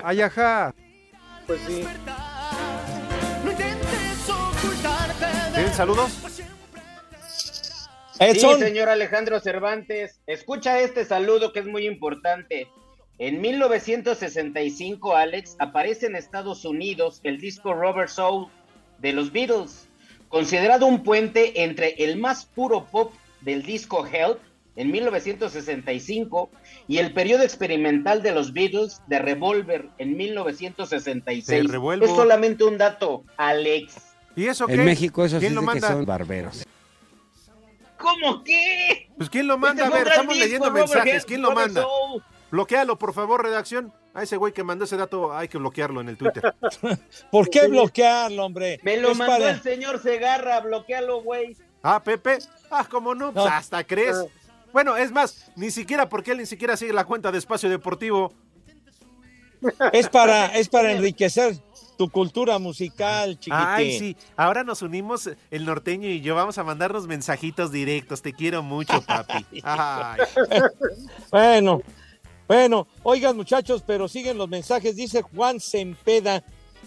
Ayaja. 0.05 0.75
Pues 1.47 1.61
sí. 1.67 1.85
¿Tienen 5.55 5.75
saludos? 5.75 6.19
Edson. 8.19 8.59
Sí, 8.59 8.65
señor 8.65 8.89
Alejandro 8.89 9.39
Cervantes. 9.41 10.21
Escucha 10.27 10.81
este 10.81 11.05
saludo 11.05 11.53
que 11.53 11.61
es 11.61 11.67
muy 11.67 11.87
importante. 11.87 12.69
En 13.19 13.41
1965, 13.41 15.15
Alex, 15.15 15.57
aparece 15.59 16.07
en 16.07 16.17
Estados 16.17 16.65
Unidos 16.65 17.21
el 17.23 17.39
disco 17.39 17.75
Robert 17.75 18.09
Soul 18.09 18.49
de 18.99 19.13
los 19.13 19.31
Beatles, 19.31 19.87
considerado 20.29 20.87
un 20.87 21.03
puente 21.03 21.63
entre 21.63 21.91
el 21.99 22.17
más 22.17 22.47
puro 22.47 22.87
pop 22.87 23.13
del 23.43 23.63
disco 23.63 24.07
Help 24.07 24.39
en 24.77 24.91
1965 24.91 26.51
y 26.89 26.97
el 26.99 27.13
periodo 27.13 27.43
experimental 27.43 28.23
de 28.23 28.33
los 28.33 28.55
Beatles 28.55 29.03
de 29.07 29.19
Revolver 29.19 29.91
en 29.99 30.17
1966. 30.17 31.47
Te 31.47 31.71
revuelvo. 31.71 32.07
Es 32.07 32.11
solamente 32.13 32.65
un 32.65 32.79
dato, 32.79 33.25
Alex. 33.37 34.12
¿Y 34.37 34.47
eso 34.47 34.69
En 34.69 34.85
México 34.85 35.25
eso 35.25 35.37
sí 35.37 35.41
¿Quién 35.41 35.55
lo 35.55 35.61
que 35.61 35.67
manda? 35.67 35.89
son 35.89 36.05
barberos. 36.07 36.65
¿Cómo 37.99 38.43
qué? 38.43 39.09
Pues 39.17 39.31
¿quién 39.31 39.47
lo 39.47 39.59
manda? 39.59 39.85
Este 39.85 39.87
A 39.87 39.91
fue 39.91 39.99
ver, 40.01 40.09
estamos 40.09 40.35
disco, 40.35 40.45
leyendo 40.45 40.69
Robert 40.71 40.89
mensajes. 40.89 41.25
¿Quién 41.25 41.43
lo 41.43 41.53
manda? 41.53 41.87
Bloquealo, 42.51 42.99
por 42.99 43.15
favor, 43.15 43.43
redacción. 43.43 43.93
A 44.15 44.23
ese 44.23 44.37
güey 44.37 44.53
que 44.53 44.63
mandó 44.63 44.85
ese 44.85 44.97
dato 44.99 45.35
hay 45.35 45.49
que 45.49 45.57
bloquearlo 45.57 46.01
en 46.03 46.09
el 46.11 46.17
Twitter. 46.19 46.55
¿Por 47.31 47.49
qué 47.49 47.67
bloquearlo, 47.69 48.45
hombre? 48.45 48.79
Me 48.83 48.97
lo 48.99 49.13
Es 49.13 49.17
mandó 49.19 49.35
para- 49.39 49.51
el 49.53 49.63
señor 49.63 50.03
Segarra, 50.03 50.61
bloquealo, 50.61 51.23
güey. 51.23 51.57
Ah, 51.83 52.03
Pepe. 52.03 52.39
Ah, 52.71 52.87
¿cómo 52.91 53.15
no? 53.15 53.33
Pues 53.33 53.47
hasta 53.47 53.85
crees. 53.85 54.17
Bueno, 54.73 54.97
es 54.97 55.13
más, 55.13 55.51
ni 55.57 55.71
siquiera 55.71 56.09
porque 56.09 56.33
él 56.33 56.39
ni 56.39 56.47
siquiera 56.47 56.77
sigue 56.77 56.93
la 56.93 57.05
cuenta 57.05 57.31
de 57.33 57.39
Espacio 57.39 57.71
Deportivo. 57.71 58.33
Es 59.93 60.09
para, 60.09 60.47
es 60.59 60.69
para 60.69 60.91
enriquecer 60.93 61.55
tu 62.03 62.11
cultura 62.11 62.59
musical, 62.59 63.39
chiquitín. 63.39 63.65
Ay, 63.65 63.97
sí. 63.97 64.17
Ahora 64.37 64.65
nos 64.65 64.83
unimos 64.83 65.31
el 65.53 65.65
norteño 65.65 66.09
y 66.09 66.21
yo. 66.21 66.35
Vamos 66.35 66.59
a 66.59 66.65
mandarnos 66.65 67.07
mensajitos 67.07 67.71
directos. 67.71 68.23
Te 68.23 68.33
quiero 68.33 68.61
mucho, 68.61 69.01
papi. 69.03 69.47
Ay. 69.63 70.19
Bueno, 71.31 71.81
bueno, 72.49 72.89
oigan 73.05 73.37
muchachos, 73.37 73.85
pero 73.87 74.09
siguen 74.09 74.37
los 74.37 74.49
mensajes. 74.49 74.97
Dice 74.97 75.23
Juan 75.23 75.61
Sempeda, 75.61 76.43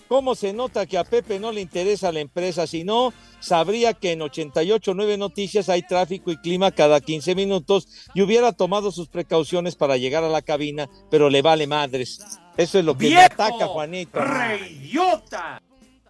¿cómo 0.10 0.36
se 0.36 0.51
nota 0.51 0.86
que 0.86 0.97
a 0.97 1.06
Pepe 1.06 1.39
no 1.39 1.54
le 1.54 1.62
interesa 1.62 2.12
la 2.12 2.19
empresa? 2.19 2.67
Si 2.67 2.84
no, 2.84 3.13
sabría 3.39 3.93
que 3.93 4.12
en 4.12 4.19
88.9 4.19 5.17
Noticias 5.17 5.69
hay 5.69 5.84
tráfico 5.84 6.30
y 6.30 6.38
clima 6.41 6.71
cada 6.71 6.99
15 6.99 7.36
minutos 7.36 7.88
y 8.13 8.21
hubiera 8.21 8.51
tomado 8.51 8.91
sus 8.91 9.08
precauciones 9.08 9.78
para 9.78 9.95
llegar 9.95 10.25
a 10.25 10.30
la 10.30 10.41
cabina, 10.41 10.89
pero 11.10 11.30
le 11.30 11.41
vale 11.41 11.67
madres. 11.67 12.19
Eso 12.57 12.79
es 12.79 12.85
lo 12.85 12.97
que 12.97 13.09
me 13.09 13.17
ataca, 13.21 13.67
Juanito. 13.67 14.19
¡Reyota! 14.19 15.61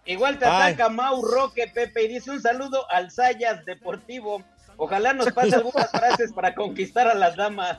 Igual 0.04 0.38
te 0.38 0.44
Ay. 0.44 0.72
ataca 0.74 0.88
Mau 0.88 1.20
Roque, 1.22 1.66
Pepe, 1.74 2.04
y 2.04 2.08
dice 2.08 2.30
un 2.30 2.40
saludo 2.40 2.88
al 2.90 3.10
Sayas 3.10 3.64
Deportivo. 3.64 4.42
Ojalá 4.76 5.12
nos 5.12 5.32
pase 5.32 5.56
algunas 5.56 5.90
frases 5.90 6.32
para 6.32 6.54
conquistar 6.54 7.08
a 7.08 7.14
las 7.14 7.34
damas. 7.36 7.78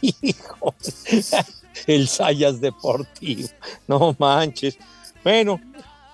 Hijo, 0.00 0.74
el 1.86 2.08
Sayas 2.08 2.60
Deportivo. 2.60 3.48
No 3.88 4.14
manches. 4.18 4.78
Bueno, 5.24 5.60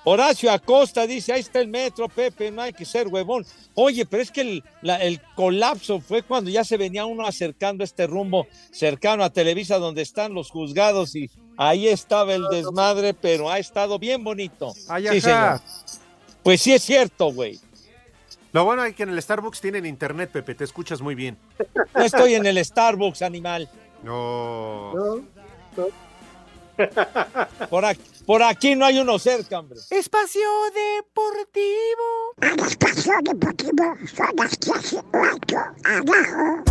Horacio 0.04 0.50
Acosta 0.50 1.06
dice, 1.06 1.32
ahí 1.34 1.40
está 1.40 1.60
el 1.60 1.68
metro, 1.68 2.08
Pepe, 2.08 2.50
no 2.50 2.62
hay 2.62 2.72
que 2.72 2.86
ser 2.86 3.08
huevón. 3.08 3.44
Oye, 3.74 4.06
pero 4.06 4.22
es 4.22 4.30
que 4.30 4.40
el, 4.40 4.64
la- 4.80 5.02
el 5.02 5.20
colapso 5.34 6.00
fue 6.00 6.22
cuando 6.22 6.50
ya 6.50 6.64
se 6.64 6.78
venía 6.78 7.04
uno 7.04 7.26
acercando 7.26 7.82
a 7.82 7.84
este 7.84 8.06
rumbo 8.06 8.46
cercano 8.70 9.22
a 9.22 9.30
Televisa, 9.30 9.78
donde 9.78 10.00
están 10.02 10.32
los 10.32 10.50
juzgados, 10.50 11.14
y 11.14 11.28
ahí 11.60 11.88
estaba 11.88 12.34
el 12.34 12.46
desmadre, 12.50 13.12
pero 13.14 13.50
ha 13.50 13.58
estado 13.58 13.98
bien 13.98 14.24
bonito. 14.24 14.72
Ay, 14.88 15.08
Sí, 15.08 15.20
señor. 15.20 15.60
Pues 16.42 16.62
sí 16.62 16.72
es 16.72 16.82
cierto, 16.82 17.32
güey. 17.32 17.60
Lo 18.52 18.64
bueno 18.64 18.84
es 18.84 18.96
que 18.96 19.02
en 19.04 19.10
el 19.10 19.20
Starbucks 19.22 19.60
tienen 19.60 19.84
internet, 19.86 20.30
Pepe. 20.32 20.54
Te 20.54 20.64
escuchas 20.64 21.00
muy 21.00 21.14
bien. 21.14 21.36
No 21.94 22.02
estoy 22.02 22.34
en 22.34 22.46
el 22.46 22.64
Starbucks, 22.64 23.22
animal. 23.22 23.68
No. 24.02 25.20
Por 27.68 27.84
aquí, 27.84 28.00
por 28.24 28.42
aquí 28.42 28.74
no 28.74 28.86
hay 28.86 28.98
uno 28.98 29.18
cerca, 29.18 29.58
hombre. 29.58 29.78
Espacio 29.90 30.40
Deportivo. 30.74 32.64
Espacio 32.66 33.12
Deportivo 33.22 33.96
son 34.16 34.36
las 34.36 34.58
18 34.58 35.04
abajo. 35.84 36.64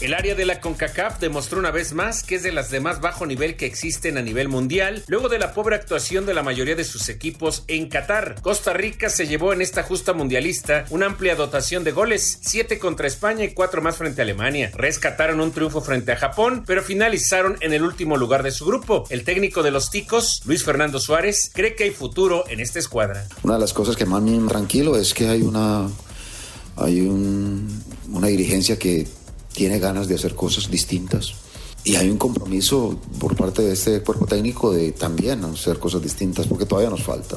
El 0.00 0.14
área 0.14 0.34
de 0.34 0.46
la 0.46 0.62
CONCACAF 0.62 1.20
demostró 1.20 1.58
una 1.58 1.70
vez 1.70 1.92
más 1.92 2.22
que 2.22 2.36
es 2.36 2.42
de 2.42 2.52
las 2.52 2.70
de 2.70 2.80
más 2.80 3.02
bajo 3.02 3.26
nivel 3.26 3.56
que 3.56 3.66
existen 3.66 4.16
a 4.16 4.22
nivel 4.22 4.48
mundial, 4.48 5.04
luego 5.08 5.28
de 5.28 5.38
la 5.38 5.52
pobre 5.52 5.76
actuación 5.76 6.24
de 6.24 6.32
la 6.32 6.42
mayoría 6.42 6.74
de 6.74 6.84
sus 6.84 7.10
equipos 7.10 7.64
en 7.68 7.90
Qatar. 7.90 8.40
Costa 8.40 8.72
Rica 8.72 9.10
se 9.10 9.26
llevó 9.26 9.52
en 9.52 9.60
esta 9.60 9.82
justa 9.82 10.14
mundialista 10.14 10.86
una 10.88 11.04
amplia 11.04 11.34
dotación 11.36 11.84
de 11.84 11.92
goles, 11.92 12.38
7 12.40 12.78
contra 12.78 13.06
España 13.08 13.44
y 13.44 13.52
4 13.52 13.82
más 13.82 13.96
frente 13.98 14.22
a 14.22 14.24
Alemania. 14.24 14.70
Rescataron 14.74 15.38
un 15.38 15.52
triunfo 15.52 15.82
frente 15.82 16.12
a 16.12 16.16
Japón, 16.16 16.64
pero 16.66 16.82
finalizaron 16.82 17.58
en 17.60 17.74
el 17.74 17.82
último 17.82 18.16
lugar 18.16 18.42
de 18.42 18.52
su 18.52 18.64
grupo. 18.64 19.04
El 19.10 19.22
técnico 19.22 19.62
de 19.62 19.70
los 19.70 19.90
Ticos, 19.90 20.40
Luis 20.46 20.64
Fernando 20.64 20.98
Suárez, 20.98 21.50
cree 21.52 21.74
que 21.74 21.84
hay 21.84 21.90
futuro 21.90 22.44
en 22.48 22.60
esta 22.60 22.78
escuadra. 22.78 23.28
Una 23.42 23.54
de 23.54 23.60
las 23.60 23.74
cosas 23.74 23.96
que 23.96 24.06
más 24.06 24.22
me 24.22 24.48
tranquilo 24.48 24.96
es 24.96 25.12
que 25.12 25.28
hay 25.28 25.42
una, 25.42 25.90
hay 26.76 27.02
un- 27.02 27.84
una 28.10 28.28
dirigencia 28.28 28.78
que 28.78 29.06
tiene 29.60 29.78
ganas 29.78 30.08
de 30.08 30.14
hacer 30.14 30.34
cosas 30.34 30.70
distintas 30.70 31.34
Y 31.84 31.94
hay 31.96 32.08
un 32.08 32.16
compromiso 32.16 32.98
por 33.18 33.36
parte 33.36 33.60
de 33.60 33.74
este 33.74 34.00
cuerpo 34.00 34.24
técnico 34.24 34.72
de 34.72 34.92
también 34.92 35.44
hacer 35.44 35.78
cosas 35.78 36.00
distintas, 36.00 36.46
porque 36.46 36.64
todavía 36.64 36.88
nos 36.88 37.02
falta. 37.02 37.36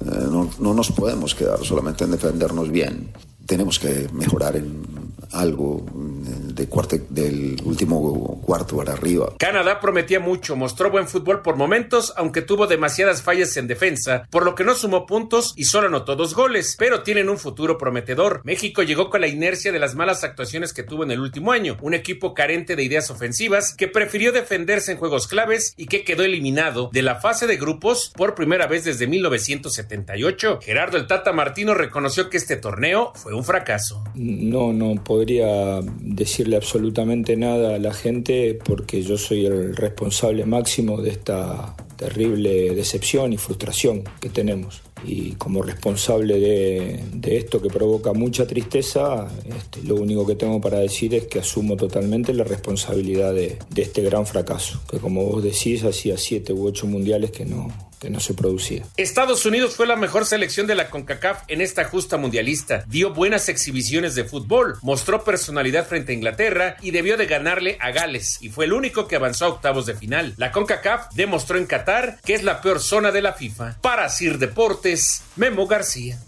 Eh, 0.00 0.28
no, 0.30 0.48
no 0.58 0.72
nos 0.72 0.90
podemos 0.92 1.34
quedar 1.34 1.62
solamente 1.62 2.04
en 2.04 2.12
defendernos 2.12 2.70
bien. 2.70 3.12
Tenemos 3.44 3.78
que 3.78 4.08
mejorar 4.14 4.56
en 4.56 5.09
algo 5.32 5.84
mm, 5.92 6.54
de 6.54 6.66
cuarte, 6.66 7.02
del 7.08 7.56
último 7.64 8.40
cuarto 8.44 8.76
para 8.76 8.92
arriba. 8.92 9.34
Canadá 9.38 9.80
prometía 9.80 10.20
mucho, 10.20 10.56
mostró 10.56 10.90
buen 10.90 11.08
fútbol 11.08 11.42
por 11.42 11.56
momentos, 11.56 12.12
aunque 12.16 12.42
tuvo 12.42 12.66
demasiadas 12.66 13.22
fallas 13.22 13.56
en 13.56 13.66
defensa, 13.66 14.26
por 14.30 14.44
lo 14.44 14.54
que 14.54 14.64
no 14.64 14.74
sumó 14.74 15.06
puntos 15.06 15.52
y 15.56 15.64
solo 15.64 15.88
anotó 15.88 16.16
dos 16.16 16.34
goles, 16.34 16.76
pero 16.78 17.02
tienen 17.02 17.28
un 17.28 17.38
futuro 17.38 17.78
prometedor. 17.78 18.40
México 18.44 18.82
llegó 18.82 19.10
con 19.10 19.20
la 19.20 19.28
inercia 19.28 19.72
de 19.72 19.78
las 19.78 19.94
malas 19.94 20.24
actuaciones 20.24 20.72
que 20.72 20.82
tuvo 20.82 21.04
en 21.04 21.10
el 21.10 21.20
último 21.20 21.52
año, 21.52 21.76
un 21.82 21.94
equipo 21.94 22.34
carente 22.34 22.76
de 22.76 22.84
ideas 22.84 23.10
ofensivas 23.10 23.74
que 23.74 23.88
prefirió 23.88 24.32
defenderse 24.32 24.92
en 24.92 24.98
juegos 24.98 25.26
claves 25.28 25.74
y 25.76 25.86
que 25.86 26.04
quedó 26.04 26.24
eliminado 26.24 26.90
de 26.92 27.02
la 27.02 27.16
fase 27.16 27.46
de 27.46 27.56
grupos 27.56 28.12
por 28.16 28.34
primera 28.34 28.66
vez 28.66 28.84
desde 28.84 29.06
1978. 29.06 30.60
Gerardo 30.62 30.96
el 30.96 31.06
Tata 31.06 31.32
Martino 31.32 31.74
reconoció 31.74 32.30
que 32.30 32.36
este 32.36 32.56
torneo 32.56 33.12
fue 33.14 33.34
un 33.34 33.44
fracaso. 33.44 34.04
No, 34.14 34.72
no 34.72 35.02
podría 35.20 35.82
decirle 36.00 36.56
absolutamente 36.56 37.36
nada 37.36 37.74
a 37.74 37.78
la 37.78 37.92
gente 37.92 38.58
porque 38.64 39.02
yo 39.02 39.18
soy 39.18 39.44
el 39.44 39.76
responsable 39.76 40.46
máximo 40.46 41.02
de 41.02 41.10
esta 41.10 41.76
terrible 41.96 42.74
decepción 42.74 43.34
y 43.34 43.36
frustración 43.36 44.02
que 44.18 44.30
tenemos. 44.30 44.80
Y 45.04 45.32
como 45.32 45.62
responsable 45.62 46.40
de, 46.40 47.00
de 47.12 47.36
esto 47.36 47.60
que 47.60 47.68
provoca 47.68 48.14
mucha 48.14 48.46
tristeza, 48.46 49.28
este, 49.44 49.82
lo 49.82 49.96
único 49.96 50.26
que 50.26 50.36
tengo 50.36 50.58
para 50.58 50.78
decir 50.78 51.14
es 51.14 51.26
que 51.26 51.40
asumo 51.40 51.76
totalmente 51.76 52.32
la 52.32 52.44
responsabilidad 52.44 53.34
de, 53.34 53.58
de 53.68 53.82
este 53.82 54.00
gran 54.00 54.24
fracaso, 54.24 54.80
que 54.90 54.96
como 54.96 55.26
vos 55.26 55.44
decís, 55.44 55.84
hacía 55.84 56.16
siete 56.16 56.54
u 56.54 56.66
ocho 56.66 56.86
mundiales 56.86 57.30
que 57.30 57.44
no, 57.44 57.68
que 58.00 58.10
no 58.10 58.18
se 58.18 58.34
producía. 58.34 58.84
Estados 58.96 59.44
Unidos 59.44 59.76
fue 59.76 59.86
la 59.86 59.94
mejor 59.94 60.24
selección 60.24 60.66
de 60.66 60.74
la 60.74 60.88
CONCACAF 60.88 61.42
en 61.48 61.60
esta 61.60 61.84
justa 61.84 62.16
mundialista. 62.16 62.84
Dio 62.88 63.12
buenas 63.12 63.48
exhibiciones 63.48 64.14
de 64.14 64.24
fútbol, 64.24 64.78
mostró 64.82 65.22
personalidad 65.22 65.86
frente 65.86 66.12
a 66.12 66.14
Inglaterra 66.14 66.76
y 66.80 66.92
debió 66.92 67.16
de 67.18 67.26
ganarle 67.26 67.76
a 67.80 67.90
Gales 67.90 68.38
y 68.40 68.48
fue 68.48 68.64
el 68.64 68.72
único 68.72 69.06
que 69.06 69.16
avanzó 69.16 69.44
a 69.44 69.48
octavos 69.48 69.84
de 69.86 69.94
final. 69.94 70.34
La 70.38 70.50
CONCACAF 70.50 71.12
demostró 71.14 71.58
en 71.58 71.66
Qatar 71.66 72.18
que 72.24 72.34
es 72.34 72.42
la 72.42 72.62
peor 72.62 72.80
zona 72.80 73.12
de 73.12 73.22
la 73.22 73.34
FIFA. 73.34 73.76
Para 73.82 74.08
Sir 74.08 74.38
Deportes, 74.38 75.22
Memo 75.36 75.66
García. 75.66 76.18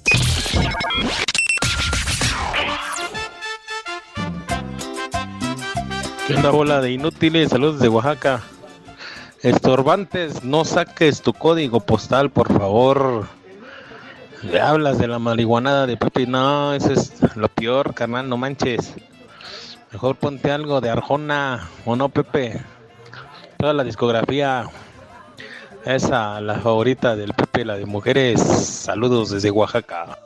¿Qué 6.27 6.35
onda, 6.35 6.51
bola 6.51 6.81
de 6.81 6.93
inútiles? 6.93 7.51
Saludos 7.51 7.81
de 7.81 7.89
Oaxaca. 7.89 8.43
Estorbantes, 9.43 10.45
no 10.45 10.65
saques 10.65 11.21
tu 11.21 11.33
código 11.33 11.81
postal, 11.81 12.31
por 12.31 12.53
favor. 12.53 13.27
Le 14.43 14.61
hablas 14.61 14.99
de 14.99 15.09
la 15.09 15.19
marihuanada 15.19 15.87
de 15.87 15.97
Pepe. 15.97 16.27
No, 16.29 16.73
eso 16.75 16.93
es 16.93 17.13
lo 17.35 17.49
peor, 17.49 17.93
carnal, 17.93 18.29
no 18.29 18.37
manches. 18.37 18.95
Mejor 19.91 20.15
ponte 20.15 20.53
algo 20.53 20.81
de 20.81 20.91
Arjona, 20.91 21.69
¿o 21.85 21.97
no, 21.97 22.09
Pepe? 22.09 22.61
Toda 23.59 23.73
la 23.73 23.83
discografía. 23.83 24.65
Esa, 25.85 26.41
la 26.41 26.61
favorita 26.61 27.17
del 27.17 27.35
Pepe, 27.35 27.65
la 27.65 27.77
de 27.77 27.85
mujeres. 27.85 28.41
Saludos 28.41 29.31
desde 29.31 29.51
Oaxaca. 29.51 30.19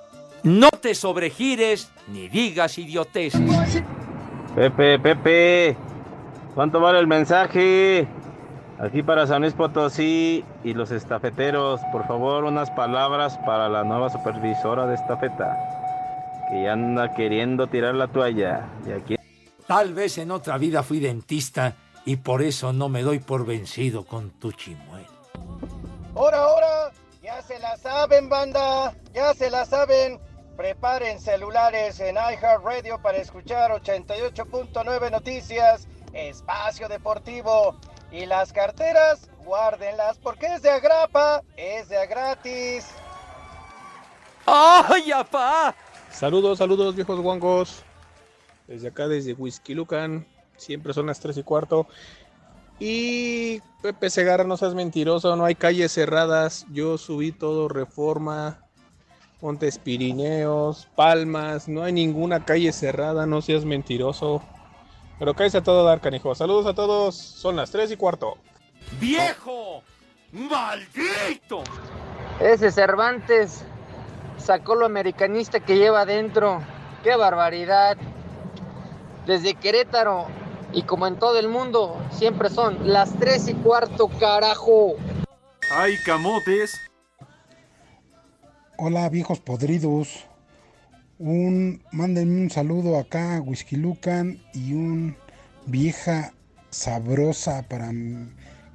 No 0.42 0.68
te 0.68 0.94
sobregires 0.94 1.90
ni 2.08 2.28
digas 2.28 2.76
idioteces. 2.76 3.82
Pepe, 4.54 4.98
Pepe, 4.98 5.76
¿cuánto 6.54 6.80
vale 6.80 6.98
el 6.98 7.06
mensaje? 7.06 8.06
Aquí 8.78 9.02
para 9.02 9.26
San 9.26 9.40
Luis 9.40 9.54
Potosí 9.54 10.44
y 10.62 10.74
los 10.74 10.90
estafeteros, 10.90 11.80
por 11.92 12.06
favor, 12.06 12.44
unas 12.44 12.70
palabras 12.70 13.38
para 13.38 13.70
la 13.70 13.84
nueva 13.84 14.10
supervisora 14.10 14.86
de 14.86 14.96
estafeta, 14.96 15.56
que 16.50 16.64
ya 16.64 16.74
anda 16.74 17.14
queriendo 17.14 17.68
tirar 17.68 17.94
la 17.94 18.08
toalla. 18.08 18.68
Y 18.86 18.92
aquí... 18.92 19.16
Tal 19.66 19.94
vez 19.94 20.18
en 20.18 20.30
otra 20.30 20.58
vida 20.58 20.82
fui 20.82 21.00
dentista 21.00 21.74
y 22.04 22.16
por 22.16 22.42
eso 22.42 22.74
no 22.74 22.90
me 22.90 23.02
doy 23.02 23.18
por 23.18 23.46
vencido 23.46 24.04
con 24.04 24.30
tu 24.30 24.52
chimuelo. 24.52 25.08
¡Hora, 26.14 26.46
hora! 26.46 26.92
Ya 27.22 27.40
se 27.40 27.58
la 27.58 27.76
saben, 27.78 28.28
banda. 28.28 28.94
Ya 29.14 29.32
se 29.32 29.50
la 29.50 29.64
saben. 29.64 30.20
Preparen 30.56 31.18
celulares 31.18 31.98
en 32.00 32.16
iHeartRadio 32.16 33.00
para 33.00 33.18
escuchar 33.18 33.70
88.9 33.72 35.10
Noticias, 35.10 35.88
Espacio 36.12 36.88
Deportivo. 36.88 37.76
Y 38.10 38.26
las 38.26 38.52
carteras, 38.52 39.28
guárdenlas 39.44 40.18
porque 40.18 40.46
es 40.46 40.62
de 40.62 40.70
agrapa, 40.70 41.42
es 41.56 41.88
de 41.88 42.06
gratis. 42.06 42.86
¡Ay, 44.46 45.10
apá! 45.12 45.74
Saludos, 46.10 46.58
saludos, 46.58 46.94
viejos 46.94 47.20
guangos. 47.20 47.82
Desde 48.66 48.88
acá, 48.88 49.08
desde 49.08 49.34
Whisky 49.34 49.74
Lucan. 49.74 50.26
Siempre 50.56 50.94
son 50.94 51.06
las 51.06 51.20
3 51.20 51.36
y 51.38 51.42
cuarto. 51.42 51.86
Y 52.78 53.60
Pepe 53.82 54.10
Segarra, 54.10 54.44
no 54.44 54.56
seas 54.56 54.74
mentiroso, 54.74 55.34
no 55.36 55.44
hay 55.44 55.54
calles 55.54 55.92
cerradas. 55.92 56.66
Yo 56.70 56.98
subí 56.98 57.32
todo 57.32 57.68
Reforma, 57.68 58.60
Montes 59.40 59.78
Pirineos, 59.78 60.88
Palmas. 60.94 61.68
No 61.68 61.82
hay 61.82 61.92
ninguna 61.92 62.44
calle 62.44 62.72
cerrada, 62.72 63.26
no 63.26 63.42
seas 63.42 63.64
mentiroso. 63.64 64.42
Pero 65.18 65.34
cállese 65.34 65.58
a 65.58 65.62
todo 65.62 65.84
dar, 65.84 66.00
canijo. 66.00 66.34
Saludos 66.34 66.66
a 66.66 66.74
todos, 66.74 67.16
son 67.16 67.56
las 67.56 67.70
3 67.70 67.92
y 67.92 67.96
cuarto. 67.96 68.36
¡Viejo! 69.00 69.82
¡Maldito! 70.32 71.62
Ese 72.40 72.70
Cervantes 72.70 73.64
sacó 74.36 74.74
lo 74.74 74.84
americanista 74.86 75.60
que 75.60 75.76
lleva 75.76 76.02
adentro. 76.02 76.60
¡Qué 77.02 77.16
barbaridad! 77.16 77.96
Desde 79.26 79.54
Querétaro 79.54 80.26
y 80.72 80.82
como 80.82 81.06
en 81.06 81.18
todo 81.18 81.38
el 81.38 81.48
mundo, 81.48 81.98
siempre 82.10 82.50
son 82.50 82.92
las 82.92 83.18
3 83.18 83.48
y 83.48 83.54
cuarto, 83.54 84.08
carajo. 84.20 84.96
¡Ay, 85.70 85.96
camotes! 86.04 86.78
Hola, 88.76 89.08
viejos 89.08 89.40
podridos. 89.40 90.26
Un, 91.18 91.82
mándenme 91.92 92.42
un 92.42 92.50
saludo 92.50 92.98
acá 92.98 93.36
a 93.36 93.40
Whisky 93.40 93.76
Lucan 93.76 94.38
y 94.52 94.74
un 94.74 95.16
vieja 95.64 96.34
sabrosa 96.68 97.66
para 97.68 97.90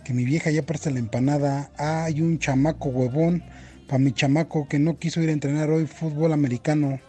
que 0.03 0.13
mi 0.13 0.25
vieja 0.25 0.49
ya 0.49 0.63
preste 0.63 0.89
la 0.89 0.99
empanada. 0.99 1.71
Hay 1.77 2.21
un 2.21 2.39
chamaco 2.39 2.89
huevón 2.89 3.43
para 3.87 3.99
mi 3.99 4.11
chamaco 4.11 4.67
que 4.67 4.79
no 4.79 4.97
quiso 4.97 5.21
ir 5.21 5.29
a 5.29 5.33
entrenar 5.33 5.69
hoy 5.69 5.85
fútbol 5.85 6.33
americano. 6.33 6.99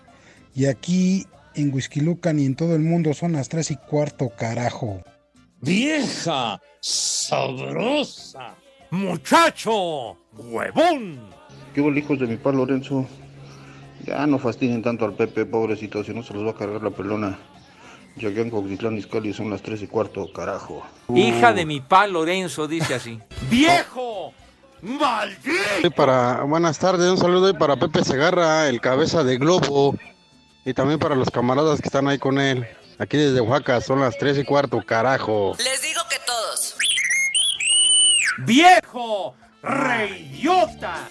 Y 0.54 0.66
aquí 0.66 1.26
en 1.54 1.72
Whisky 1.72 2.00
Lucan 2.00 2.38
y 2.38 2.44
en 2.44 2.54
todo 2.54 2.74
el 2.74 2.82
mundo 2.82 3.14
son 3.14 3.32
las 3.32 3.48
3 3.48 3.70
y 3.70 3.76
cuarto, 3.76 4.30
carajo. 4.36 5.02
¡Vieja! 5.62 6.60
¡Sabrosa! 6.80 8.54
¡Muchacho! 8.90 10.18
¡Huevón! 10.32 11.20
¿Qué 11.74 11.80
hubo, 11.80 11.94
hijos 11.94 12.18
de 12.18 12.26
mi 12.26 12.36
padre 12.36 12.58
Lorenzo? 12.58 13.06
Ya 14.04 14.26
no 14.26 14.38
fastidien 14.38 14.82
tanto 14.82 15.04
al 15.04 15.14
Pepe, 15.14 15.46
pobrecito, 15.46 16.02
si 16.02 16.12
no 16.12 16.22
se 16.22 16.34
los 16.34 16.44
va 16.44 16.50
a 16.50 16.54
cargar 16.54 16.82
la 16.82 16.90
pelona. 16.90 17.38
Ya 18.16 18.32
que 18.34 18.40
en 18.40 18.50
Coxitlán, 18.50 18.98
Izcalli 18.98 19.32
son 19.32 19.50
las 19.50 19.62
3 19.62 19.82
y 19.82 19.86
cuarto, 19.86 20.30
carajo. 20.32 20.82
Hija 21.14 21.52
de 21.52 21.64
mi 21.64 21.80
pa 21.80 22.06
Lorenzo, 22.06 22.68
dice 22.68 22.94
así. 22.94 23.18
¡Viejo! 23.50 24.34
¡Maldito! 24.82 25.90
Para, 25.96 26.42
buenas 26.42 26.78
tardes, 26.78 27.08
un 27.08 27.16
saludo 27.16 27.48
y 27.48 27.54
para 27.54 27.76
Pepe 27.76 28.04
Segarra, 28.04 28.68
el 28.68 28.80
cabeza 28.80 29.22
de 29.24 29.38
globo. 29.38 29.96
Y 30.64 30.74
también 30.74 30.98
para 30.98 31.14
los 31.14 31.30
camaradas 31.30 31.80
que 31.80 31.88
están 31.88 32.08
ahí 32.08 32.18
con 32.18 32.38
él. 32.38 32.66
Aquí 32.98 33.16
desde 33.16 33.40
Oaxaca, 33.40 33.80
son 33.80 34.00
las 34.00 34.18
3 34.18 34.38
y 34.38 34.44
cuarto, 34.44 34.82
carajo. 34.84 35.54
Les 35.58 35.82
digo 35.82 36.02
que 36.10 36.16
todos. 36.26 36.76
¡Viejo! 38.38 39.34
¡Reyota! 39.62 41.08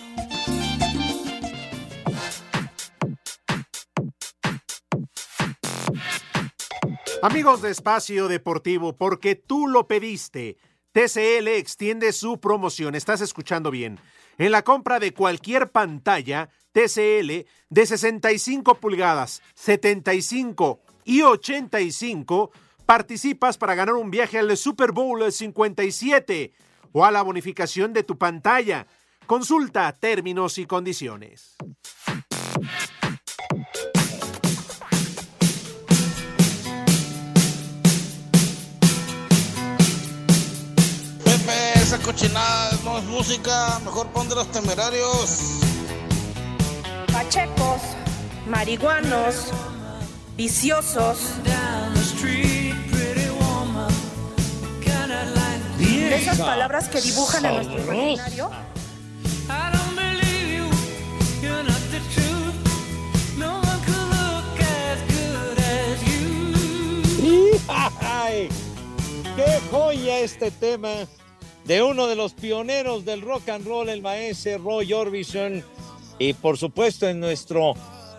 Amigos 7.23 7.61
de 7.61 7.69
Espacio 7.69 8.27
Deportivo, 8.27 8.97
porque 8.97 9.35
tú 9.35 9.67
lo 9.67 9.87
pediste, 9.87 10.57
TCL 10.91 11.49
extiende 11.49 12.13
su 12.13 12.39
promoción. 12.39 12.95
Estás 12.95 13.21
escuchando 13.21 13.69
bien. 13.69 13.99
En 14.39 14.51
la 14.51 14.63
compra 14.63 14.99
de 14.99 15.13
cualquier 15.13 15.69
pantalla 15.69 16.49
TCL 16.71 17.45
de 17.69 17.85
65 17.85 18.75
pulgadas, 18.75 19.43
75 19.53 20.81
y 21.05 21.21
85, 21.21 22.49
participas 22.87 23.59
para 23.59 23.75
ganar 23.75 23.95
un 23.95 24.09
viaje 24.09 24.39
al 24.39 24.57
Super 24.57 24.91
Bowl 24.91 25.31
57 25.31 26.53
o 26.91 27.05
a 27.05 27.11
la 27.11 27.21
bonificación 27.21 27.93
de 27.93 28.01
tu 28.01 28.17
pantalla. 28.17 28.87
Consulta 29.27 29.93
términos 29.93 30.57
y 30.57 30.65
condiciones. 30.65 31.55
Cochinada 41.99 42.71
no 42.83 42.97
es 42.97 43.03
música, 43.05 43.79
mejor 43.83 44.07
pon 44.07 44.29
de 44.29 44.35
los 44.35 44.49
temerarios. 44.51 45.59
Pachecos, 47.11 47.81
marihuanos, 48.47 49.47
viciosos. 50.37 51.17
De 55.87 56.15
esas 56.15 56.39
palabras 56.39 56.87
que 56.87 57.01
dibujan 57.01 57.45
en 57.45 57.55
nuestro 57.55 57.79
imaginario. 57.79 58.51
¡Ay! 67.67 68.49
¡Qué 69.35 69.59
joya 69.71 70.19
este 70.19 70.51
tema! 70.51 71.07
De 71.65 71.81
uno 71.83 72.07
de 72.07 72.15
los 72.15 72.33
pioneros 72.33 73.05
del 73.05 73.21
rock 73.21 73.49
and 73.49 73.65
roll, 73.65 73.89
el 73.89 74.01
maestro 74.01 74.57
Roy 74.57 74.93
Orbison. 74.93 75.63
Y 76.19 76.33
por 76.33 76.57
supuesto 76.57 77.07
en 77.07 77.19
nuestro 77.19 77.73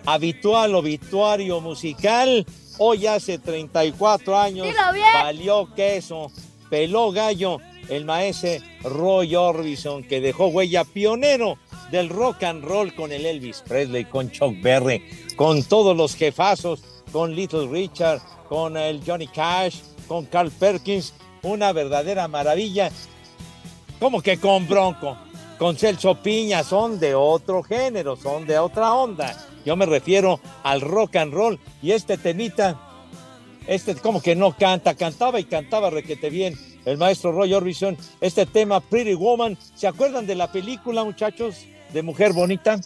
habitual 0.07 0.75
obituario 0.75 1.61
musical, 1.61 2.47
hoy 2.79 3.07
hace 3.07 3.39
34 3.39 4.39
años, 4.39 4.69
valió 5.15 5.73
queso, 5.75 6.31
peló 6.71 7.13
gallo, 7.13 7.59
el 7.89 8.05
maestro 8.05 8.51
Roy 8.83 9.35
Orbison, 9.37 10.03
que 10.05 10.21
dejó 10.21 10.47
huella 10.49 10.85
pionero 10.85 11.59
del 11.91 12.09
rock 12.09 12.43
and 12.45 12.65
roll 12.65 12.95
con 12.95 13.13
el 13.13 13.27
Elvis 13.27 13.63
Presley, 13.69 14.05
con 14.07 14.31
Chuck 14.31 14.55
Berry, 14.63 15.03
con 15.37 15.63
todos 15.63 15.97
los 15.97 16.15
jefazos, 16.15 16.83
con 17.13 17.35
Little 17.35 17.69
Richard, 17.69 18.21
con 18.49 18.77
el 18.77 19.03
Johnny 19.07 19.27
Cash, 19.27 19.81
con 20.09 20.25
Carl 20.27 20.51
Perkins, 20.51 21.13
una 21.43 21.73
verdadera 21.73 22.29
maravilla. 22.29 22.91
Como 24.03 24.21
que 24.21 24.37
con 24.37 24.67
Bronco, 24.67 25.17
con 25.61 25.77
Celso 25.77 26.17
Piña, 26.17 26.65
son 26.65 26.99
de 26.99 27.15
otro 27.15 27.63
género, 27.63 28.17
son 28.17 28.45
de 28.49 28.59
otra 28.59 28.95
onda. 28.95 29.33
Yo 29.65 29.77
me 29.77 29.87
refiero 29.87 30.41
al 30.65 30.81
rock 30.81 31.15
and 31.15 31.33
roll 31.33 31.61
y 31.81 31.93
este 31.93 32.19
temita, 32.19 32.81
este 33.69 33.95
como 33.95 34.21
que 34.21 34.35
no 34.35 34.57
canta, 34.57 34.97
cantaba 34.97 35.39
y 35.39 35.45
cantaba 35.45 35.89
requete 35.89 36.31
bien 36.31 36.59
el 36.85 36.99
maestro 36.99 37.31
Roy 37.31 37.55
Orbison. 37.55 37.97
Este 38.21 38.45
tema, 38.45 38.81
Pretty 38.81 39.15
Woman, 39.15 39.57
¿se 39.77 39.87
acuerdan 39.87 40.27
de 40.27 40.35
la 40.35 40.51
película, 40.51 41.05
muchachos, 41.05 41.65
de 41.93 42.03
Mujer 42.03 42.33
Bonita? 42.33 42.81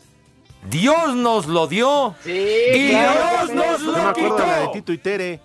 Dios 0.69 1.15
nos 1.15 1.47
lo 1.47 1.67
dio. 1.67 2.15
Sí, 2.25 2.31
Dios 2.31 3.55
nos 3.55 3.81
Yo 3.81 3.87
me 3.91 4.03
lo 4.03 4.09
acuerdo 4.11 4.37
de 4.37 4.43
la 4.43 4.59
de 4.59 4.65
quitó. 4.67 4.73
Tito 4.73 4.93
y 4.93 4.99
Tere. 4.99 5.41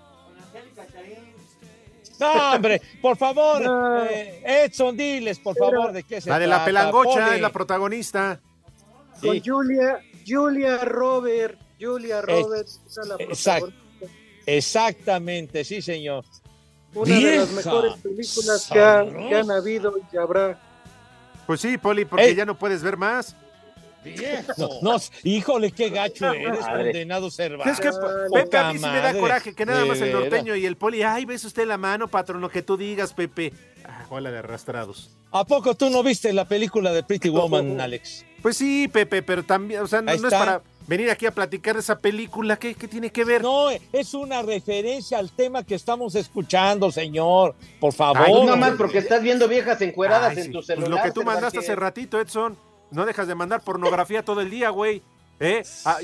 No, 2.21 2.53
hombre, 2.53 2.81
por 3.01 3.17
favor, 3.17 4.07
eh, 4.09 4.41
Edson, 4.65 4.95
diles, 4.95 5.39
por 5.39 5.55
favor, 5.57 5.91
de 5.91 6.03
qué 6.03 6.21
se 6.21 6.29
La 6.29 6.37
de 6.39 6.47
la 6.47 6.55
trata, 6.57 6.65
pelangocha 6.65 7.25
Poli. 7.25 7.35
es 7.35 7.41
la 7.41 7.49
protagonista. 7.49 8.39
Con. 9.19 9.39
Julia, 9.43 9.99
Julia 10.27 10.77
Robert, 10.85 11.59
Julia 11.79 12.21
Robert, 12.21 12.67
esa 12.67 13.01
es 13.01 13.07
la 13.07 13.15
Exact- 13.17 13.73
exactamente, 14.45 15.63
sí, 15.63 15.81
señor. 15.81 16.23
una 16.93 17.05
de 17.15 17.21
las 17.37 17.53
Vieja 17.53 17.65
mejores 17.69 17.93
películas 18.01 18.69
que, 18.71 18.79
ha- 18.79 18.97
sabrosa. 19.05 19.29
que 19.29 19.35
han 19.35 19.51
habido 19.51 19.97
y 19.97 20.01
que 20.11 20.17
habrá. 20.19 20.59
Pues 21.47 21.61
sí, 21.61 21.77
Poli, 21.77 22.05
porque 22.05 22.25
Ey. 22.27 22.35
ya 22.35 22.45
no 22.45 22.57
puedes 22.57 22.81
ver 22.83 22.97
más. 22.97 23.35
No, 24.57 24.69
no, 24.81 24.97
híjole, 25.23 25.71
qué 25.71 25.89
gacho 25.89 26.31
eres, 26.31 26.59
Madre. 26.61 26.83
condenado 26.85 27.29
Cervantes. 27.29 27.73
Es 27.73 27.79
que 27.79 27.89
Pepe, 28.33 28.57
a 28.57 28.73
mí 28.73 28.79
sí 28.79 28.85
me 28.85 28.99
da 29.01 29.13
coraje 29.13 29.53
que 29.53 29.65
nada 29.65 29.85
más 29.85 30.01
el 30.01 30.11
norteño 30.11 30.55
y 30.55 30.65
el 30.65 30.75
poli. 30.75 31.03
Ay, 31.03 31.25
ves 31.25 31.45
usted 31.45 31.67
la 31.67 31.77
mano, 31.77 32.07
patrón, 32.07 32.41
lo 32.41 32.49
que 32.49 32.61
tú 32.63 32.77
digas, 32.77 33.13
Pepe. 33.13 33.53
Ah, 33.85 34.05
hola 34.09 34.31
de 34.31 34.39
arrastrados. 34.39 35.11
¿A 35.31 35.45
poco 35.45 35.75
tú 35.75 35.89
no 35.89 36.03
viste 36.03 36.33
la 36.33 36.45
película 36.45 36.91
de 36.91 37.03
Pretty 37.03 37.29
Woman, 37.29 37.79
Alex? 37.79 38.25
Pues 38.41 38.57
sí, 38.57 38.87
Pepe, 38.87 39.21
pero 39.23 39.43
también, 39.43 39.81
o 39.81 39.87
sea, 39.87 40.01
no, 40.01 40.11
es 40.11 40.21
para 40.21 40.61
venir 40.87 41.09
aquí 41.11 41.25
a 41.27 41.31
platicar 41.31 41.75
de 41.75 41.81
esa 41.81 41.99
película. 41.99 42.57
¿Qué, 42.57 42.73
qué 42.75 42.87
tiene 42.87 43.11
que 43.11 43.23
ver? 43.23 43.43
No, 43.43 43.69
es 43.69 44.13
una 44.15 44.41
referencia 44.41 45.19
al 45.19 45.31
tema 45.31 45.63
que 45.63 45.75
estamos 45.75 46.15
escuchando, 46.15 46.91
señor. 46.91 47.55
Por 47.79 47.93
favor. 47.93 48.23
Ay, 48.25 48.33
no 48.45 48.57
más 48.57 48.71
porque 48.71 48.97
estás 48.97 49.21
viendo 49.21 49.47
viejas 49.47 49.79
encueradas 49.81 50.31
Ay, 50.31 50.37
en 50.39 50.43
sí. 50.45 50.49
tu 50.49 50.57
Pues 50.57 50.65
celular. 50.67 50.89
lo 50.89 51.01
que 51.03 51.11
tú 51.11 51.23
mandaste 51.23 51.59
hace 51.59 51.75
ratito, 51.75 52.19
Edson. 52.19 52.57
No 52.91 53.05
dejas 53.05 53.27
de 53.27 53.35
mandar 53.35 53.61
pornografía 53.61 54.23
todo 54.25 54.41
el 54.41 54.49
día, 54.49 54.69
güey. 54.69 55.01
¿Eh? 55.39 55.63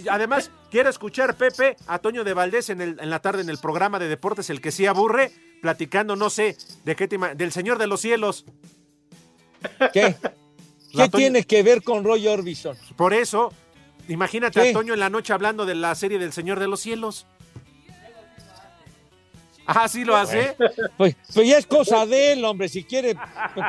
Además, 0.09 0.49
quiero 0.71 0.89
escuchar, 0.89 1.35
Pepe, 1.35 1.77
a 1.85 1.99
Toño 1.99 2.23
de 2.23 2.33
Valdés 2.33 2.71
en, 2.71 2.81
el- 2.81 2.99
en 2.99 3.09
la 3.11 3.19
tarde 3.19 3.41
en 3.43 3.49
el 3.49 3.59
programa 3.59 3.99
de 3.99 4.07
deportes, 4.07 4.49
el 4.49 4.61
que 4.61 4.71
sí 4.71 4.87
aburre, 4.87 5.31
platicando, 5.61 6.15
no 6.15 6.31
sé, 6.31 6.57
de 6.85 6.95
qué 6.95 7.07
tema, 7.07 7.35
del 7.35 7.51
Señor 7.51 7.77
de 7.77 7.85
los 7.85 8.01
Cielos. 8.01 8.45
¿Qué? 9.93 10.15
¿Qué 10.91 10.97
Toño- 11.09 11.11
tiene 11.11 11.43
que 11.43 11.61
ver 11.61 11.83
con 11.83 12.03
Roy 12.03 12.27
Orbison? 12.27 12.75
Por 12.95 13.13
eso, 13.13 13.53
imagínate 14.07 14.59
¿Qué? 14.61 14.69
a 14.69 14.73
Toño 14.73 14.93
en 14.95 14.99
la 14.99 15.09
noche 15.11 15.33
hablando 15.33 15.65
de 15.67 15.75
la 15.75 15.93
serie 15.93 16.17
del 16.17 16.33
Señor 16.33 16.59
de 16.59 16.67
los 16.67 16.79
Cielos. 16.79 17.27
Ah, 19.67 19.87
sí 19.87 20.05
lo 20.05 20.15
hace. 20.15 20.55
Pues, 20.97 21.15
pues 21.33 21.47
ya 21.47 21.57
es 21.57 21.67
cosa 21.67 22.05
de 22.05 22.33
él, 22.33 22.45
hombre. 22.45 22.69
Si 22.69 22.83
quiere 22.83 23.15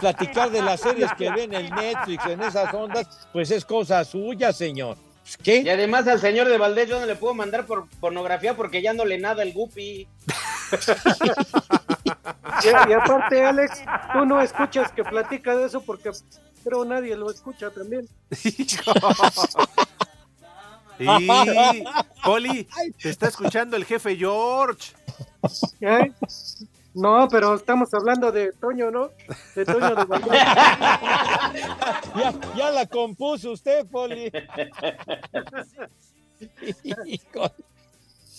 platicar 0.01 0.51
de 0.51 0.63
las 0.63 0.81
series 0.81 1.13
que 1.15 1.31
ve 1.31 1.43
en 1.45 1.55
el 1.55 1.71
Netflix, 1.71 2.25
en 2.27 2.41
esas 2.43 2.73
ondas, 2.73 3.29
pues 3.33 3.51
es 3.51 3.65
cosa 3.65 4.05
suya, 4.05 4.53
señor. 4.53 4.97
Pues, 5.23 5.37
¿Qué? 5.39 5.57
Y 5.59 5.69
además 5.69 6.07
al 6.07 6.21
señor 6.21 6.49
de 6.49 6.57
Valdés 6.57 6.89
yo 6.89 7.01
no 7.01 7.07
le 7.07 7.17
puedo 7.17 7.35
mandar 7.35 7.67
por 7.67 7.89
pornografía 8.01 8.55
porque 8.55 8.81
ya 8.81 8.93
no 8.93 9.05
le 9.05 9.19
nada 9.19 9.43
el 9.43 9.53
guppy. 9.53 10.07
Y, 12.65 12.91
y 12.91 12.93
aparte, 12.93 13.45
Alex, 13.45 13.83
tú 14.13 14.25
no 14.25 14.41
escuchas 14.41 14.91
que 14.91 15.05
platica 15.05 15.55
de 15.55 15.67
eso 15.67 15.81
porque 15.81 16.11
creo 16.65 16.85
nadie 16.85 17.15
lo 17.15 17.31
escucha 17.31 17.71
también. 17.71 18.09
Y, 21.01 21.29
Poli, 22.25 22.67
te 23.01 23.11
está 23.11 23.29
escuchando 23.29 23.77
el 23.77 23.85
jefe 23.85 24.17
George. 24.17 24.93
¿Eh? 25.81 26.13
No, 26.95 27.29
pero 27.31 27.55
estamos 27.55 27.93
hablando 27.95 28.33
de 28.33 28.53
Toño, 28.53 28.91
¿no? 28.91 29.11
De 29.55 29.65
Toño 29.65 29.95
de. 29.95 30.05
Ya, 32.17 32.35
ya 32.57 32.71
la 32.71 32.87
compuso 32.87 33.53
usted, 33.53 33.87
Poli. 33.87 34.33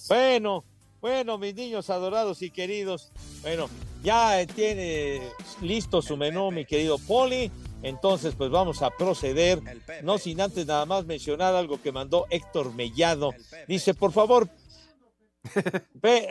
Bueno, 0.08 0.64
bueno, 1.02 1.38
mis 1.38 1.54
niños 1.54 1.90
adorados 1.90 2.42
y 2.42 2.50
queridos. 2.50 3.12
Bueno, 3.42 3.70
ya 4.02 4.44
tiene 4.48 5.22
listo 5.62 6.02
su 6.02 6.18
menú, 6.18 6.50
mi 6.50 6.66
querido 6.66 6.98
Poli. 6.98 7.52
Entonces, 7.84 8.34
pues 8.36 8.50
vamos 8.50 8.82
a 8.82 8.90
proceder. 8.90 9.62
No 10.04 10.18
sin 10.18 10.42
antes 10.42 10.66
nada 10.66 10.86
más 10.86 11.06
mencionar 11.06 11.54
algo 11.56 11.82
que 11.82 11.92
mandó 11.92 12.26
Héctor 12.30 12.74
Mellado. 12.74 13.34
Dice, 13.68 13.94
por 13.94 14.12
favor. 14.12 14.50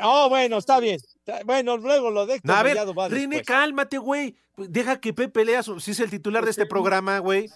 Oh, 0.03 0.29
bueno, 0.29 0.59
está 0.59 0.81
bien. 0.81 0.99
Bueno, 1.45 1.77
luego 1.77 2.11
lo 2.11 2.27
de 2.27 2.41
a 2.49 2.63
ver, 2.63 2.77
René, 2.77 3.19
después. 3.37 3.47
cálmate, 3.47 3.99
güey. 3.99 4.37
Deja 4.57 5.01
que 5.01 5.13
Pepe 5.13 5.45
lea 5.45 5.63
su, 5.63 5.79
si 5.81 5.93
es 5.93 6.01
el 6.01 6.11
titular 6.11 6.45
de 6.45 6.51
este 6.51 6.67
programa, 6.67 7.19
güey. 7.19 7.49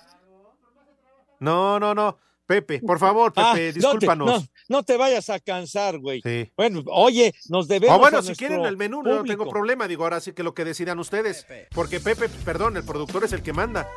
No, 1.40 1.80
no, 1.80 1.94
no. 1.94 2.18
Pepe, 2.46 2.80
por 2.80 2.98
favor, 2.98 3.32
Pepe, 3.32 3.46
Ah, 3.46 3.50
no 3.50 3.56
te- 3.56 3.72
discúlpanos. 3.72 4.26
No, 4.28 4.46
no 4.68 4.82
te 4.82 4.96
vayas 4.96 5.30
a 5.30 5.40
cansar, 5.40 5.98
güey. 5.98 6.20
Sí. 6.22 6.52
Bueno, 6.56 6.82
oye, 6.86 7.34
nos 7.48 7.66
debemos. 7.66 7.96
O 7.96 8.00
bueno, 8.00 8.18
a 8.18 8.22
si 8.22 8.34
quieren 8.34 8.64
el 8.64 8.76
menú, 8.76 9.02
no 9.02 9.24
tengo 9.24 9.48
problema. 9.48 9.88
Digo, 9.88 10.04
ahora 10.04 10.20
sí 10.20 10.32
que 10.32 10.42
lo 10.42 10.52
que 10.54 10.64
decidan 10.64 10.98
ustedes. 10.98 11.46
Porque 11.74 11.98
Pepe, 12.00 12.28
perdón, 12.44 12.76
el 12.76 12.84
productor 12.84 13.24
es 13.24 13.32
el 13.32 13.42
que 13.42 13.52
manda. 13.52 13.88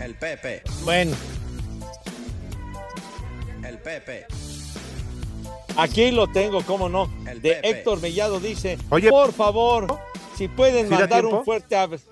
El 0.00 0.14
Pepe, 0.16 0.62
Bueno, 0.84 1.14
el 3.64 3.78
Pepe. 3.78 4.26
Aquí 5.76 6.10
lo 6.10 6.26
tengo, 6.28 6.62
cómo 6.62 6.88
no. 6.88 7.10
El 7.28 7.40
De 7.42 7.52
Pepe. 7.54 7.70
Héctor 7.70 8.00
Mellado 8.00 8.40
dice: 8.40 8.78
Oye. 8.90 9.10
por 9.10 9.32
favor, 9.32 9.98
si 10.36 10.48
pueden 10.48 10.86
¿Sí 10.88 10.92
da 10.94 11.00
mandar 11.00 11.26
un 11.26 11.44
fuerte 11.44 11.76
abrazo. 11.76 12.04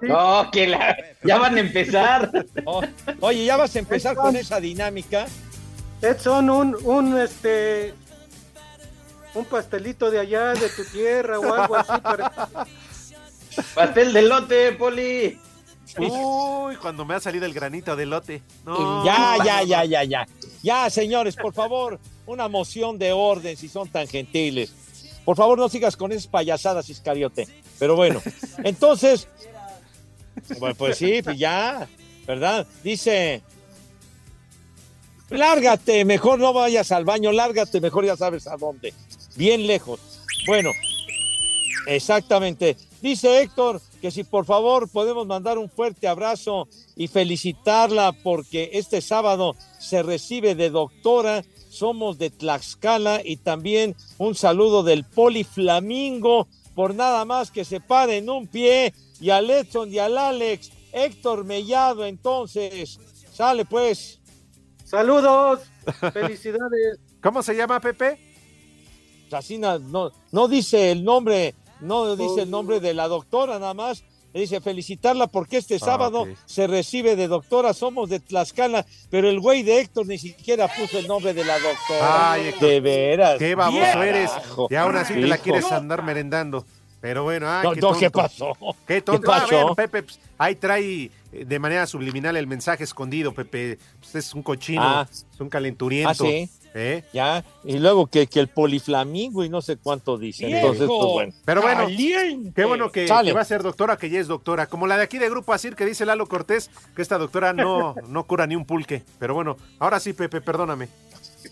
No, 0.00 0.50
que 0.50 0.66
la- 0.66 0.96
ya 1.22 1.38
van 1.38 1.56
a 1.56 1.60
empezar. 1.60 2.30
Oh, 2.64 2.82
oye, 3.20 3.44
ya 3.44 3.56
vas 3.56 3.76
a 3.76 3.78
empezar 3.78 4.16
con 4.16 4.34
esa 4.36 4.58
dinámica. 4.60 5.26
Edson, 6.00 6.50
un, 6.50 6.76
un, 6.82 7.16
este, 7.20 7.94
un 9.34 9.44
pastelito 9.44 10.10
de 10.10 10.18
allá, 10.18 10.54
de 10.54 10.68
tu 10.70 10.84
tierra 10.84 11.38
o 11.38 11.54
algo 11.54 11.76
así. 11.76 11.92
Para... 12.02 12.50
Pastel 13.74 14.12
de 14.12 14.22
lote, 14.22 14.72
Poli. 14.72 15.38
Uy, 15.98 16.76
cuando 16.76 17.04
me 17.04 17.14
ha 17.14 17.20
salido 17.20 17.44
el 17.44 17.52
granito 17.52 17.96
de 17.96 18.06
lote. 18.06 18.42
No. 18.64 19.04
Ya, 19.04 19.36
ya, 19.44 19.62
ya, 19.62 19.84
ya, 19.84 20.04
ya. 20.04 20.26
Ya, 20.62 20.88
señores, 20.90 21.36
por 21.36 21.52
favor, 21.52 21.98
una 22.26 22.48
moción 22.48 22.98
de 22.98 23.12
orden 23.12 23.56
si 23.56 23.68
son 23.68 23.88
tan 23.88 24.06
gentiles. 24.06 24.72
Por 25.24 25.36
favor, 25.36 25.58
no 25.58 25.68
sigas 25.68 25.96
con 25.96 26.12
esas 26.12 26.26
payasadas, 26.26 26.88
Iscariote. 26.88 27.46
Pero 27.78 27.96
bueno, 27.96 28.22
entonces, 28.64 29.28
bueno, 30.58 30.74
pues 30.74 30.98
sí, 30.98 31.22
pues 31.22 31.38
ya, 31.38 31.88
¿verdad? 32.26 32.66
Dice, 32.82 33.42
lárgate, 35.30 36.04
mejor 36.04 36.38
no 36.38 36.52
vayas 36.52 36.92
al 36.92 37.04
baño, 37.04 37.32
lárgate, 37.32 37.80
mejor 37.80 38.06
ya 38.06 38.16
sabes 38.16 38.46
a 38.46 38.56
dónde. 38.56 38.94
Bien 39.36 39.66
lejos. 39.66 40.00
Bueno, 40.46 40.70
exactamente. 41.86 42.76
Dice 43.00 43.42
Héctor, 43.42 43.80
que 44.02 44.10
si 44.10 44.24
por 44.24 44.44
favor 44.44 44.90
podemos 44.90 45.28
mandar 45.28 45.58
un 45.58 45.70
fuerte 45.70 46.08
abrazo 46.08 46.66
y 46.96 47.06
felicitarla 47.06 48.10
porque 48.10 48.70
este 48.72 49.00
sábado 49.00 49.54
se 49.78 50.02
recibe 50.02 50.56
de 50.56 50.70
doctora. 50.70 51.44
Somos 51.70 52.18
de 52.18 52.28
Tlaxcala 52.28 53.22
y 53.24 53.36
también 53.36 53.94
un 54.18 54.34
saludo 54.34 54.82
del 54.82 55.04
Poliflamingo 55.04 56.48
por 56.74 56.96
nada 56.96 57.24
más 57.24 57.52
que 57.52 57.64
se 57.64 57.80
pare 57.80 58.16
en 58.18 58.28
un 58.28 58.48
pie 58.48 58.92
y 59.20 59.30
al 59.30 59.48
Edson 59.48 59.90
y 59.90 59.98
al 59.98 60.18
Alex. 60.18 60.72
Héctor 60.92 61.44
Mellado, 61.44 62.04
entonces, 62.04 62.98
sale 63.32 63.64
pues. 63.64 64.20
Saludos, 64.84 65.60
felicidades. 66.12 66.98
¿Cómo 67.22 67.40
se 67.42 67.54
llama 67.54 67.78
Pepe? 67.78 68.18
Así 69.30 69.58
no, 69.58 69.78
no, 69.78 70.10
no 70.32 70.48
dice 70.48 70.90
el 70.90 71.04
nombre, 71.04 71.54
no 71.82 72.16
dice 72.16 72.42
el 72.42 72.50
nombre 72.50 72.80
de 72.80 72.94
la 72.94 73.08
doctora 73.08 73.58
nada 73.58 73.74
más. 73.74 74.02
Le 74.34 74.40
dice 74.40 74.62
felicitarla 74.62 75.26
porque 75.26 75.58
este 75.58 75.78
sábado 75.78 76.22
ok. 76.22 76.28
se 76.46 76.66
recibe 76.66 77.16
de 77.16 77.28
doctora, 77.28 77.74
somos 77.74 78.08
de 78.08 78.18
Tlaxcala, 78.18 78.86
pero 79.10 79.28
el 79.28 79.40
güey 79.40 79.62
de 79.62 79.78
Héctor 79.80 80.06
ni 80.06 80.16
siquiera 80.16 80.68
puso 80.68 80.98
el 80.98 81.06
nombre 81.06 81.34
de 81.34 81.44
la 81.44 81.58
doctora. 81.58 82.32
Ay, 82.32 82.46
Héctor, 82.48 82.68
de 82.70 82.80
veras. 82.80 83.38
Qué 83.38 83.54
baboso 83.54 84.02
eres. 84.02 84.30
Y 84.70 84.74
aún 84.76 84.96
así 84.96 85.12
te 85.12 85.20
la 85.26 85.36
quieres 85.36 85.70
andar 85.70 86.02
merendando. 86.02 86.64
Pero 87.02 87.24
bueno, 87.24 87.46
No, 87.62 87.72
qué, 87.74 87.80
no, 87.80 87.88
tonto. 87.88 87.98
¿qué 88.00 88.10
pasó? 88.10 88.52
Qué 88.86 89.02
tonto. 89.02 89.22
¿Qué 89.22 89.28
Ah, 89.36 89.40
pasó? 89.40 89.54
bueno, 89.56 89.74
Pepe, 89.74 90.02
pues, 90.04 90.18
ahí 90.38 90.54
trae 90.54 91.10
eh, 91.32 91.44
de 91.44 91.58
manera 91.58 91.84
subliminal 91.86 92.36
el 92.36 92.46
mensaje 92.46 92.84
escondido, 92.84 93.32
Pepe. 93.34 93.76
Pues, 94.00 94.14
es 94.14 94.32
un 94.34 94.42
cochino, 94.42 94.82
Ah. 94.82 95.06
es 95.10 95.26
un 95.40 95.48
calenturiento. 95.50 96.10
Ah, 96.10 96.14
sí. 96.14 96.48
¿Eh? 96.74 97.04
Ya, 97.12 97.44
y 97.64 97.78
luego 97.78 98.06
que, 98.06 98.26
que 98.26 98.40
el 98.40 98.48
poliflamingo 98.48 99.44
y 99.44 99.48
no 99.50 99.60
sé 99.60 99.76
cuánto 99.76 100.16
dice. 100.16 100.46
Entonces, 100.46 100.86
pues 100.86 101.10
bueno. 101.12 101.32
Pero 101.44 101.60
bueno, 101.60 101.82
Caliente. 101.82 102.52
qué 102.54 102.64
bueno 102.64 102.90
que, 102.90 103.04
que 103.04 103.32
va 103.32 103.40
a 103.42 103.44
ser 103.44 103.62
doctora, 103.62 103.98
que 103.98 104.08
ya 104.08 104.18
es 104.18 104.28
doctora. 104.28 104.66
Como 104.66 104.86
la 104.86 104.96
de 104.96 105.02
aquí 105.02 105.18
de 105.18 105.28
Grupo 105.28 105.52
Asir, 105.52 105.76
que 105.76 105.84
dice 105.84 106.06
Lalo 106.06 106.26
Cortés, 106.26 106.70
que 106.96 107.02
esta 107.02 107.18
doctora 107.18 107.52
no, 107.52 107.94
no 108.08 108.24
cura 108.24 108.46
ni 108.46 108.56
un 108.56 108.64
pulque. 108.64 109.02
Pero 109.18 109.34
bueno, 109.34 109.56
ahora 109.78 110.00
sí, 110.00 110.14
Pepe, 110.14 110.40
perdóname. 110.40 110.88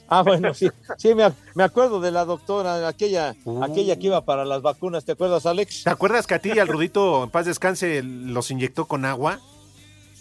Ah, 0.09 0.23
bueno, 0.23 0.55
sí, 0.55 0.69
sí, 0.99 1.15
me, 1.15 1.31
me 1.55 1.65
acuerdo 1.65 2.01
de 2.01 2.11
la 2.11 2.25
doctora, 2.25 2.87
aquella, 2.89 3.35
aquella 3.63 3.97
que 3.97 4.07
iba 4.07 4.25
para 4.25 4.45
las 4.45 4.63
vacunas, 4.63 5.05
¿te 5.05 5.13
acuerdas, 5.13 5.47
Alex? 5.47 5.85
¿Te 5.85 5.91
acuerdas 5.91 6.27
que 6.27 6.35
a 6.35 6.39
ti 6.39 6.51
y 6.55 6.59
al 6.59 6.69
Rudito, 6.69 7.25
en 7.25 7.31
paz 7.31 7.47
descanse, 7.47 8.03
los 8.03 8.51
inyectó 8.51 8.87
con 8.87 9.05
agua? 9.05 9.41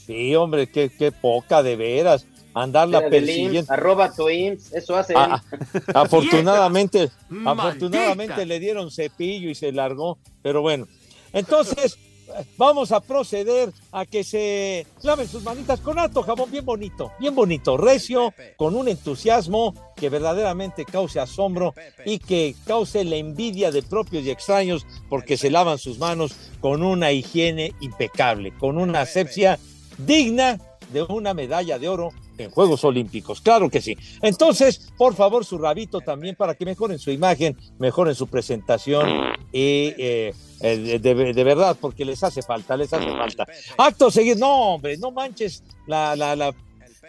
Sí, 0.05 0.35
hombre, 0.35 0.67
qué, 0.67 0.89
qué 0.89 1.11
poca 1.11 1.61
de 1.63 1.75
veras. 1.75 2.25
Andarla 2.53 2.99
Era 2.99 3.09
persiguiendo. 3.09 3.59
IMSS, 3.59 3.69
arroba 3.71 4.13
tu 4.13 4.29
IMSS, 4.29 4.73
eso 4.73 4.95
hace. 4.95 5.13
Ah, 5.15 5.41
afortunadamente, 5.93 7.09
Maldita. 7.29 7.51
afortunadamente 7.51 8.45
le 8.45 8.59
dieron 8.59 8.91
cepillo 8.91 9.49
y 9.49 9.55
se 9.55 9.71
largó, 9.71 10.17
pero 10.41 10.61
bueno. 10.61 10.87
Entonces, 11.31 11.97
vamos 12.57 12.91
a 12.91 12.99
proceder 12.99 13.71
a 13.91 14.05
que 14.05 14.23
se 14.23 14.85
laven 15.03 15.27
sus 15.27 15.43
manitas 15.43 15.79
con 15.79 15.99
alto 15.99 16.23
jabón 16.23 16.51
bien 16.51 16.65
bonito, 16.65 17.11
bien 17.19 17.35
bonito, 17.35 17.77
recio, 17.77 18.33
con 18.57 18.75
un 18.75 18.87
entusiasmo 18.87 19.73
que 19.95 20.09
verdaderamente 20.09 20.85
cause 20.85 21.19
asombro 21.19 21.73
y 22.05 22.19
que 22.19 22.55
cause 22.65 23.03
la 23.03 23.15
envidia 23.15 23.71
de 23.71 23.83
propios 23.83 24.23
y 24.23 24.31
extraños 24.31 24.85
porque 25.09 25.37
se 25.37 25.49
lavan 25.49 25.77
sus 25.77 25.99
manos 25.99 26.35
con 26.61 26.83
una 26.83 27.11
higiene 27.11 27.73
impecable, 27.79 28.53
con 28.57 28.77
una 28.77 29.01
asepsia 29.01 29.59
digna 29.97 30.59
de 30.93 31.03
una 31.03 31.33
medalla 31.33 31.77
de 31.77 31.87
oro 31.87 32.09
en 32.39 32.49
Juegos 32.51 32.83
Olímpicos. 32.83 33.41
Claro 33.41 33.69
que 33.69 33.81
sí. 33.81 33.97
Entonces, 34.21 34.91
por 34.97 35.13
favor, 35.15 35.45
su 35.45 35.57
rabito 35.57 36.01
también 36.01 36.35
para 36.35 36.55
que 36.55 36.65
mejoren 36.65 36.97
su 36.99 37.11
imagen, 37.11 37.57
mejoren 37.77 38.15
su 38.15 38.27
presentación 38.27 39.09
y 39.51 39.93
eh, 39.97 40.33
de, 40.61 40.99
de- 40.99 41.33
de 41.33 41.43
verdad, 41.43 41.77
porque 41.79 42.05
les 42.05 42.23
hace 42.23 42.41
falta, 42.41 42.75
les 42.77 42.91
hace 42.93 43.09
falta. 43.09 43.45
Acto 43.77 44.09
seguido, 44.11 44.37
no, 44.39 44.73
hombre, 44.75 44.97
no 44.97 45.11
manches 45.11 45.63
la, 45.87 46.15
la, 46.15 46.35
la, 46.35 46.53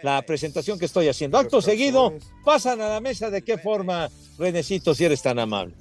la 0.03 0.21
presentación 0.23 0.77
que 0.79 0.85
estoy 0.85 1.07
haciendo. 1.07 1.37
Acto 1.37 1.61
seguido, 1.61 2.13
pasan 2.43 2.81
a 2.81 2.89
la 2.89 2.99
mesa 2.99 3.29
de 3.29 3.41
qué 3.41 3.57
forma, 3.57 4.09
Renecito, 4.37 4.93
si 4.95 5.05
eres 5.05 5.21
tan 5.21 5.39
amable. 5.39 5.73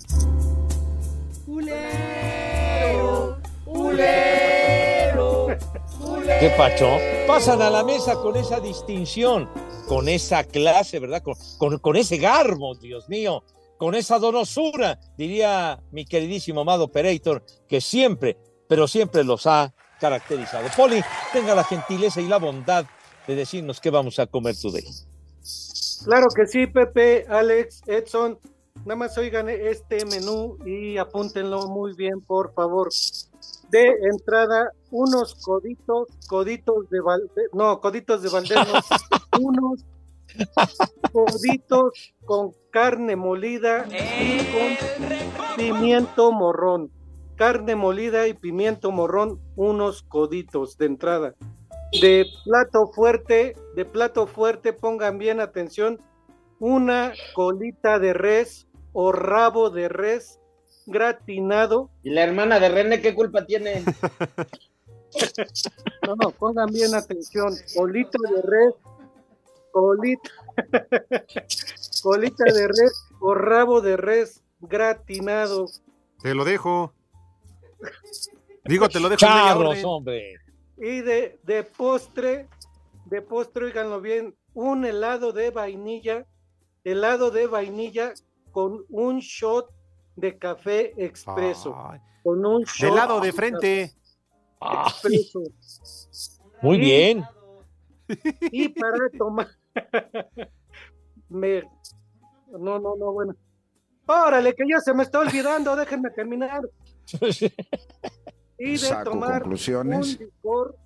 ¿Qué 6.39 6.51
pacho? 6.57 6.99
Pasan 7.27 7.61
a 7.61 7.71
la 7.71 7.83
mesa 7.83 8.15
con 8.15 8.37
esa 8.37 8.61
distinción, 8.61 9.49
con 9.89 10.09
esa 10.09 10.45
clase, 10.45 10.99
¿verdad? 10.99 11.23
Con, 11.23 11.97
ese 11.97 12.19
garbo, 12.19 12.75
Dios 12.75 13.09
mío, 13.09 13.43
con 13.77 13.95
esa 13.95 14.19
donosura, 14.19 14.99
diría 15.17 15.81
mi 15.91 16.05
queridísimo 16.05 16.61
amado 16.61 16.85
Operator, 16.85 17.45
que 17.69 17.81
siempre, 17.81 18.39
pero 18.69 18.87
siempre 18.87 19.25
los 19.25 19.47
ha 19.47 19.75
caracterizado. 19.99 20.69
Poli, 20.77 21.03
tenga 21.33 21.55
la 21.55 21.65
gentileza 21.65 22.21
y 22.21 22.29
la 22.29 22.39
bondad 22.39 22.87
de 23.27 23.35
decirnos 23.35 23.81
qué 23.81 23.91
vamos 23.91 24.19
a 24.19 24.27
comer 24.27 24.55
today. 24.57 24.85
Claro 26.05 26.29
que 26.35 26.47
sí, 26.47 26.67
Pepe, 26.67 27.27
Alex, 27.29 27.83
Edson. 27.87 28.39
Nada 28.85 28.97
más 28.97 29.19
oigan 29.19 29.49
este 29.49 30.07
menú 30.07 30.57
y 30.65 30.97
apúntenlo 30.97 31.67
muy 31.69 31.95
bien, 31.95 32.21
por 32.23 32.55
favor. 32.55 32.89
De 33.71 33.89
entrada, 34.11 34.73
unos 34.91 35.35
coditos, 35.37 36.09
coditos 36.29 36.91
de 36.91 37.01
Valdés, 37.01 37.49
no, 37.53 37.81
coditos 37.81 38.23
de 38.23 38.29
Valdés, 38.29 38.59
no, 39.39 39.49
unos 39.49 39.85
coditos 41.13 42.15
con 42.25 42.53
carne 42.71 43.17
molida 43.17 43.87
y 43.89 44.39
con 44.53 45.57
pimiento 45.57 46.33
morrón. 46.33 46.91
Carne 47.37 47.75
molida 47.75 48.27
y 48.29 48.35
pimiento 48.35 48.91
morrón, 48.91 49.41
unos 49.57 50.03
coditos 50.03 50.77
de 50.77 50.87
entrada. 50.87 51.35
De 52.01 52.27
plato 52.45 52.89
fuerte, 52.89 53.57
de 53.75 53.85
plato 53.85 54.27
fuerte, 54.27 54.73
pongan 54.73 55.19
bien 55.19 55.41
atención, 55.41 55.99
una 56.59 57.13
colita 57.35 57.99
de 57.99 58.13
res 58.13 58.69
o 58.93 59.13
rabo 59.13 59.71
de 59.71 59.89
res 59.89 60.40
gratinado. 60.91 61.91
¿Y 62.03 62.11
la 62.11 62.25
hermana 62.25 62.61
de 62.61 62.69
René 62.69 63.01
qué 63.01 63.15
culpa 63.15 63.47
tiene? 63.47 63.83
No, 66.07 66.15
no, 66.15 66.31
pongan 66.31 66.73
bien 66.73 66.95
atención, 66.95 67.53
colita 67.75 68.17
de 68.33 68.43
res, 68.43 68.75
colita, 69.73 70.31
colita 72.03 72.45
de 72.45 72.69
res 72.69 73.09
o 73.21 73.35
rabo 73.35 73.81
de 73.81 73.97
res 73.97 74.41
gratinado. 74.61 75.67
Te 76.23 76.33
lo 76.35 76.45
dejo. 76.45 76.93
Digo, 78.65 78.89
te 78.89 79.01
lo 79.01 79.09
dejo 79.09 79.19
Charros, 79.19 79.83
hombre. 79.85 80.35
Y 80.77 81.01
de, 81.01 81.41
de 81.43 81.65
postre, 81.65 82.49
de 83.07 83.21
postre, 83.21 83.65
oiganlo 83.65 84.01
bien, 84.01 84.37
un 84.55 84.85
helado 84.85 85.33
de 85.33 85.51
vainilla, 85.51 86.27
helado 86.85 87.33
de 87.33 87.47
vainilla 87.47 88.15
con 88.53 88.85
un 88.89 89.19
shot 89.19 89.71
de 90.21 90.39
café 90.39 90.93
expreso. 91.03 91.75
Con 92.23 92.45
un 92.45 92.63
shot 92.65 92.91
De 92.91 92.97
lado 92.97 93.21
de 93.21 93.33
frente. 93.33 93.93
expreso. 94.61 95.43
Muy 96.63 96.77
Y- 96.77 96.81
bien. 96.81 97.25
Y 98.53 98.69
para 98.69 99.09
tomar. 99.17 99.49
me... 101.29 101.63
No, 102.51 102.79
no, 102.81 102.97
no, 102.97 103.13
bueno. 103.13 103.35
Órale, 104.07 104.55
que 104.57 104.65
ya 104.69 104.81
se 104.81 104.93
me 104.93 105.05
está 105.05 105.21
olvidando, 105.21 105.77
déjenme 105.77 106.11
terminar. 106.11 106.63
Y 108.59 108.73
de 108.73 108.79
Saco 108.79 109.11
tomar 109.13 109.43
conclusiones. 109.43 110.19
un 110.19 110.27
licor, 110.27 110.77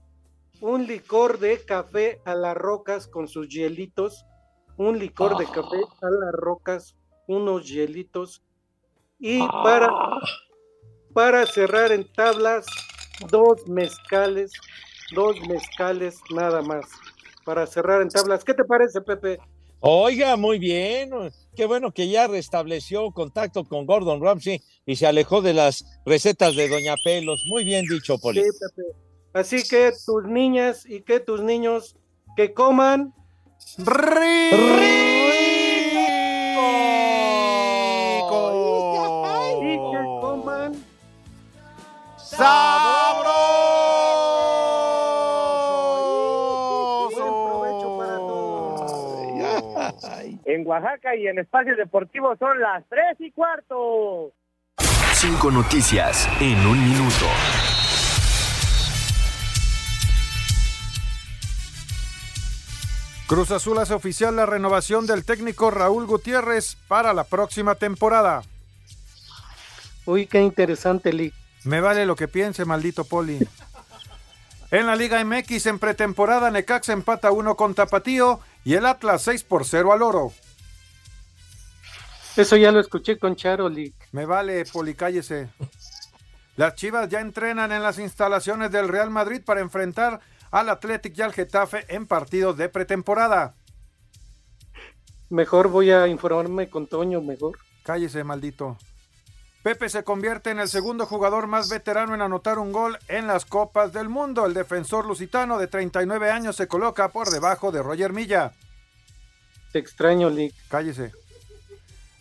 un 0.60 0.86
licor 0.86 1.38
de 1.38 1.58
café 1.64 2.20
a 2.26 2.34
las 2.34 2.54
rocas 2.54 3.08
con 3.08 3.26
sus 3.26 3.48
hielitos, 3.48 4.26
un 4.76 4.98
licor 4.98 5.38
de 5.38 5.46
café 5.46 5.78
a 6.02 6.10
las 6.10 6.32
rocas, 6.34 6.96
unos 7.26 7.66
hielitos. 7.66 8.44
Y 9.18 9.38
para, 9.38 9.90
para 11.12 11.46
cerrar 11.46 11.92
en 11.92 12.10
tablas, 12.12 12.66
dos 13.30 13.66
mezcales, 13.66 14.52
dos 15.14 15.36
mezcales 15.48 16.18
nada 16.30 16.62
más. 16.62 16.86
Para 17.44 17.66
cerrar 17.66 18.02
en 18.02 18.08
tablas. 18.08 18.44
¿Qué 18.44 18.54
te 18.54 18.64
parece, 18.64 19.00
Pepe? 19.00 19.38
Oiga, 19.80 20.36
muy 20.36 20.58
bien. 20.58 21.10
Qué 21.54 21.66
bueno 21.66 21.92
que 21.92 22.08
ya 22.08 22.26
restableció 22.26 23.10
contacto 23.10 23.64
con 23.64 23.84
Gordon 23.84 24.22
Ramsay 24.22 24.62
y 24.86 24.96
se 24.96 25.06
alejó 25.06 25.42
de 25.42 25.52
las 25.52 25.84
recetas 26.06 26.56
de 26.56 26.68
Doña 26.68 26.94
Pelos. 27.04 27.44
Muy 27.46 27.64
bien 27.64 27.84
dicho, 27.86 28.18
Poli. 28.18 28.42
Sí, 28.42 28.48
Pepe. 28.48 28.88
Así 29.34 29.62
que 29.68 29.92
tus 30.06 30.24
niñas 30.24 30.86
y 30.86 31.02
que 31.02 31.20
tus 31.20 31.42
niños 31.42 31.96
que 32.36 32.54
coman 32.54 33.12
Oaxaca 50.66 51.14
y 51.16 51.26
en 51.26 51.38
espacio 51.38 51.76
deportivo 51.76 52.36
son 52.36 52.60
las 52.60 52.84
3 52.88 53.20
y 53.20 53.30
cuarto. 53.32 54.32
Cinco 55.12 55.50
noticias 55.50 56.28
en 56.40 56.58
un 56.66 56.82
minuto. 56.84 57.26
Cruz 63.26 63.50
Azul 63.52 63.78
hace 63.78 63.94
oficial 63.94 64.36
la 64.36 64.44
renovación 64.44 65.06
del 65.06 65.24
técnico 65.24 65.70
Raúl 65.70 66.06
Gutiérrez 66.06 66.76
para 66.88 67.14
la 67.14 67.24
próxima 67.24 67.74
temporada. 67.74 68.42
Uy, 70.04 70.26
qué 70.26 70.42
interesante, 70.42 71.12
Lick. 71.12 71.32
Me 71.64 71.80
vale 71.80 72.04
lo 72.04 72.16
que 72.16 72.28
piense, 72.28 72.66
maldito 72.66 73.04
Poli. 73.04 73.38
En 74.70 74.86
la 74.86 74.96
Liga 74.96 75.24
MX 75.24 75.66
en 75.66 75.78
pretemporada 75.78 76.50
Necaxa 76.50 76.92
empata 76.92 77.30
1 77.30 77.56
con 77.56 77.74
Tapatío 77.74 78.40
y 78.64 78.74
el 78.74 78.84
Atlas 78.84 79.22
6 79.22 79.44
por 79.44 79.64
0 79.64 79.92
al 79.92 80.02
Oro. 80.02 80.32
Eso 82.36 82.56
ya 82.56 82.72
lo 82.72 82.80
escuché 82.80 83.18
con 83.18 83.36
Charo, 83.36 83.68
Lee. 83.68 83.94
Me 84.10 84.26
vale, 84.26 84.64
Poli, 84.64 84.94
cállese. 84.94 85.50
Las 86.56 86.74
Chivas 86.74 87.08
ya 87.08 87.20
entrenan 87.20 87.70
en 87.70 87.82
las 87.82 87.98
instalaciones 87.98 88.72
del 88.72 88.88
Real 88.88 89.10
Madrid 89.10 89.40
para 89.44 89.60
enfrentar 89.60 90.20
al 90.50 90.68
Athletic 90.68 91.16
y 91.16 91.22
al 91.22 91.32
Getafe 91.32 91.84
en 91.88 92.06
partidos 92.06 92.56
de 92.56 92.68
pretemporada. 92.68 93.54
Mejor 95.30 95.68
voy 95.68 95.90
a 95.90 96.06
informarme 96.08 96.68
con 96.68 96.86
Toño, 96.86 97.20
mejor. 97.20 97.58
Cállese, 97.84 98.24
maldito. 98.24 98.78
Pepe 99.62 99.88
se 99.88 100.04
convierte 100.04 100.50
en 100.50 100.60
el 100.60 100.68
segundo 100.68 101.06
jugador 101.06 101.46
más 101.46 101.68
veterano 101.68 102.14
en 102.14 102.22
anotar 102.22 102.58
un 102.58 102.70
gol 102.70 102.98
en 103.08 103.26
las 103.26 103.44
Copas 103.44 103.92
del 103.92 104.08
Mundo. 104.08 104.44
El 104.44 104.54
defensor 104.54 105.06
lusitano 105.06 105.58
de 105.58 105.68
39 105.68 106.30
años 106.30 106.56
se 106.56 106.68
coloca 106.68 107.08
por 107.08 107.30
debajo 107.30 107.72
de 107.72 107.82
Roger 107.82 108.12
Milla. 108.12 108.52
Te 109.72 109.78
extraño, 109.78 110.30
Lick. 110.30 110.54
Cállese. 110.68 111.12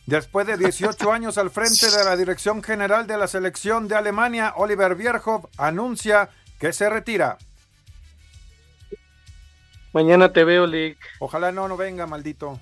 Después 0.06 0.45
de 0.47 0.58
18 0.58 1.12
años 1.12 1.38
al 1.38 1.49
frente 1.49 1.89
de 1.89 2.04
la 2.04 2.16
dirección 2.16 2.62
general 2.64 3.08
de 3.08 3.18
la 3.18 3.28
selección 3.28 3.88
de 3.88 3.95
Alemania, 3.95 4.54
Oliver 4.58 4.95
Bierhoff 4.95 5.45
anuncia 5.58 6.30
que 6.60 6.74
se 6.74 6.89
retira. 6.89 7.38
Mañana 9.93 10.34
te 10.34 10.43
veo, 10.43 10.66
Lick. 10.66 10.97
Ojalá 11.20 11.51
no, 11.51 11.68
no 11.68 11.78
venga, 11.78 12.08
maldito. 12.08 12.60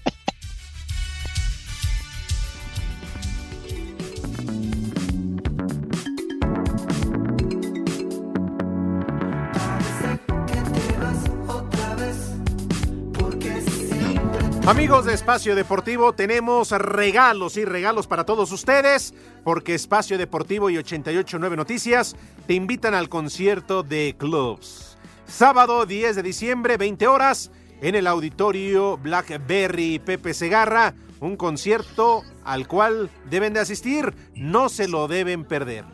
Amigos 14.67 15.05
de 15.05 15.13
Espacio 15.13 15.55
Deportivo, 15.55 16.11
tenemos 16.11 16.71
regalos 16.71 17.55
y 17.55 17.63
regalos 17.63 18.05
para 18.05 18.25
todos 18.25 18.51
ustedes, 18.51 19.13
porque 19.45 19.73
Espacio 19.73 20.17
Deportivo 20.17 20.69
y 20.69 20.77
889 20.77 21.55
Noticias 21.55 22.17
te 22.47 22.53
invitan 22.53 22.93
al 22.93 23.07
concierto 23.07 23.81
de 23.81 24.15
Clubs. 24.17 24.97
Sábado 25.25 25.85
10 25.85 26.17
de 26.17 26.21
diciembre, 26.21 26.75
20 26.75 27.07
horas, 27.07 27.49
en 27.81 27.95
el 27.95 28.07
auditorio 28.07 28.97
Blackberry 28.97 29.99
Pepe 29.99 30.33
Segarra, 30.33 30.93
un 31.21 31.37
concierto 31.37 32.23
al 32.43 32.67
cual 32.67 33.09
deben 33.29 33.53
de 33.53 33.61
asistir, 33.61 34.13
no 34.35 34.67
se 34.67 34.89
lo 34.89 35.07
deben 35.07 35.45
perder. 35.45 35.85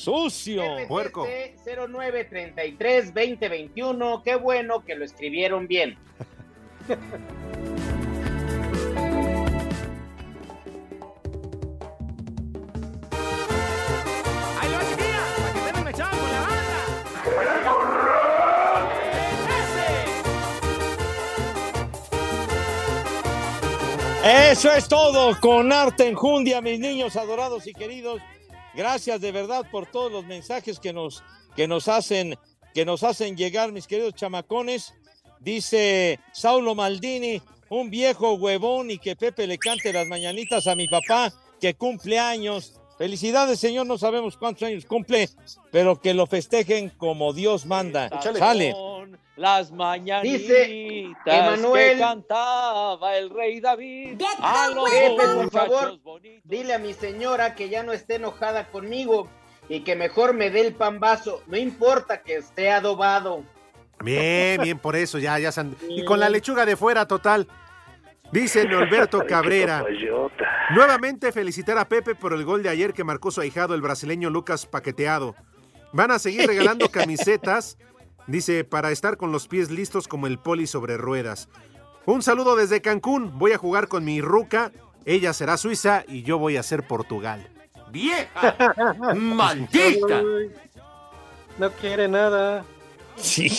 Sucio. 0.00 0.62
Puerco. 0.88 1.26
0933 1.66 3.12
2021. 3.12 4.22
Qué 4.22 4.34
bueno 4.36 4.82
que 4.82 4.94
lo 4.94 5.04
escribieron 5.04 5.66
bien. 5.66 5.98
Eso 24.24 24.72
es 24.72 24.88
todo 24.88 25.38
con 25.40 25.72
arte 25.72 26.08
enjundia, 26.08 26.60
mis 26.60 26.78
niños 26.78 27.16
adorados 27.16 27.66
y 27.66 27.72
queridos. 27.72 28.20
Gracias 28.74 29.20
de 29.20 29.32
verdad 29.32 29.66
por 29.70 29.86
todos 29.86 30.10
los 30.10 30.24
mensajes 30.24 30.78
que 30.78 30.92
nos, 30.92 31.22
que 31.56 31.66
nos 31.66 31.88
hacen, 31.88 32.36
que 32.74 32.84
nos 32.84 33.02
hacen 33.02 33.36
llegar, 33.36 33.72
mis 33.72 33.86
queridos 33.86 34.14
chamacones. 34.14 34.94
Dice 35.40 36.20
Saulo 36.32 36.74
Maldini, 36.74 37.40
un 37.70 37.90
viejo 37.90 38.34
huevón 38.34 38.90
y 38.90 38.98
que 38.98 39.16
Pepe 39.16 39.46
le 39.46 39.58
cante 39.58 39.92
las 39.92 40.06
mañanitas 40.06 40.66
a 40.66 40.74
mi 40.74 40.86
papá 40.86 41.32
que 41.60 41.74
cumple 41.74 42.18
años. 42.18 42.74
Felicidades, 42.98 43.58
señor, 43.58 43.86
no 43.86 43.96
sabemos 43.96 44.36
cuántos 44.36 44.64
años 44.64 44.84
cumple, 44.84 45.30
pero 45.70 46.00
que 46.00 46.12
lo 46.12 46.26
festejen 46.26 46.90
como 46.90 47.32
Dios 47.32 47.64
manda. 47.64 48.10
Sale. 48.20 48.74
Las 49.40 49.72
mañanitas 49.72 50.38
Dice 50.38 51.12
Emanuel. 51.24 51.94
que 51.94 51.98
cantaba 51.98 53.16
el 53.16 53.30
rey 53.30 53.58
David. 53.58 54.20
A 54.42 54.68
los 54.68 54.90
Pepe, 54.90 55.16
por 55.16 55.34
muchachos 55.36 55.50
favor, 55.52 55.98
bonitos. 56.02 56.42
dile 56.44 56.74
a 56.74 56.78
mi 56.78 56.92
señora 56.92 57.54
que 57.54 57.70
ya 57.70 57.82
no 57.82 57.92
esté 57.92 58.16
enojada 58.16 58.66
conmigo 58.66 59.28
y 59.70 59.80
que 59.80 59.96
mejor 59.96 60.34
me 60.34 60.50
dé 60.50 60.60
el 60.66 60.74
pambazo. 60.74 61.42
No 61.46 61.56
importa 61.56 62.20
que 62.20 62.36
esté 62.36 62.70
adobado. 62.70 63.42
Bien, 64.02 64.60
bien, 64.60 64.78
por 64.78 64.94
eso 64.94 65.18
ya, 65.18 65.38
ya. 65.38 65.50
se 65.52 65.60
han- 65.60 65.74
Y 65.88 66.04
con 66.04 66.20
la 66.20 66.28
lechuga 66.28 66.66
de 66.66 66.76
fuera, 66.76 67.06
total. 67.08 67.48
Dice 68.32 68.66
Norberto 68.66 69.24
Cabrera. 69.26 69.84
Nuevamente 70.74 71.32
felicitar 71.32 71.78
a 71.78 71.88
Pepe 71.88 72.14
por 72.14 72.34
el 72.34 72.44
gol 72.44 72.62
de 72.62 72.68
ayer 72.68 72.92
que 72.92 73.04
marcó 73.04 73.30
su 73.30 73.40
ahijado, 73.40 73.74
el 73.74 73.80
brasileño 73.80 74.28
Lucas 74.28 74.66
Paqueteado. 74.66 75.34
Van 75.92 76.10
a 76.10 76.18
seguir 76.18 76.46
regalando 76.46 76.88
camisetas, 76.92 77.78
dice, 78.26 78.64
para 78.64 78.90
estar 78.90 79.16
con 79.16 79.32
los 79.32 79.48
pies 79.48 79.70
listos 79.70 80.08
como 80.08 80.26
el 80.26 80.38
poli 80.38 80.66
sobre 80.66 80.96
ruedas. 80.96 81.48
Un 82.06 82.22
saludo 82.22 82.56
desde 82.56 82.80
Cancún. 82.80 83.38
Voy 83.38 83.52
a 83.52 83.58
jugar 83.58 83.88
con 83.88 84.04
mi 84.04 84.20
ruca. 84.20 84.72
Ella 85.04 85.32
será 85.32 85.56
Suiza 85.56 86.04
y 86.08 86.22
yo 86.22 86.38
voy 86.38 86.56
a 86.56 86.62
ser 86.62 86.86
Portugal. 86.86 87.48
¡Vieja! 87.90 88.56
¡Maldita! 89.14 90.22
No 91.58 91.70
quiere 91.72 92.08
nada. 92.08 92.64
Sí, 93.16 93.50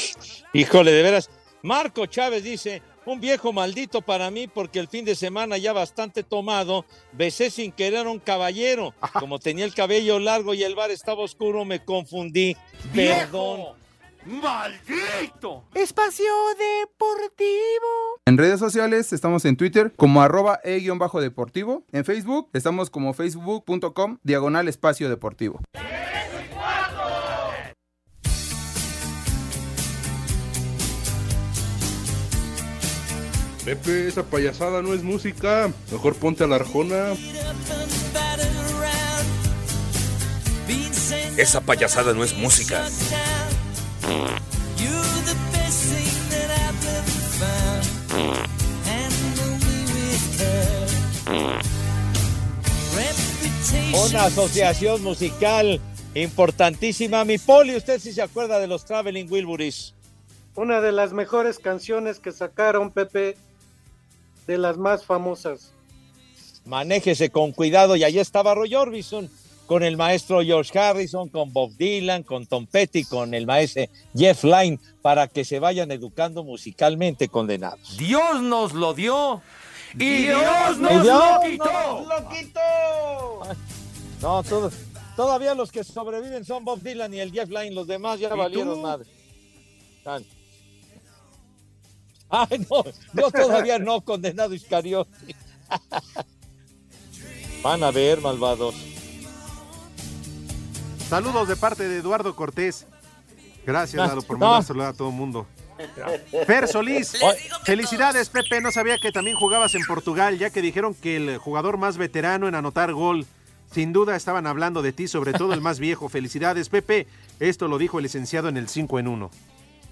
híjole, 0.53 0.91
de 0.91 1.03
veras. 1.03 1.29
Marco 1.61 2.05
Chávez 2.07 2.43
dice, 2.43 2.81
un 3.05 3.19
viejo 3.19 3.53
maldito 3.53 4.01
para 4.01 4.31
mí 4.31 4.47
porque 4.47 4.79
el 4.79 4.87
fin 4.87 5.05
de 5.05 5.15
semana 5.15 5.57
ya 5.57 5.73
bastante 5.73 6.23
tomado, 6.23 6.85
besé 7.11 7.51
sin 7.51 7.71
querer 7.71 8.07
a 8.07 8.09
un 8.09 8.19
caballero. 8.19 8.93
Como 9.13 9.39
tenía 9.39 9.65
el 9.65 9.73
cabello 9.73 10.19
largo 10.19 10.53
y 10.53 10.63
el 10.63 10.75
bar 10.75 10.91
estaba 10.91 11.23
oscuro, 11.23 11.65
me 11.65 11.83
confundí. 11.83 12.55
Perdón. 12.93 13.75
¡Maldito! 14.25 15.65
Espacio 15.73 16.31
Deportivo. 16.57 18.19
En 18.25 18.37
redes 18.37 18.59
sociales 18.59 19.13
estamos 19.13 19.45
en 19.45 19.57
Twitter 19.57 19.93
como 19.95 20.21
arroba 20.21 20.59
e-deportivo. 20.63 21.85
En 21.91 22.05
Facebook 22.05 22.49
estamos 22.53 22.91
como 22.91 23.13
facebook.com 23.13 24.19
diagonal 24.21 24.67
espacio 24.67 25.09
deportivo. 25.09 25.59
Pepe, 33.65 34.07
esa 34.07 34.23
payasada 34.23 34.81
no 34.81 34.93
es 34.93 35.03
música. 35.03 35.71
Mejor 35.91 36.15
ponte 36.15 36.43
a 36.43 36.47
la 36.47 36.55
arjona. 36.57 37.13
Esa 41.37 41.61
payasada 41.61 42.13
no 42.13 42.23
es 42.23 42.35
música. 42.37 42.85
Una 53.93 54.25
asociación 54.25 55.03
musical 55.03 55.79
importantísima. 56.15 57.23
Mi 57.23 57.37
Poli, 57.37 57.75
usted 57.75 57.99
sí 57.99 58.11
se 58.11 58.21
acuerda 58.21 58.59
de 58.59 58.67
los 58.67 58.83
Traveling 58.85 59.31
Wilburys. 59.31 59.93
Una 60.55 60.81
de 60.81 60.91
las 60.91 61.13
mejores 61.13 61.59
canciones 61.59 62.19
que 62.19 62.31
sacaron, 62.31 62.91
Pepe, 62.91 63.37
de 64.47 64.57
las 64.57 64.77
más 64.77 65.05
famosas. 65.05 65.71
Manéjese 66.65 67.29
con 67.29 67.51
cuidado 67.53 67.95
y 67.95 68.03
allí 68.03 68.19
estaba 68.19 68.53
Roy 68.53 68.75
Orbison 68.75 69.29
con 69.71 69.83
el 69.83 69.95
maestro 69.95 70.41
George 70.41 70.77
Harrison, 70.77 71.29
con 71.29 71.53
Bob 71.53 71.71
Dylan, 71.77 72.23
con 72.23 72.45
Tom 72.45 72.67
Petty, 72.67 73.05
con 73.05 73.33
el 73.33 73.45
maestro 73.45 73.85
Jeff 74.13 74.43
Lynne, 74.43 74.77
para 75.01 75.29
que 75.29 75.45
se 75.45 75.59
vayan 75.59 75.89
educando 75.91 76.43
musicalmente 76.43 77.29
condenados. 77.29 77.97
Dios 77.97 78.41
nos 78.41 78.73
lo 78.73 78.93
dio 78.93 79.41
y 79.93 80.23
Dios 80.23 80.77
nos 80.77 80.77
nos 80.77 81.05
lo 81.05 81.13
lo 81.13 81.39
quitó. 81.39 81.63
quitó. 81.63 82.05
¡Lo 82.09 82.27
quitó! 82.27 83.55
No, 84.21 84.43
todo- 84.43 84.71
todavía 85.15 85.55
los 85.55 85.71
que 85.71 85.85
sobreviven 85.85 86.43
son 86.43 86.65
Bob 86.65 86.81
Dylan 86.81 87.13
y 87.13 87.21
el 87.21 87.31
Jeff 87.31 87.47
Lynne, 87.47 87.71
los 87.71 87.87
demás 87.87 88.19
ya 88.19 88.27
¿Y 88.27 88.37
valieron 88.37 88.73
tú? 88.73 88.81
madre. 88.81 89.07
Tan. 90.03 90.25
Ay, 92.29 92.59
no, 92.69 92.83
yo 93.13 93.31
todavía 93.31 93.79
no, 93.79 94.01
condenado 94.01 94.53
Iscariote. 94.53 95.33
Van 97.63 97.81
a 97.83 97.91
ver, 97.91 98.19
malvados. 98.19 98.90
Saludos 101.11 101.49
de 101.49 101.57
parte 101.57 101.89
de 101.89 101.97
Eduardo 101.97 102.33
Cortés. 102.37 102.87
Gracias, 103.65 104.07
Lalo, 104.07 104.21
por 104.21 104.37
mandar 104.37 104.63
saludar 104.63 104.87
a 104.91 104.93
todo 104.93 105.09
el 105.09 105.13
mundo. 105.13 105.45
Fer 106.47 106.69
Solís, 106.69 107.17
felicidades 107.65 108.29
Pepe, 108.29 108.61
no 108.61 108.71
sabía 108.71 108.95
que 108.97 109.11
también 109.11 109.35
jugabas 109.35 109.75
en 109.75 109.81
Portugal, 109.83 110.39
ya 110.39 110.51
que 110.51 110.61
dijeron 110.61 110.93
que 110.93 111.17
el 111.17 111.37
jugador 111.37 111.75
más 111.75 111.97
veterano 111.97 112.47
en 112.47 112.55
anotar 112.55 112.93
gol, 112.93 113.25
sin 113.73 113.91
duda 113.91 114.15
estaban 114.15 114.47
hablando 114.47 114.81
de 114.81 114.93
ti, 114.93 115.09
sobre 115.09 115.33
todo 115.33 115.53
el 115.53 115.59
más 115.59 115.79
viejo. 115.79 116.07
Felicidades 116.09 116.69
Pepe, 116.69 117.07
esto 117.41 117.67
lo 117.67 117.77
dijo 117.77 117.99
el 117.99 118.03
licenciado 118.03 118.47
en 118.47 118.55
el 118.55 118.69
5 118.69 118.99
en 118.99 119.09
1. 119.09 119.31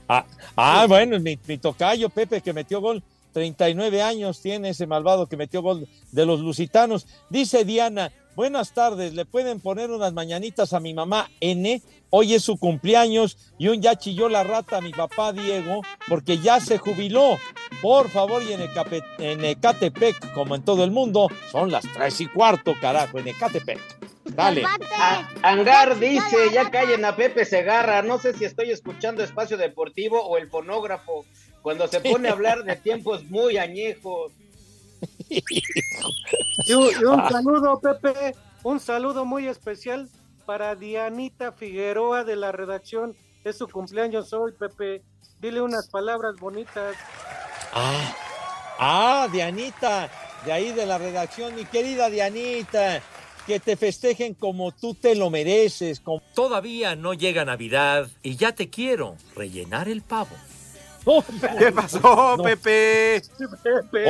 Ah, 0.07 0.25
ah, 0.55 0.85
bueno, 0.87 1.19
mi, 1.19 1.37
mi 1.47 1.57
tocayo 1.57 2.07
Pepe 2.07 2.39
que 2.39 2.53
metió 2.53 2.79
gol, 2.79 3.03
39 3.33 4.01
años 4.01 4.39
tiene 4.39 4.69
ese 4.69 4.87
malvado 4.87 5.27
que 5.27 5.35
metió 5.35 5.61
gol 5.61 5.85
de 6.13 6.25
los 6.25 6.39
lusitanos. 6.39 7.07
Dice 7.29 7.65
Diana, 7.65 8.09
buenas 8.39 8.71
tardes, 8.71 9.15
le 9.15 9.25
pueden 9.25 9.59
poner 9.59 9.91
unas 9.91 10.13
mañanitas 10.13 10.71
a 10.71 10.79
mi 10.79 10.93
mamá 10.93 11.29
N, 11.41 11.81
hoy 12.09 12.35
es 12.35 12.41
su 12.41 12.57
cumpleaños 12.57 13.37
y 13.57 13.67
un 13.67 13.81
ya 13.81 13.97
chilló 13.97 14.29
la 14.29 14.45
rata 14.45 14.77
a 14.77 14.81
mi 14.81 14.93
papá 14.93 15.33
Diego 15.33 15.81
porque 16.07 16.37
ya 16.37 16.61
se 16.61 16.77
jubiló. 16.77 17.37
Por 17.81 18.07
favor, 18.09 18.41
y 18.41 18.53
en, 18.53 18.61
Ecape- 18.61 19.03
en 19.17 19.43
Ecatepec, 19.43 20.31
como 20.33 20.55
en 20.55 20.63
todo 20.63 20.85
el 20.85 20.91
mundo, 20.91 21.27
son 21.51 21.69
las 21.69 21.83
tres 21.93 22.21
y 22.21 22.27
cuarto, 22.27 22.75
carajo, 22.79 23.19
en 23.19 23.27
Ecatepec. 23.27 23.81
Dale. 24.23 24.63
Angar 25.41 25.99
dice, 25.99 26.37
ya 26.53 26.71
callen 26.71 27.03
a 27.03 27.17
Pepe 27.17 27.43
Segarra, 27.43 28.03
no 28.03 28.19
sé 28.19 28.33
si 28.33 28.45
estoy 28.45 28.71
escuchando 28.71 29.21
Espacio 29.21 29.57
Deportivo 29.57 30.25
o 30.25 30.37
el 30.37 30.47
fonógrafo, 30.47 31.25
cuando 31.61 31.89
se 31.89 31.99
pone 31.99 32.29
a 32.29 32.31
hablar 32.31 32.63
de 32.63 32.77
tiempos 32.77 33.25
muy 33.25 33.57
añejos. 33.57 34.31
Y 35.29 36.73
un, 36.73 36.89
y 37.01 37.03
un 37.03 37.29
saludo, 37.29 37.79
Pepe, 37.79 38.35
un 38.63 38.79
saludo 38.79 39.25
muy 39.25 39.47
especial 39.47 40.09
para 40.45 40.75
Dianita 40.75 41.51
Figueroa 41.51 42.23
de 42.23 42.35
la 42.35 42.51
redacción. 42.51 43.15
Es 43.43 43.57
su 43.57 43.67
cumpleaños 43.67 44.33
hoy, 44.33 44.51
Pepe. 44.53 45.03
Dile 45.39 45.61
unas 45.61 45.87
palabras 45.89 46.35
bonitas. 46.39 46.95
Ah, 47.73 48.15
ah, 48.79 49.27
Dianita, 49.31 50.09
de 50.45 50.51
ahí 50.51 50.71
de 50.71 50.85
la 50.85 50.97
redacción, 50.97 51.55
mi 51.55 51.65
querida 51.65 52.09
Dianita, 52.09 53.01
que 53.47 53.59
te 53.59 53.77
festejen 53.77 54.33
como 54.33 54.71
tú 54.73 54.93
te 54.95 55.15
lo 55.15 55.29
mereces. 55.29 55.99
como- 56.01 56.21
Todavía 56.35 56.95
no 56.95 57.13
llega 57.13 57.45
Navidad 57.45 58.09
y 58.21 58.35
ya 58.35 58.51
te 58.53 58.69
quiero 58.69 59.15
rellenar 59.35 59.87
el 59.87 60.01
pavo. 60.01 60.35
¿Qué 61.57 61.71
pasó, 61.71 62.37
Pepe? 62.43 63.21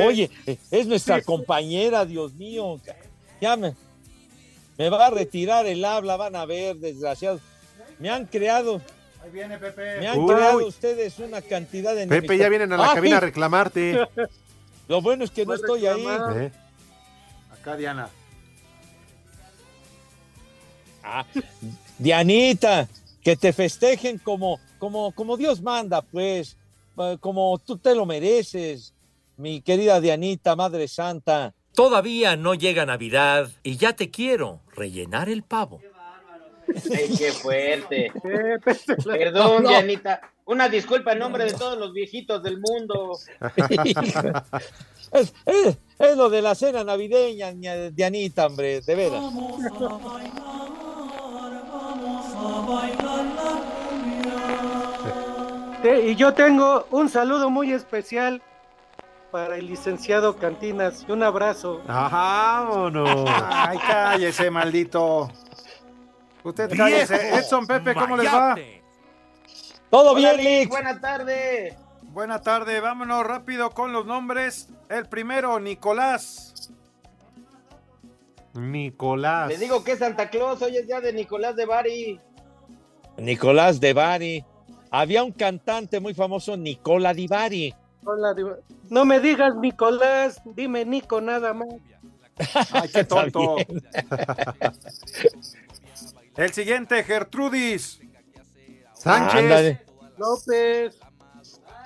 Oye, 0.06 0.30
es 0.70 0.86
nuestra 0.86 1.22
compañera, 1.22 2.04
Dios 2.04 2.34
mío. 2.34 2.80
Ya 3.40 3.56
me, 3.56 3.74
me 4.76 4.88
va 4.90 5.06
a 5.06 5.10
retirar 5.10 5.66
el 5.66 5.84
habla, 5.84 6.16
van 6.16 6.36
a 6.36 6.44
ver, 6.44 6.76
desgraciados. 6.76 7.40
Me 7.98 8.10
han 8.10 8.26
creado, 8.26 8.80
Ahí 9.22 9.30
viene 9.30 9.58
Pepe. 9.58 10.00
me 10.00 10.08
han 10.08 10.18
Uy. 10.18 10.34
creado 10.34 10.66
ustedes 10.66 11.18
una 11.18 11.42
cantidad 11.42 11.94
de 11.94 12.06
Pepe, 12.06 12.38
ya 12.38 12.48
vienen 12.48 12.72
a 12.72 12.76
la 12.78 12.92
Ah, 12.92 12.94
cabina 12.94 13.18
a 13.18 13.20
reclamarte. 13.20 14.06
Lo 14.88 15.00
bueno 15.02 15.24
es 15.24 15.30
que 15.30 15.44
no 15.46 15.54
estoy 15.54 15.86
ahí. 15.86 16.04
¿Eh? 16.36 16.50
Acá 17.52 17.76
Diana. 17.76 18.08
Ah, 21.02 21.24
Dianita, 21.98 22.88
que 23.22 23.36
te 23.36 23.52
festejen 23.52 24.18
como, 24.18 24.58
como, 24.78 25.12
como 25.12 25.36
Dios 25.36 25.60
manda, 25.62 26.02
pues, 26.02 26.56
como 27.20 27.58
tú 27.58 27.78
te 27.78 27.94
lo 27.94 28.06
mereces, 28.06 28.94
mi 29.36 29.60
querida 29.62 30.00
Dianita, 30.00 30.56
Madre 30.56 30.88
Santa. 30.88 31.54
Todavía 31.74 32.36
no 32.36 32.54
llega 32.54 32.84
Navidad 32.84 33.48
y 33.62 33.76
ya 33.76 33.94
te 33.94 34.10
quiero 34.10 34.60
rellenar 34.74 35.28
el 35.28 35.42
pavo. 35.42 35.80
Ay, 36.92 37.14
qué 37.16 37.32
fuerte. 37.32 38.12
Perdón, 39.04 39.34
No, 39.34 39.60
no. 39.60 39.68
Dianita. 39.70 40.20
Una 40.46 40.68
disculpa 40.68 41.12
en 41.12 41.20
nombre 41.20 41.44
de 41.44 41.52
todos 41.54 41.78
los 41.78 41.92
viejitos 41.92 42.42
del 42.42 42.58
mundo. 42.60 43.16
Es, 45.12 45.34
es- 45.44 45.76
es 45.98 46.16
lo 46.16 46.30
de 46.30 46.40
la 46.40 46.54
cena 46.54 46.84
navideña, 46.84 47.50
ña- 47.52 47.90
Dianita, 47.90 48.46
hombre, 48.46 48.80
de 48.80 48.94
veras. 48.94 49.22
Eh, 49.24 50.30
y 55.82 56.14
yo 56.16 56.34
tengo 56.34 56.86
un 56.90 57.08
saludo 57.08 57.48
muy 57.50 57.72
especial 57.72 58.42
para 59.30 59.56
el 59.56 59.66
licenciado 59.66 60.36
Cantinas 60.36 61.04
y 61.08 61.12
un 61.12 61.22
abrazo. 61.22 61.82
Vámonos. 61.86 63.28
Ay, 63.50 63.78
cállese, 63.78 64.50
maldito. 64.50 65.30
Usted 66.42 66.76
cállese. 66.76 67.36
Edson 67.36 67.66
Pepe, 67.66 67.94
¿cómo 67.94 68.16
les 68.16 68.32
va? 68.32 68.56
Todo 69.88 70.12
Hola, 70.12 70.32
bien, 70.32 70.36
Lick. 70.36 70.68
Buena 70.68 71.00
tarde. 71.00 71.76
Buena 72.02 72.40
tarde, 72.40 72.80
vámonos 72.80 73.24
rápido 73.24 73.70
con 73.70 73.92
los 73.92 74.04
nombres. 74.04 74.68
El 74.88 75.06
primero, 75.06 75.58
Nicolás. 75.60 76.70
Nicolás. 78.54 79.48
Les 79.48 79.60
digo 79.60 79.84
que 79.84 79.92
es 79.92 80.00
Santa 80.00 80.28
Claus, 80.28 80.60
hoy 80.60 80.76
es 80.76 80.86
día 80.86 81.00
de 81.00 81.12
Nicolás 81.12 81.54
de 81.54 81.66
Bari. 81.66 82.20
Nicolás 83.16 83.80
de 83.80 83.92
Bari. 83.92 84.44
Había 84.90 85.22
un 85.22 85.32
cantante 85.32 86.00
muy 86.00 86.14
famoso, 86.14 86.56
Nicola 86.56 87.14
Di 87.14 87.26
Bari. 87.26 87.74
Hola, 88.04 88.34
no 88.88 89.04
me 89.04 89.20
digas 89.20 89.54
Nicolás, 89.56 90.40
dime 90.44 90.84
Nico 90.84 91.20
nada 91.20 91.52
más. 91.54 91.68
Ay, 92.72 92.88
qué 92.92 93.04
tonto. 93.04 93.56
El 96.36 96.52
siguiente, 96.52 97.02
Gertrudis. 97.04 98.00
Sánchez. 98.94 99.34
Ándale. 99.42 99.80
López. 100.16 100.98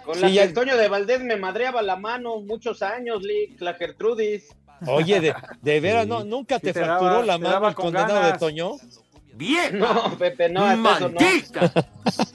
Con 0.05 0.15
Sí, 0.17 0.21
la 0.21 0.29
ya- 0.29 0.47
que 0.49 0.53
Toño 0.53 0.77
de 0.77 0.89
Valdés 0.89 1.23
me 1.23 1.37
madreaba 1.37 1.83
la 1.83 1.97
mano 1.97 2.41
muchos 2.41 2.83
años, 2.83 3.23
Lick, 3.23 3.61
la 3.61 3.75
Gertrudis. 3.75 4.49
Oye, 4.87 5.19
de, 5.21 5.35
de 5.63 5.81
veras, 5.81 6.07
no, 6.07 6.25
nunca 6.25 6.57
Sí, 6.57 6.63
te, 6.67 6.75
fracturó 6.75 7.11
daba- 7.13 7.27
la 7.27 7.39
mano 7.39 7.69
el 7.69 7.75
con 7.75 7.85
condenado 7.87 8.15
ganas. 8.15 8.33
de 8.35 8.39
Toño. 8.39 8.73
¡Bien! 9.37 9.79
No, 9.79 10.17
Pepe, 10.17 10.49
no, 10.49 10.65
hasta 10.65 10.97
eso 10.97 11.09
no. 11.09 11.21
¡Maldita! 11.21 11.73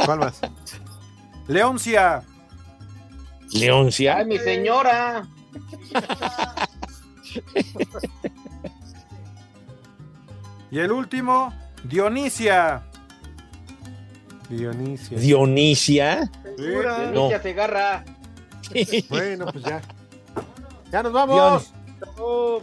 ¿Cuál 0.06 0.20
más? 0.20 0.42
Leoncia. 1.48 2.24
Leoncia. 3.54 4.18
Ay, 4.18 4.26
mi 4.26 4.38
señora. 4.38 5.28
Y 10.72 10.80
el 10.80 10.92
último, 10.92 11.54
Dionisia. 11.84 12.84
Dionisio. 14.50 15.18
Dionisia. 15.18 16.30
Segura. 16.58 16.98
No. 17.12 17.30
Dionisia 17.30 17.42
Segarra. 17.42 18.06
Bueno, 19.10 19.46
pues 19.48 19.64
ya. 19.64 19.82
Ya 20.92 21.02
nos 21.04 21.12
vamos. 21.14 21.74
Oh, 22.18 22.62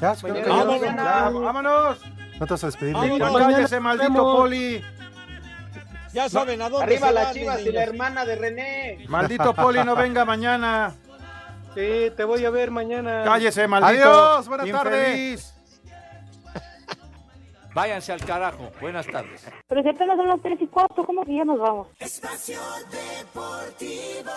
Ya, 0.00 0.14
se. 0.14 0.28
Vámonos. 0.48 0.80
Ya, 0.82 1.30
vámonos. 1.30 1.98
No 2.40 2.46
te 2.46 2.54
vas 2.54 2.64
a 2.64 2.66
despedir. 2.68 2.96
Cállese, 2.96 3.78
maldito 3.80 4.12
vemos. 4.12 4.36
poli. 4.36 4.82
Ya 6.12 6.28
saben 6.28 6.60
a 6.62 6.68
dónde 6.68 6.86
Arriba 6.86 7.08
se 7.08 7.12
las 7.14 7.24
van, 7.26 7.34
chivas 7.34 7.56
mis 7.58 7.66
y 7.66 7.72
la 7.72 7.80
niños. 7.80 7.88
hermana 7.94 8.24
de 8.24 8.34
René. 8.36 9.04
Maldito 9.08 9.54
poli, 9.54 9.84
no 9.84 9.94
venga 9.94 10.24
mañana. 10.24 10.94
sí, 11.74 12.10
te 12.16 12.24
voy 12.24 12.44
a 12.44 12.50
ver 12.50 12.70
mañana. 12.72 13.22
Cállese, 13.24 13.68
maldito. 13.68 14.10
Adiós, 14.10 14.48
buenas 14.48 14.66
infeliz. 14.66 15.54
Váyanse 17.74 18.12
al 18.12 18.24
carajo. 18.24 18.72
Buenas 18.80 19.06
tardes. 19.06 19.46
Pero 19.68 19.82
si 19.82 19.88
apenas 19.90 20.16
son 20.16 20.26
las 20.28 20.40
3 20.42 20.58
y 20.62 20.66
4, 20.66 21.04
¿cómo 21.04 21.24
que 21.24 21.36
ya 21.36 21.44
nos 21.44 21.60
vamos? 21.60 21.86
Espacio 22.00 22.58
Deportivo. 22.90 24.30